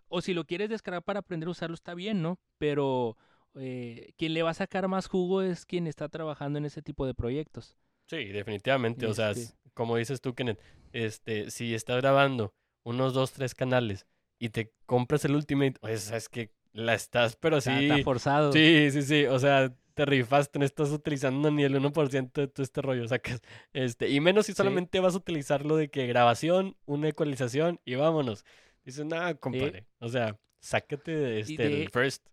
O 0.07 0.21
si 0.21 0.33
lo 0.33 0.45
quieres 0.45 0.69
descargar 0.69 1.03
para 1.03 1.19
aprender 1.19 1.47
a 1.47 1.51
usarlo, 1.51 1.73
está 1.73 1.93
bien, 1.95 2.21
¿no? 2.21 2.39
Pero 2.57 3.17
eh, 3.55 4.13
quien 4.17 4.33
le 4.33 4.43
va 4.43 4.51
a 4.51 4.53
sacar 4.53 4.87
más 4.87 5.07
jugo 5.07 5.41
es 5.41 5.65
quien 5.65 5.87
está 5.87 6.09
trabajando 6.09 6.57
en 6.59 6.65
ese 6.65 6.81
tipo 6.81 7.05
de 7.05 7.13
proyectos. 7.13 7.75
Sí, 8.07 8.25
definitivamente. 8.25 9.05
O 9.07 9.13
sea, 9.13 9.31
Este- 9.31 9.53
como 9.73 9.95
dices 9.97 10.21
tú, 10.21 10.33
Kenneth, 10.35 10.59
este, 10.91 11.49
si 11.49 11.73
estás 11.73 11.97
grabando 12.01 12.53
unos 12.83 13.13
dos, 13.13 13.31
tres 13.31 13.55
canales 13.55 14.05
y 14.37 14.49
te 14.49 14.73
compras 14.85 15.23
el 15.25 15.35
Ultimate, 15.35 15.75
pues 15.79 16.11
es 16.11 16.27
que 16.29 16.51
la 16.73 16.93
estás, 16.93 17.35
pero 17.35 17.57
Está, 17.57 17.77
sí. 17.79 17.85
está 17.89 18.03
forzado. 18.03 18.51
Sí, 18.51 18.89
sí, 18.91 19.01
sí. 19.01 19.25
O 19.25 19.39
sea, 19.39 19.73
te 19.93 20.05
rifaste, 20.05 20.59
no 20.59 20.65
estás 20.65 20.89
utilizando 20.91 21.49
ni 21.51 21.63
el 21.63 21.75
1% 21.75 22.41
de 22.41 22.47
todo 22.47 22.63
este 22.63 22.81
rollo. 22.81 23.07
Sacas, 23.07 23.41
este, 23.73 24.09
y 24.09 24.19
menos 24.19 24.45
si 24.45 24.51
Sí. 24.53 24.57
solamente 24.57 24.99
vas 24.99 25.13
a 25.15 25.17
utilizarlo 25.17 25.75
de 25.75 25.89
que 25.89 26.07
grabación, 26.07 26.75
una 26.85 27.09
ecualización 27.09 27.79
y 27.85 27.95
vámonos. 27.95 28.45
Dices, 28.83 29.05
nada, 29.05 29.35
compadre. 29.35 29.85
O 29.99 30.09
sea, 30.09 30.37
sácate 30.59 31.11
de 31.15 31.39
este, 31.41 31.57
de- 31.69 31.83
el 31.83 31.89
first. 31.89 32.25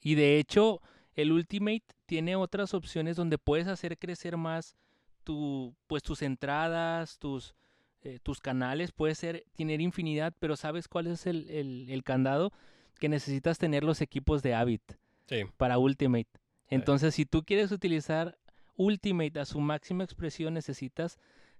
Y 0.00 0.14
de 0.14 0.38
hecho, 0.38 0.80
el 1.14 1.32
Ultimate 1.32 1.84
tiene 2.06 2.36
otras 2.36 2.74
opciones 2.74 3.16
donde 3.16 3.38
puedes 3.38 3.66
hacer 3.68 3.98
crecer 3.98 4.36
más 4.36 4.76
tu, 5.24 5.74
pues 5.86 6.02
tus 6.02 6.22
entradas, 6.22 7.18
tus, 7.18 7.54
eh, 8.02 8.18
tus 8.22 8.40
canales, 8.40 8.92
puede 8.92 9.14
ser 9.14 9.44
tener 9.54 9.80
infinidad, 9.80 10.34
pero 10.38 10.56
¿sabes 10.56 10.88
cuál 10.88 11.06
es 11.08 11.26
el, 11.26 11.48
el- 11.50 11.90
el 11.90 12.02
candado? 12.02 12.52
Que 12.98 13.08
necesitas 13.08 13.58
tener 13.58 13.84
los 13.84 14.00
equipos 14.00 14.42
de 14.42 14.54
Avid 14.54 14.80
Sí, 15.30 15.44
para 15.56 15.78
Ultimate. 15.78 16.28
Entonces, 16.68 17.14
si 17.14 17.24
tú 17.24 17.44
quieres 17.44 17.70
utilizar 17.70 18.36
Ultimate 18.74 19.38
a 19.38 19.44
su 19.44 19.60
máxima 19.60 20.02
expresión, 20.02 20.54
necesitas 20.54 21.18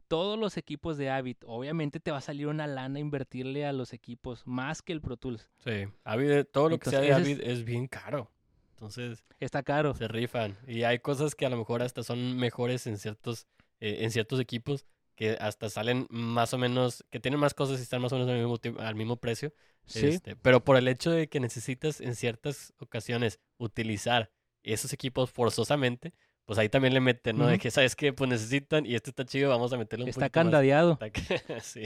todos 0.08 0.36
los 0.36 0.56
equipos 0.56 0.98
de 0.98 1.08
Avid. 1.08 1.36
Obviamente 1.46 2.00
te 2.00 2.10
va 2.10 2.18
a 2.18 2.20
salir 2.20 2.48
una 2.48 2.66
lana 2.66 2.98
invertirle 2.98 3.64
a 3.64 3.72
los 3.72 3.92
equipos 3.92 4.44
más 4.44 4.82
que 4.82 4.92
el 4.92 5.00
Pro 5.00 5.16
Tools. 5.16 5.48
sí. 5.64 5.86
Avid, 6.02 6.46
todo 6.52 6.68
lo 6.68 6.78
que 6.80 6.90
sea 6.90 7.00
de 7.00 7.12
Avid 7.12 7.40
es 7.44 7.64
bien 7.64 7.86
caro. 7.86 8.28
Entonces, 8.72 9.22
Está 9.38 9.62
caro. 9.62 9.94
se 9.94 10.08
rifan. 10.08 10.56
Y 10.66 10.82
hay 10.82 10.98
cosas 10.98 11.36
que 11.36 11.46
a 11.46 11.50
lo 11.50 11.56
mejor 11.56 11.82
hasta 11.82 12.02
son 12.02 12.36
mejores 12.38 12.88
en 12.88 12.98
ciertos, 12.98 13.46
eh, 13.78 13.98
en 14.00 14.10
ciertos 14.10 14.40
equipos 14.40 14.84
que 15.20 15.32
hasta 15.38 15.68
salen 15.68 16.06
más 16.08 16.54
o 16.54 16.58
menos, 16.58 17.04
que 17.10 17.20
tienen 17.20 17.38
más 17.38 17.52
cosas 17.52 17.78
y 17.78 17.82
están 17.82 18.00
más 18.00 18.10
o 18.12 18.14
menos 18.16 18.30
al 18.30 18.38
mismo, 18.38 18.56
tiempo- 18.56 18.80
al 18.80 18.94
mismo 18.94 19.16
precio. 19.16 19.52
Sí. 19.84 20.06
Este, 20.06 20.34
pero 20.34 20.64
por 20.64 20.78
el 20.78 20.88
hecho 20.88 21.10
de 21.10 21.28
que 21.28 21.40
necesitas 21.40 22.00
en 22.00 22.14
ciertas 22.14 22.72
ocasiones 22.78 23.38
utilizar 23.58 24.30
esos 24.62 24.94
equipos 24.94 25.30
forzosamente, 25.30 26.14
pues 26.46 26.58
ahí 26.58 26.70
también 26.70 26.94
le 26.94 27.00
meten, 27.00 27.36
¿no? 27.36 27.46
De 27.48 27.56
Ujú. 27.56 27.60
que, 27.64 27.70
¿sabes 27.70 27.94
qué? 27.96 28.14
Pues 28.14 28.30
necesitan 28.30 28.86
y 28.86 28.94
este 28.94 29.10
está 29.10 29.26
chido, 29.26 29.50
vamos 29.50 29.70
a 29.74 29.76
meterle 29.76 30.04
un 30.04 30.08
Está 30.08 30.30
candadeado. 30.30 30.98
Está 30.98 31.10
Sí, 31.60 31.82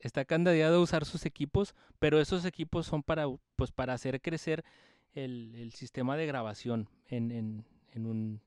está 0.00 0.24
candidato 0.24 0.74
a 0.74 0.80
usar 0.80 1.04
sus 1.04 1.26
equipos, 1.26 1.76
pero 2.00 2.20
esos 2.20 2.44
equipos 2.46 2.84
son 2.84 3.04
para, 3.04 3.26
pues, 3.54 3.70
para 3.70 3.92
hacer 3.92 4.20
crecer 4.20 4.64
el, 5.12 5.54
el 5.54 5.70
sistema 5.72 6.16
de 6.16 6.26
grabación 6.26 6.88
en, 7.06 7.30
en, 7.30 7.64
en 7.92 8.06
un 8.06 8.40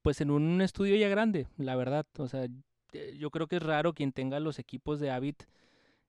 pues 0.00 0.20
en 0.20 0.30
un 0.30 0.62
estudio 0.62 0.94
ya 0.96 1.08
grande, 1.08 1.46
la 1.58 1.74
verdad. 1.74 2.06
O 2.18 2.28
sea, 2.28 2.46
yo 3.18 3.30
creo 3.30 3.46
que 3.46 3.56
es 3.56 3.62
raro 3.62 3.92
quien 3.92 4.12
tenga 4.12 4.40
los 4.40 4.58
equipos 4.58 5.00
de 5.00 5.10
Avid 5.10 5.36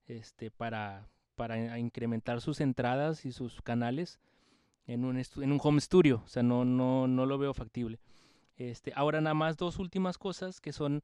este, 0.08 0.52
para, 0.52 1.08
para 1.36 1.80
incrementar 1.80 2.42
sus 2.42 2.62
entradas 2.62 3.26
y 3.26 3.32
sus 3.32 3.62
canales 3.62 4.20
en 4.86 5.06
un, 5.06 5.18
en 5.18 5.52
un 5.52 5.60
home 5.62 5.82
studio. 5.82 6.22
O 6.26 6.28
sea, 6.28 6.44
no, 6.44 6.66
no, 6.66 7.08
no 7.08 7.26
lo 7.26 7.38
veo 7.38 7.54
factible. 7.54 8.00
Este, 8.56 8.92
ahora 8.96 9.22
nada 9.22 9.34
más 9.34 9.58
dos 9.58 9.78
últimas 9.80 10.18
cosas 10.18 10.60
que 10.60 10.74
son 10.74 11.04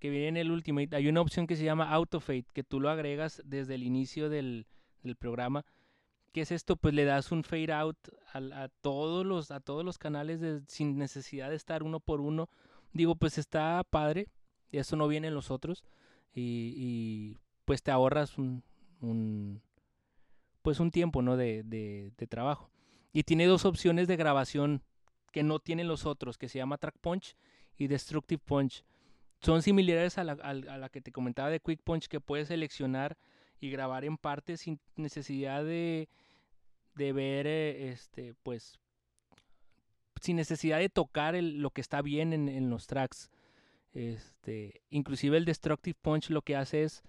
que 0.00 0.10
vienen 0.10 0.36
en 0.36 0.46
el 0.46 0.50
Ultimate. 0.50 0.96
Hay 0.96 1.08
una 1.08 1.20
opción 1.20 1.46
que 1.46 1.56
se 1.56 1.64
llama 1.64 1.90
Autofade, 1.90 2.46
que 2.54 2.64
tú 2.64 2.80
lo 2.80 2.88
agregas 2.88 3.42
desde 3.44 3.74
el 3.74 3.82
inicio 3.82 4.30
del, 4.30 4.66
del 5.02 5.14
programa. 5.14 5.64
¿Qué 6.32 6.42
es 6.42 6.52
esto? 6.52 6.76
Pues 6.76 6.94
le 6.94 7.04
das 7.04 7.32
un 7.32 7.44
fade 7.44 7.72
out 7.72 7.98
a, 8.32 8.68
todos 8.80 9.26
los 9.26 9.50
a 9.50 9.60
todos 9.60 9.84
los 9.84 9.98
canales 9.98 10.62
sin 10.68 10.96
necesidad 10.96 11.50
de 11.50 11.56
estar 11.56 11.82
uno 11.82 12.00
por 12.00 12.20
uno. 12.20 12.48
Digo, 12.92 13.14
pues 13.16 13.36
está 13.36 13.84
padre. 13.88 14.28
Y 14.70 14.78
eso 14.78 14.96
no 14.96 15.08
viene 15.08 15.28
en 15.28 15.34
los 15.34 15.50
otros. 15.50 15.84
Y, 16.34 17.36
pues 17.64 17.82
te 17.82 17.90
ahorras 17.90 18.38
un, 18.38 18.62
un, 19.00 19.62
pues 20.62 20.80
un 20.80 20.90
tiempo 20.90 21.22
¿no? 21.22 21.36
de, 21.36 21.62
de, 21.62 22.12
de 22.16 22.26
trabajo. 22.26 22.70
Y 23.12 23.24
tiene 23.24 23.46
dos 23.46 23.64
opciones 23.64 24.08
de 24.08 24.16
grabación 24.16 24.82
que 25.32 25.42
no 25.42 25.58
tienen 25.58 25.88
los 25.88 26.06
otros, 26.06 26.38
que 26.38 26.48
se 26.48 26.58
llama 26.58 26.78
Track 26.78 26.98
Punch 27.00 27.36
y 27.76 27.86
Destructive 27.86 28.42
Punch. 28.44 28.84
Son 29.40 29.62
similares 29.62 30.18
a 30.18 30.24
la, 30.24 30.32
a 30.32 30.54
la 30.54 30.88
que 30.88 31.00
te 31.00 31.12
comentaba 31.12 31.50
de 31.50 31.60
Quick 31.60 31.80
Punch, 31.82 32.08
que 32.08 32.20
puedes 32.20 32.48
seleccionar 32.48 33.16
y 33.60 33.70
grabar 33.70 34.04
en 34.04 34.16
parte 34.16 34.56
sin 34.56 34.80
necesidad 34.96 35.64
de, 35.64 36.08
de 36.94 37.12
ver, 37.12 37.46
eh, 37.46 37.90
este, 37.90 38.34
pues, 38.42 38.78
sin 40.20 40.36
necesidad 40.36 40.78
de 40.78 40.88
tocar 40.88 41.34
lo 41.34 41.70
que 41.70 41.80
está 41.80 42.02
bien 42.02 42.32
en, 42.32 42.48
en, 42.48 42.70
los 42.70 42.86
tracks. 42.86 43.30
Este, 43.92 44.82
inclusive 44.90 45.36
el 45.36 45.44
Destructive 45.44 45.98
Punch 46.00 46.30
lo 46.30 46.42
que 46.42 46.56
hace 46.56 46.84
es 46.84 47.02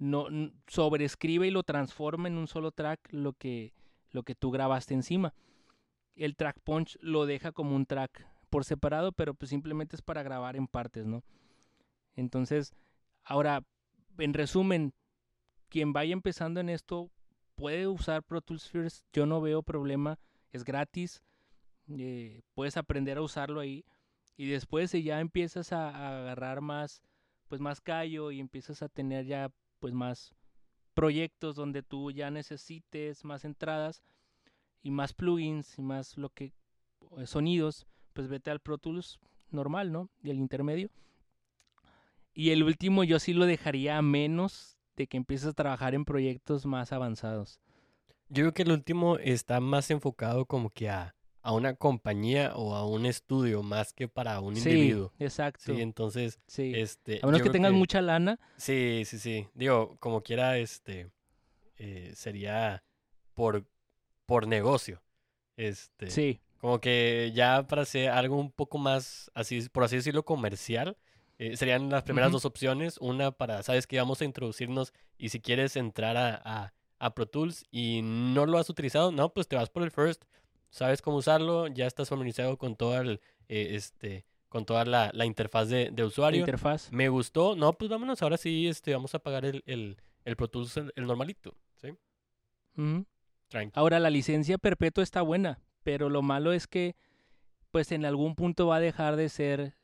no 0.00 0.28
sobrescribe 0.66 1.46
y 1.46 1.50
lo 1.50 1.62
transforma 1.62 2.26
en 2.26 2.38
un 2.38 2.48
solo 2.48 2.72
track 2.72 3.12
lo 3.12 3.34
que, 3.34 3.74
lo 4.10 4.22
que 4.22 4.34
tú 4.34 4.50
grabaste 4.50 4.94
encima. 4.94 5.34
El 6.16 6.36
track 6.36 6.58
punch 6.64 6.98
lo 7.00 7.26
deja 7.26 7.52
como 7.52 7.76
un 7.76 7.86
track 7.86 8.26
por 8.48 8.64
separado, 8.64 9.12
pero 9.12 9.34
pues 9.34 9.50
simplemente 9.50 9.94
es 9.96 10.02
para 10.02 10.22
grabar 10.22 10.56
en 10.56 10.66
partes, 10.66 11.06
¿no? 11.06 11.22
Entonces, 12.16 12.74
ahora, 13.22 13.62
en 14.18 14.34
resumen, 14.34 14.94
quien 15.68 15.92
vaya 15.92 16.12
empezando 16.12 16.60
en 16.60 16.70
esto 16.70 17.10
puede 17.54 17.86
usar 17.86 18.22
Pro 18.22 18.40
Tools 18.40 18.68
First, 18.68 19.06
yo 19.12 19.26
no 19.26 19.40
veo 19.40 19.62
problema, 19.62 20.18
es 20.50 20.64
gratis, 20.64 21.22
eh, 21.90 22.40
puedes 22.54 22.76
aprender 22.78 23.18
a 23.18 23.22
usarlo 23.22 23.60
ahí 23.60 23.84
y 24.40 24.46
después 24.46 24.90
si 24.90 25.02
ya 25.02 25.20
empiezas 25.20 25.70
a, 25.74 26.18
agarrar 26.18 26.62
más, 26.62 27.02
pues 27.46 27.60
más 27.60 27.82
callo 27.82 28.30
y 28.30 28.40
empiezas 28.40 28.80
a 28.80 28.88
tener 28.88 29.26
ya 29.26 29.52
pues 29.80 29.92
más 29.92 30.34
proyectos 30.94 31.56
donde 31.56 31.82
tú 31.82 32.10
ya 32.10 32.30
necesites 32.30 33.22
más 33.22 33.44
entradas 33.44 34.02
y 34.82 34.92
más 34.92 35.12
plugins 35.12 35.78
y 35.78 35.82
más 35.82 36.16
lo 36.16 36.30
que 36.30 36.54
eh, 37.18 37.26
sonidos, 37.26 37.86
pues 38.14 38.28
vete 38.28 38.50
al 38.50 38.60
Pro 38.60 38.78
Tools 38.78 39.20
normal, 39.50 39.92
¿no? 39.92 40.08
Y 40.22 40.30
el 40.30 40.38
intermedio. 40.38 40.88
Y 42.32 42.48
el 42.48 42.62
último 42.62 43.04
yo 43.04 43.18
sí 43.18 43.34
lo 43.34 43.44
dejaría 43.44 43.98
a 43.98 44.02
menos 44.02 44.78
de 44.96 45.06
que 45.06 45.18
empieces 45.18 45.48
a 45.48 45.52
trabajar 45.52 45.94
en 45.94 46.06
proyectos 46.06 46.64
más 46.64 46.94
avanzados. 46.94 47.60
Yo 48.30 48.44
creo 48.44 48.54
que 48.54 48.62
el 48.62 48.72
último 48.72 49.18
está 49.18 49.60
más 49.60 49.90
enfocado 49.90 50.46
como 50.46 50.70
que 50.70 50.88
a, 50.88 51.14
a 51.42 51.52
una 51.52 51.74
compañía 51.74 52.52
o 52.54 52.74
a 52.74 52.86
un 52.86 53.06
estudio 53.06 53.62
más 53.62 53.92
que 53.92 54.08
para 54.08 54.40
un 54.40 54.56
sí, 54.56 54.68
individuo. 54.68 55.12
Exacto. 55.18 55.74
Sí, 55.74 55.80
entonces, 55.80 56.38
Sí. 56.46 56.72
este, 56.74 57.20
A 57.22 57.26
menos 57.26 57.42
que 57.42 57.50
tengas 57.50 57.72
mucha 57.72 58.02
lana. 58.02 58.38
Sí, 58.56 59.02
sí, 59.06 59.18
sí. 59.18 59.48
Digo, 59.54 59.96
como 60.00 60.22
quiera, 60.22 60.58
este, 60.58 61.10
eh, 61.78 62.12
sería 62.14 62.82
por, 63.34 63.64
por 64.26 64.46
negocio. 64.46 65.02
Este, 65.56 66.10
Sí. 66.10 66.40
como 66.58 66.80
que 66.80 67.32
ya 67.34 67.66
para 67.66 67.82
hacer 67.82 68.10
algo 68.10 68.36
un 68.36 68.52
poco 68.52 68.76
más, 68.78 69.30
así, 69.34 69.66
por 69.70 69.84
así 69.84 69.96
decirlo, 69.96 70.24
comercial, 70.24 70.96
eh, 71.38 71.56
serían 71.56 71.88
las 71.88 72.02
primeras 72.02 72.32
dos 72.32 72.44
opciones. 72.44 72.98
Una 72.98 73.30
para, 73.32 73.62
sabes 73.62 73.86
que 73.86 73.96
vamos 73.98 74.20
a 74.20 74.26
introducirnos 74.26 74.92
y 75.16 75.30
si 75.30 75.40
quieres 75.40 75.74
entrar 75.76 76.18
a, 76.18 76.34
a, 76.44 76.74
a 76.98 77.14
Pro 77.14 77.24
Tools 77.26 77.64
y 77.70 78.02
no 78.02 78.44
lo 78.44 78.58
has 78.58 78.68
utilizado, 78.68 79.10
no, 79.10 79.32
pues 79.32 79.48
te 79.48 79.56
vas 79.56 79.70
por 79.70 79.82
el 79.82 79.90
First. 79.90 80.24
Sabes 80.70 81.02
cómo 81.02 81.16
usarlo, 81.18 81.66
ya 81.68 81.86
estás 81.86 82.08
familiarizado 82.08 82.56
con 82.56 82.76
toda 82.76 83.00
el, 83.02 83.20
eh, 83.48 83.70
este, 83.72 84.24
con 84.48 84.64
toda 84.64 84.84
la, 84.84 85.10
la 85.12 85.26
interfaz 85.26 85.68
de, 85.68 85.90
de 85.90 86.04
usuario. 86.04 86.40
interfaz. 86.40 86.90
Me 86.92 87.08
gustó, 87.08 87.56
no, 87.56 87.72
pues 87.74 87.90
vámonos, 87.90 88.22
ahora 88.22 88.36
sí, 88.36 88.68
este, 88.68 88.92
vamos 88.94 89.14
a 89.14 89.18
pagar 89.18 89.44
el, 89.44 89.62
el, 89.66 89.96
el 90.24 90.36
Pro 90.36 90.48
Tools, 90.48 90.76
el, 90.76 90.92
el 90.96 91.06
normalito, 91.06 91.56
¿sí? 91.80 91.88
Ahora, 93.74 93.98
la 93.98 94.10
licencia 94.10 94.58
perpetua 94.58 95.02
está 95.02 95.22
buena, 95.22 95.60
pero 95.82 96.08
lo 96.08 96.22
malo 96.22 96.52
es 96.52 96.66
que, 96.66 96.94
pues 97.72 97.90
en 97.92 98.04
algún 98.04 98.34
punto 98.36 98.66
va 98.68 98.76
a 98.76 98.80
dejar 98.80 99.16
de 99.16 99.28
ser 99.28 99.74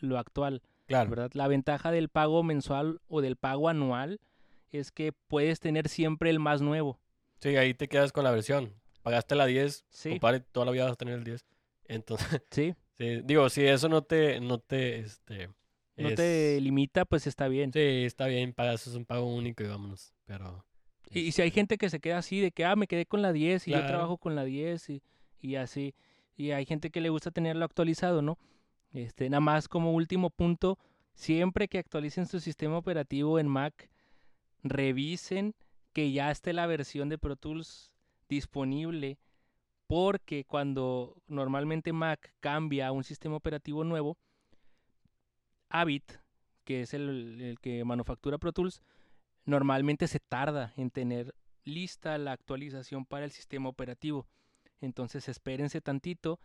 lo 0.00 0.18
actual, 0.18 0.62
Claro. 0.86 1.10
¿verdad? 1.10 1.30
La 1.34 1.48
ventaja 1.48 1.90
del 1.90 2.08
pago 2.08 2.42
mensual 2.44 3.00
o 3.08 3.20
del 3.20 3.36
pago 3.36 3.68
anual 3.68 4.20
es 4.70 4.92
que 4.92 5.12
puedes 5.12 5.58
tener 5.58 5.88
siempre 5.88 6.30
el 6.30 6.38
más 6.38 6.60
nuevo. 6.60 7.00
Sí, 7.40 7.56
ahí 7.56 7.74
te 7.74 7.88
quedas 7.88 8.12
con 8.12 8.22
la 8.24 8.30
versión. 8.30 8.72
Pagaste 9.06 9.36
la 9.36 9.46
10, 9.46 9.84
Sí, 9.88 10.10
compadre, 10.10 10.40
toda 10.40 10.66
la 10.66 10.72
vida 10.72 10.82
vas 10.82 10.94
a 10.94 10.96
tener 10.96 11.14
el 11.14 11.22
10. 11.22 11.46
Entonces, 11.84 12.26
sí. 12.50 12.74
sí, 12.98 13.20
digo, 13.22 13.48
si 13.50 13.64
eso 13.64 13.88
no 13.88 14.02
te, 14.02 14.40
no 14.40 14.58
te, 14.58 14.98
este... 14.98 15.48
No 15.96 16.08
es- 16.08 16.16
te 16.16 16.60
limita, 16.60 17.04
pues 17.04 17.28
está 17.28 17.46
bien. 17.46 17.72
Sí, 17.72 17.78
está 18.04 18.26
bien, 18.26 18.52
pagas, 18.52 18.84
es 18.88 18.96
un 18.96 19.04
pago 19.04 19.32
único 19.32 19.62
y 19.62 19.68
vámonos, 19.68 20.12
pero... 20.24 20.64
Y, 21.12 21.20
y 21.20 21.30
si 21.30 21.40
hay 21.40 21.52
gente 21.52 21.78
que 21.78 21.88
se 21.88 22.00
queda 22.00 22.18
así, 22.18 22.40
de 22.40 22.50
que, 22.50 22.64
ah, 22.64 22.74
me 22.74 22.88
quedé 22.88 23.06
con 23.06 23.22
la 23.22 23.32
10 23.32 23.68
y 23.68 23.70
yo 23.70 23.86
trabajo 23.86 24.18
con 24.18 24.34
la 24.34 24.42
10 24.42 24.90
y, 24.90 25.02
y 25.40 25.54
así. 25.54 25.94
Y 26.36 26.50
hay 26.50 26.66
gente 26.66 26.90
que 26.90 27.00
le 27.00 27.08
gusta 27.08 27.30
tenerlo 27.30 27.64
actualizado, 27.64 28.22
¿no? 28.22 28.40
Este, 28.92 29.30
nada 29.30 29.40
más 29.40 29.68
como 29.68 29.92
último 29.92 30.30
punto, 30.30 30.80
siempre 31.14 31.68
que 31.68 31.78
actualicen 31.78 32.26
su 32.26 32.40
sistema 32.40 32.76
operativo 32.76 33.38
en 33.38 33.46
Mac, 33.46 33.88
revisen 34.64 35.54
que 35.92 36.10
ya 36.10 36.32
esté 36.32 36.52
la 36.52 36.66
versión 36.66 37.08
de 37.08 37.18
Pro 37.18 37.36
Tools 37.36 37.92
disponible, 38.28 39.18
porque 39.86 40.44
cuando 40.44 41.16
normalmente 41.26 41.92
Mac 41.92 42.32
cambia 42.40 42.88
a 42.88 42.92
un 42.92 43.04
sistema 43.04 43.36
operativo 43.36 43.84
nuevo, 43.84 44.18
Avid, 45.68 46.02
que 46.64 46.82
es 46.82 46.94
el, 46.94 47.40
el 47.40 47.60
que 47.60 47.84
manufactura 47.84 48.38
Pro 48.38 48.52
Tools, 48.52 48.82
normalmente 49.44 50.08
se 50.08 50.20
tarda 50.20 50.72
en 50.76 50.90
tener 50.90 51.34
lista 51.64 52.18
la 52.18 52.32
actualización 52.32 53.04
para 53.04 53.24
el 53.24 53.30
sistema 53.30 53.68
operativo. 53.68 54.26
Entonces 54.80 55.28
espérense 55.28 55.80
tantito, 55.80 56.40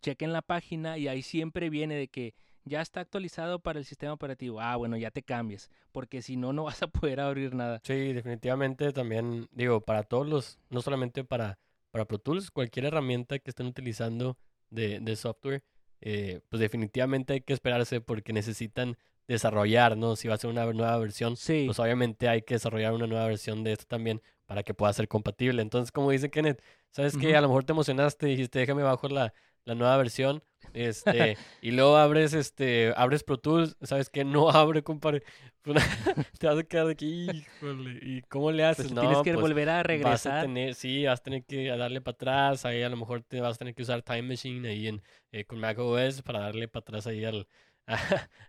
chequen 0.00 0.32
la 0.32 0.42
página 0.42 0.98
y 0.98 1.08
ahí 1.08 1.22
siempre 1.22 1.70
viene 1.70 1.94
de 1.94 2.08
que 2.08 2.34
ya 2.66 2.82
está 2.82 3.00
actualizado 3.00 3.60
para 3.60 3.78
el 3.78 3.84
sistema 3.84 4.12
operativo. 4.12 4.60
Ah, 4.60 4.76
bueno, 4.76 4.96
ya 4.96 5.10
te 5.10 5.22
cambies, 5.22 5.70
porque 5.92 6.20
si 6.20 6.36
no, 6.36 6.52
no 6.52 6.64
vas 6.64 6.82
a 6.82 6.88
poder 6.88 7.20
abrir 7.20 7.54
nada. 7.54 7.80
Sí, 7.84 8.12
definitivamente 8.12 8.92
también, 8.92 9.48
digo, 9.52 9.80
para 9.80 10.02
todos 10.02 10.26
los, 10.26 10.58
no 10.68 10.82
solamente 10.82 11.24
para, 11.24 11.58
para 11.90 12.04
Pro 12.04 12.18
Tools, 12.18 12.50
cualquier 12.50 12.86
herramienta 12.86 13.38
que 13.38 13.50
estén 13.50 13.66
utilizando 13.66 14.36
de, 14.68 15.00
de 15.00 15.16
software, 15.16 15.62
eh, 16.00 16.40
pues 16.50 16.60
definitivamente 16.60 17.32
hay 17.32 17.40
que 17.40 17.54
esperarse 17.54 18.00
porque 18.00 18.32
necesitan 18.32 18.98
desarrollar, 19.28 19.96
¿no? 19.96 20.14
Si 20.16 20.28
va 20.28 20.34
a 20.34 20.38
ser 20.38 20.50
una 20.50 20.64
nueva 20.72 20.98
versión, 20.98 21.36
Sí, 21.36 21.64
pues 21.66 21.78
obviamente 21.80 22.28
hay 22.28 22.42
que 22.42 22.54
desarrollar 22.54 22.92
una 22.92 23.06
nueva 23.06 23.26
versión 23.26 23.64
de 23.64 23.72
esto 23.72 23.86
también 23.86 24.22
para 24.46 24.62
que 24.62 24.74
pueda 24.74 24.92
ser 24.92 25.08
compatible. 25.08 25.62
Entonces, 25.62 25.90
como 25.90 26.10
dice 26.10 26.30
Kenneth, 26.30 26.62
¿sabes 26.90 27.16
qué? 27.16 27.28
Ujú. 27.28 27.36
A 27.36 27.40
lo 27.40 27.48
mejor 27.48 27.64
te 27.64 27.72
emocionaste 27.72 28.28
y 28.28 28.32
dijiste, 28.32 28.60
déjame 28.60 28.82
bajo 28.82 29.08
la, 29.08 29.32
la 29.66 29.74
nueva 29.74 29.98
versión, 29.98 30.42
este, 30.72 31.36
y 31.60 31.72
luego 31.72 31.96
abres, 31.98 32.32
este, 32.34 32.94
abres 32.96 33.24
Pro 33.24 33.38
Tools, 33.38 33.76
¿sabes 33.82 34.10
qué? 34.10 34.24
No 34.24 34.50
abre, 34.50 34.82
compadre. 34.82 35.22
Te 36.38 36.46
vas 36.46 36.58
a 36.58 36.64
quedar 36.64 36.88
aquí, 36.88 37.30
híjole, 37.30 37.98
¿y 38.02 38.22
cómo 38.22 38.52
le 38.52 38.64
haces? 38.64 38.88
pues 38.88 38.92
no, 38.92 39.00
tienes 39.00 39.20
que 39.22 39.34
pues, 39.34 39.42
volver 39.42 39.68
a 39.70 39.82
vas 40.02 40.26
a 40.26 40.30
regresar. 40.30 40.40
tener, 40.40 40.74
sí, 40.74 41.04
vas 41.06 41.20
a 41.20 41.22
tener 41.24 41.44
que 41.44 41.66
darle 41.68 42.00
para 42.00 42.14
atrás, 42.14 42.64
ahí 42.64 42.82
a 42.82 42.88
lo 42.88 42.96
mejor 42.96 43.22
te 43.24 43.40
vas 43.40 43.56
a 43.56 43.58
tener 43.58 43.74
que 43.74 43.82
usar 43.82 44.02
Time 44.02 44.22
Machine 44.22 44.68
ahí 44.68 44.88
en, 44.88 45.02
eh, 45.32 45.44
con 45.44 45.58
macOS 45.60 46.22
para 46.22 46.40
darle 46.40 46.68
para 46.68 46.82
atrás 46.82 47.06
ahí 47.08 47.24
al, 47.24 47.48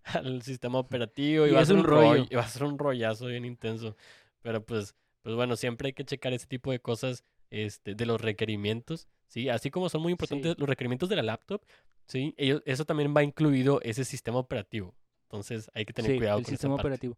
al 0.04 0.42
sistema 0.44 0.80
operativo 0.80 1.48
y, 1.48 1.52
Y 1.52 1.54
va 1.54 1.62
a 1.62 1.66
ser 1.66 1.76
un 1.76 1.78
un 1.78 1.86
rollo, 1.86 2.24
rollo. 2.24 2.28
y 2.30 2.36
va 2.36 2.44
a 2.44 2.48
ser 2.50 2.64
un 2.64 2.78
rollazo 2.80 3.28
bien 3.28 3.46
intenso. 3.46 3.96
Pero 4.42 4.66
pues, 4.66 4.96
pues 5.24 5.36
bueno, 5.36 5.56
siempre 5.56 5.88
hay 5.88 5.94
que 5.94 6.06
checar 6.06 6.34
ese 6.34 6.48
tipo 6.48 6.72
de 6.72 6.80
cosas 6.80 7.24
este, 7.50 7.96
de 7.96 8.06
los 8.06 8.20
requerimientos, 8.22 9.08
¿sí? 9.28 9.50
Así 9.50 9.70
como 9.72 9.90
son 9.90 10.02
muy 10.02 10.12
importantes 10.12 10.54
Sí. 10.54 10.60
los 10.60 10.68
requerimientos 10.70 11.10
de 11.10 11.16
la 11.16 11.24
laptop, 11.24 11.62
¿sí? 12.06 12.34
Ellos, 12.38 12.62
eso 12.66 12.86
también 12.86 13.14
va 13.16 13.24
incluido 13.24 13.80
ese 13.82 14.06
sistema 14.06 14.38
operativo. 14.40 14.96
Entonces 15.24 15.70
hay 15.74 15.86
que 15.86 15.94
tener 15.94 16.12
Sí, 16.12 16.18
cuidado 16.18 16.40
el 16.40 16.44
con 16.46 16.54
esa 16.54 16.58
sistema 16.58 16.76
parte. 16.76 16.88
operativo. 16.88 17.18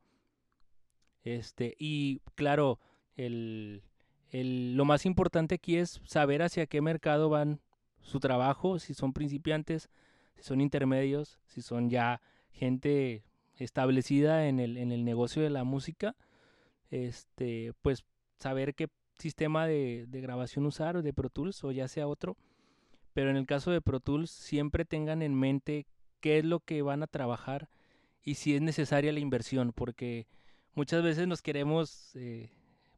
Este, 1.24 1.76
y 1.78 2.22
claro, 2.36 2.80
el, 3.16 3.84
el- 4.32 4.76
lo 4.76 4.86
más 4.86 5.06
importante 5.06 5.56
aquí 5.56 5.76
es 5.78 6.02
saber 6.06 6.42
hacia 6.42 6.66
qué 6.66 6.82
mercado 6.82 7.30
van 7.30 7.60
su 8.02 8.20
trabajo, 8.20 8.80
si 8.80 8.94
son 8.94 9.14
principiantes, 9.14 9.90
si 10.38 10.44
son 10.44 10.62
intermedios, 10.62 11.40
si 11.46 11.62
son 11.62 11.90
ya 11.90 12.22
gente 12.52 13.24
establecida 13.58 14.48
en 14.48 14.60
el, 14.60 14.78
en 14.78 14.92
el 14.94 15.04
negocio 15.04 15.42
de 15.44 15.50
la 15.50 15.66
música, 15.66 16.16
este, 16.90 17.74
pues 17.82 18.06
saber 18.38 18.74
qué 18.74 18.88
sistema 19.20 19.68
de, 19.68 20.06
de 20.08 20.22
grabación 20.22 20.66
usar, 20.66 20.98
o 20.98 21.02
de 21.02 21.14
Pro 21.14 21.30
Tools 21.30 21.64
o 21.64 21.72
ya 21.72 21.88
sea 21.88 22.08
otro. 22.08 22.38
Pero 23.14 23.30
en 23.30 23.38
el 23.38 23.46
caso 23.46 23.72
de 23.72 23.82
Pro 23.82 24.00
Tools, 24.00 24.32
siempre 24.32 24.86
tengan 24.86 25.22
en 25.22 25.36
mente 25.36 25.86
qué 26.20 26.40
es 26.40 26.46
lo 26.46 26.60
que 26.60 26.82
van 26.82 27.04
a 27.04 27.08
trabajar 27.08 27.70
y 28.24 28.36
si 28.36 28.56
es 28.56 28.62
necesaria 28.62 29.12
la 29.12 29.20
inversión, 29.20 29.74
porque 29.74 30.28
muchas 30.76 31.04
veces 31.04 31.28
nos 31.28 31.42
queremos, 31.42 32.16
eh, 32.16 32.52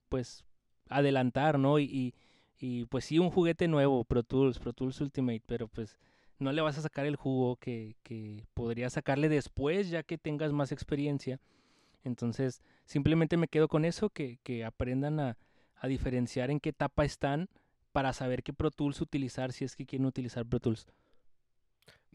pues, 0.10 0.44
adelantar, 0.90 1.58
¿no? 1.60 1.80
Y, 1.80 2.14
y, 2.60 2.86
pues 2.86 3.06
sí, 3.06 3.20
un 3.20 3.30
juguete 3.30 3.68
nuevo, 3.68 4.04
Pro 4.04 4.24
Tools, 4.24 4.60
Pro 4.60 4.74
Tools 4.74 5.00
Ultimate, 5.02 5.42
pero 5.46 5.68
pues 5.68 5.98
no 6.40 6.52
le 6.52 6.62
vas 6.62 6.78
a 6.78 6.82
sacar 6.82 7.06
el 7.06 7.16
jugo 7.16 7.56
que, 7.56 7.96
que 8.04 8.46
podría 8.54 8.90
sacarle 8.90 9.30
después, 9.30 9.90
ya 9.90 10.04
que 10.04 10.18
tengas 10.18 10.52
más 10.52 10.72
experiencia. 10.72 11.40
Entonces, 12.04 12.62
simplemente 12.86 13.38
me 13.38 13.48
quedo 13.48 13.68
con 13.68 13.86
eso, 13.86 14.10
que, 14.10 14.40
que 14.44 14.66
aprendan 14.66 15.20
a, 15.20 15.38
a 15.82 15.88
diferenciar 15.88 16.52
en 16.52 16.60
qué 16.60 16.70
etapa 16.70 17.04
están 17.04 17.50
para 17.92 18.14
saber 18.14 18.44
qué 18.44 18.54
Pro 18.54 18.72
Tools 18.72 19.02
utilizar 19.02 19.52
si 19.52 19.66
es 19.66 19.76
que 19.76 19.86
quieren 19.86 20.06
utilizar 20.06 20.46
Pro 20.46 20.60
Tools. 20.60 20.86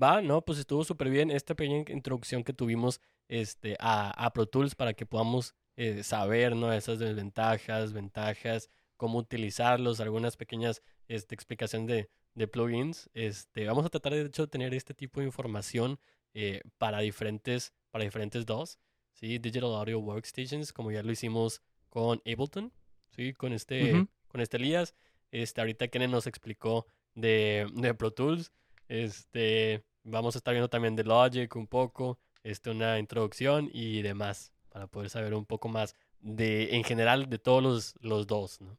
Va, 0.01 0.23
no, 0.23 0.43
pues 0.43 0.59
estuvo 0.59 0.85
súper 0.85 1.11
bien 1.11 1.31
esta 1.31 1.55
pequeña 1.55 1.85
introducción 1.89 2.45
que 2.45 2.53
tuvimos 2.53 3.01
este, 3.29 3.77
a, 3.81 4.11
a 4.25 4.33
Pro 4.33 4.47
Tools 4.47 4.75
para 4.75 4.95
que 4.95 5.05
podamos 5.05 5.55
eh, 5.77 6.03
saber 6.05 6.55
¿no? 6.55 6.73
esas 6.73 6.99
desventajas, 7.01 7.93
ventajas, 7.93 8.71
cómo 8.97 9.19
utilizarlos, 9.19 10.01
algunas 10.01 10.37
pequeñas 10.37 10.81
este, 11.09 11.35
explicaciones 11.35 11.89
de, 11.89 12.11
de, 12.35 12.49
plugins. 12.49 13.11
Este, 13.15 13.67
vamos 13.67 13.85
a 13.85 13.89
tratar 13.89 14.15
de 14.15 14.23
hecho 14.23 14.43
de 14.43 14.49
tener 14.49 14.75
este 14.75 14.95
tipo 14.95 15.21
de 15.21 15.27
información 15.27 15.99
eh, 16.35 16.61
para 16.79 17.01
diferentes, 17.01 17.73
para 17.91 18.05
diferentes 18.05 18.47
DOS, 18.47 18.79
¿sí? 19.13 19.39
Digital 19.39 19.75
Audio 19.75 19.99
Workstations, 19.99 20.73
como 20.73 20.93
ya 20.93 21.03
lo 21.03 21.11
hicimos 21.11 21.63
con 21.89 22.21
Ableton, 22.27 22.73
¿sí? 23.17 23.33
Con 23.33 23.53
este, 23.53 24.07
con 24.29 24.41
este 24.41 24.59
Elías. 24.59 24.95
Este, 25.33 25.61
ahorita 25.61 25.89
Kenen 25.89 26.11
nos 26.11 26.27
explicó 26.27 26.87
de, 27.15 27.67
de 27.75 27.95
Pro 27.95 28.13
Tools. 28.13 28.53
Este, 28.89 29.85
vamos 30.05 30.37
a 30.37 30.39
estar 30.39 30.55
viendo 30.55 30.69
también 30.69 30.95
de 30.95 31.05
Logic 31.05 31.55
un 31.57 31.67
poco, 31.67 32.19
este, 32.45 32.71
una 32.71 32.99
introducción 32.99 33.69
y 33.73 34.03
demás, 34.03 34.53
para 34.69 34.87
poder 34.87 35.11
saber 35.11 35.35
un 35.35 35.45
poco 35.45 35.69
más 35.69 35.97
de, 36.21 36.77
en 36.77 36.85
general, 36.85 37.29
de 37.29 37.39
todos 37.39 37.63
los, 37.63 37.95
los 38.01 38.27
dos, 38.27 38.61
¿no? 38.61 38.79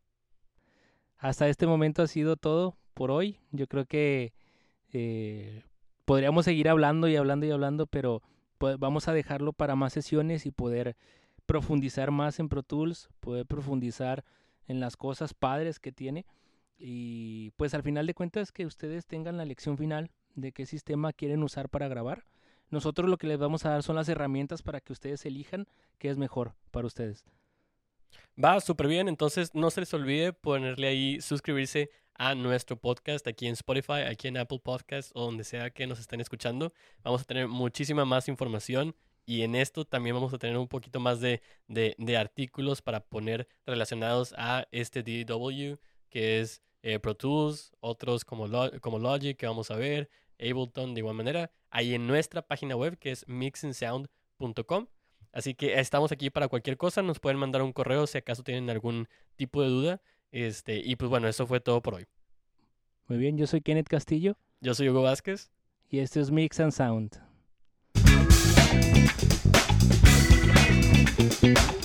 Hasta 1.17 1.49
este 1.49 1.65
momento 1.65 2.03
ha 2.03 2.07
sido 2.07 2.37
todo 2.37 2.77
por 2.93 3.09
hoy. 3.09 3.39
Yo 3.51 3.67
creo 3.67 3.85
que 3.85 4.33
eh, 4.93 5.63
podríamos 6.05 6.45
seguir 6.45 6.69
hablando 6.69 7.07
y 7.07 7.15
hablando 7.15 7.45
y 7.45 7.51
hablando, 7.51 7.87
pero 7.87 8.21
pues, 8.59 8.77
vamos 8.77 9.07
a 9.07 9.13
dejarlo 9.13 9.51
para 9.51 9.75
más 9.75 9.93
sesiones 9.93 10.45
y 10.45 10.51
poder 10.51 10.95
profundizar 11.47 12.11
más 12.11 12.39
en 12.39 12.49
Pro 12.49 12.61
Tools, 12.61 13.09
poder 13.19 13.47
profundizar 13.47 14.23
en 14.67 14.79
las 14.79 14.95
cosas 14.95 15.33
padres 15.33 15.79
que 15.79 15.91
tiene. 15.91 16.27
Y 16.77 17.51
pues 17.51 17.73
al 17.73 17.81
final 17.81 18.05
de 18.05 18.13
cuentas 18.13 18.51
que 18.51 18.67
ustedes 18.67 19.07
tengan 19.07 19.37
la 19.37 19.45
lección 19.45 19.77
final 19.77 20.11
de 20.35 20.51
qué 20.51 20.67
sistema 20.67 21.13
quieren 21.13 21.41
usar 21.41 21.69
para 21.69 21.87
grabar. 21.87 22.25
Nosotros 22.69 23.09
lo 23.09 23.17
que 23.17 23.27
les 23.27 23.39
vamos 23.39 23.65
a 23.65 23.69
dar 23.69 23.81
son 23.81 23.95
las 23.95 24.09
herramientas 24.09 24.61
para 24.61 24.81
que 24.81 24.93
ustedes 24.93 25.25
elijan 25.25 25.67
qué 25.97 26.09
es 26.09 26.17
mejor 26.17 26.53
para 26.69 26.85
ustedes. 26.85 27.25
Va 28.41 28.59
súper 28.59 28.87
bien, 28.87 29.07
entonces 29.07 29.55
no 29.55 29.71
se 29.71 29.79
les 29.81 29.93
olvide 29.93 30.33
ponerle 30.33 30.87
ahí 30.87 31.21
suscribirse 31.21 31.89
a 32.13 32.35
nuestro 32.35 32.77
podcast 32.77 33.25
aquí 33.27 33.47
en 33.47 33.53
Spotify, 33.53 34.01
aquí 34.09 34.27
en 34.27 34.37
Apple 34.37 34.59
Podcast 34.63 35.11
o 35.15 35.21
donde 35.25 35.43
sea 35.43 35.69
que 35.69 35.87
nos 35.87 35.99
estén 35.99 36.19
escuchando. 36.19 36.73
Vamos 37.03 37.21
a 37.21 37.25
tener 37.25 37.47
muchísima 37.47 38.05
más 38.05 38.27
información 38.27 38.95
y 39.27 39.43
en 39.43 39.55
esto 39.55 39.83
también 39.83 40.15
vamos 40.15 40.33
a 40.33 40.37
tener 40.37 40.57
un 40.57 40.69
poquito 40.69 41.01
más 41.01 41.19
de, 41.19 41.41
de, 41.67 41.95
de 41.99 42.17
artículos 42.17 42.81
para 42.81 43.01
poner 43.01 43.47
relacionados 43.65 44.33
a 44.37 44.67
este 44.71 45.03
DW, 45.03 45.75
que 46.09 46.39
es 46.39 46.63
eh, 46.81 46.97
Pro 46.97 47.13
Tools, 47.13 47.73
otros 47.81 48.23
como, 48.23 48.47
como 48.79 48.99
Logic 48.99 49.37
que 49.37 49.45
vamos 49.45 49.69
a 49.69 49.75
ver, 49.75 50.09
Ableton 50.39 50.93
de 50.93 51.01
igual 51.01 51.15
manera, 51.15 51.51
ahí 51.69 51.93
en 51.93 52.07
nuestra 52.07 52.41
página 52.41 52.77
web 52.77 52.97
que 52.97 53.11
es 53.11 53.27
mixingsound.com. 53.27 54.87
Así 55.33 55.55
que 55.55 55.77
estamos 55.77 56.13
aquí 56.13 56.29
para 56.29 56.47
cualquier 56.47 56.77
cosa, 56.77 57.01
nos 57.01 57.19
pueden 57.19 57.37
mandar 57.37 57.61
un 57.63 57.73
correo 57.73 58.07
si 58.07 58.17
acaso 58.17 58.43
tienen 58.43 58.69
algún 58.69 59.09
tipo 59.35 59.61
de 59.61 59.67
duda. 59.67 60.01
Este, 60.31 60.77
y 60.77 60.95
pues 60.95 61.09
bueno, 61.09 61.27
eso 61.27 61.45
fue 61.45 61.59
todo 61.59 61.81
por 61.81 61.95
hoy. 61.95 62.05
Muy 63.07 63.17
bien, 63.17 63.37
yo 63.37 63.45
soy 63.45 63.59
Kenneth 63.59 63.89
Castillo. 63.89 64.37
Yo 64.61 64.73
soy 64.73 64.87
Hugo 64.87 65.01
Vázquez. 65.01 65.51
Y 65.89 65.99
esto 65.99 66.21
es 66.21 66.31
Mix 66.31 66.61
and 66.61 66.71
Sound. 66.71 67.26
thank 71.17 71.43
you 71.43 71.76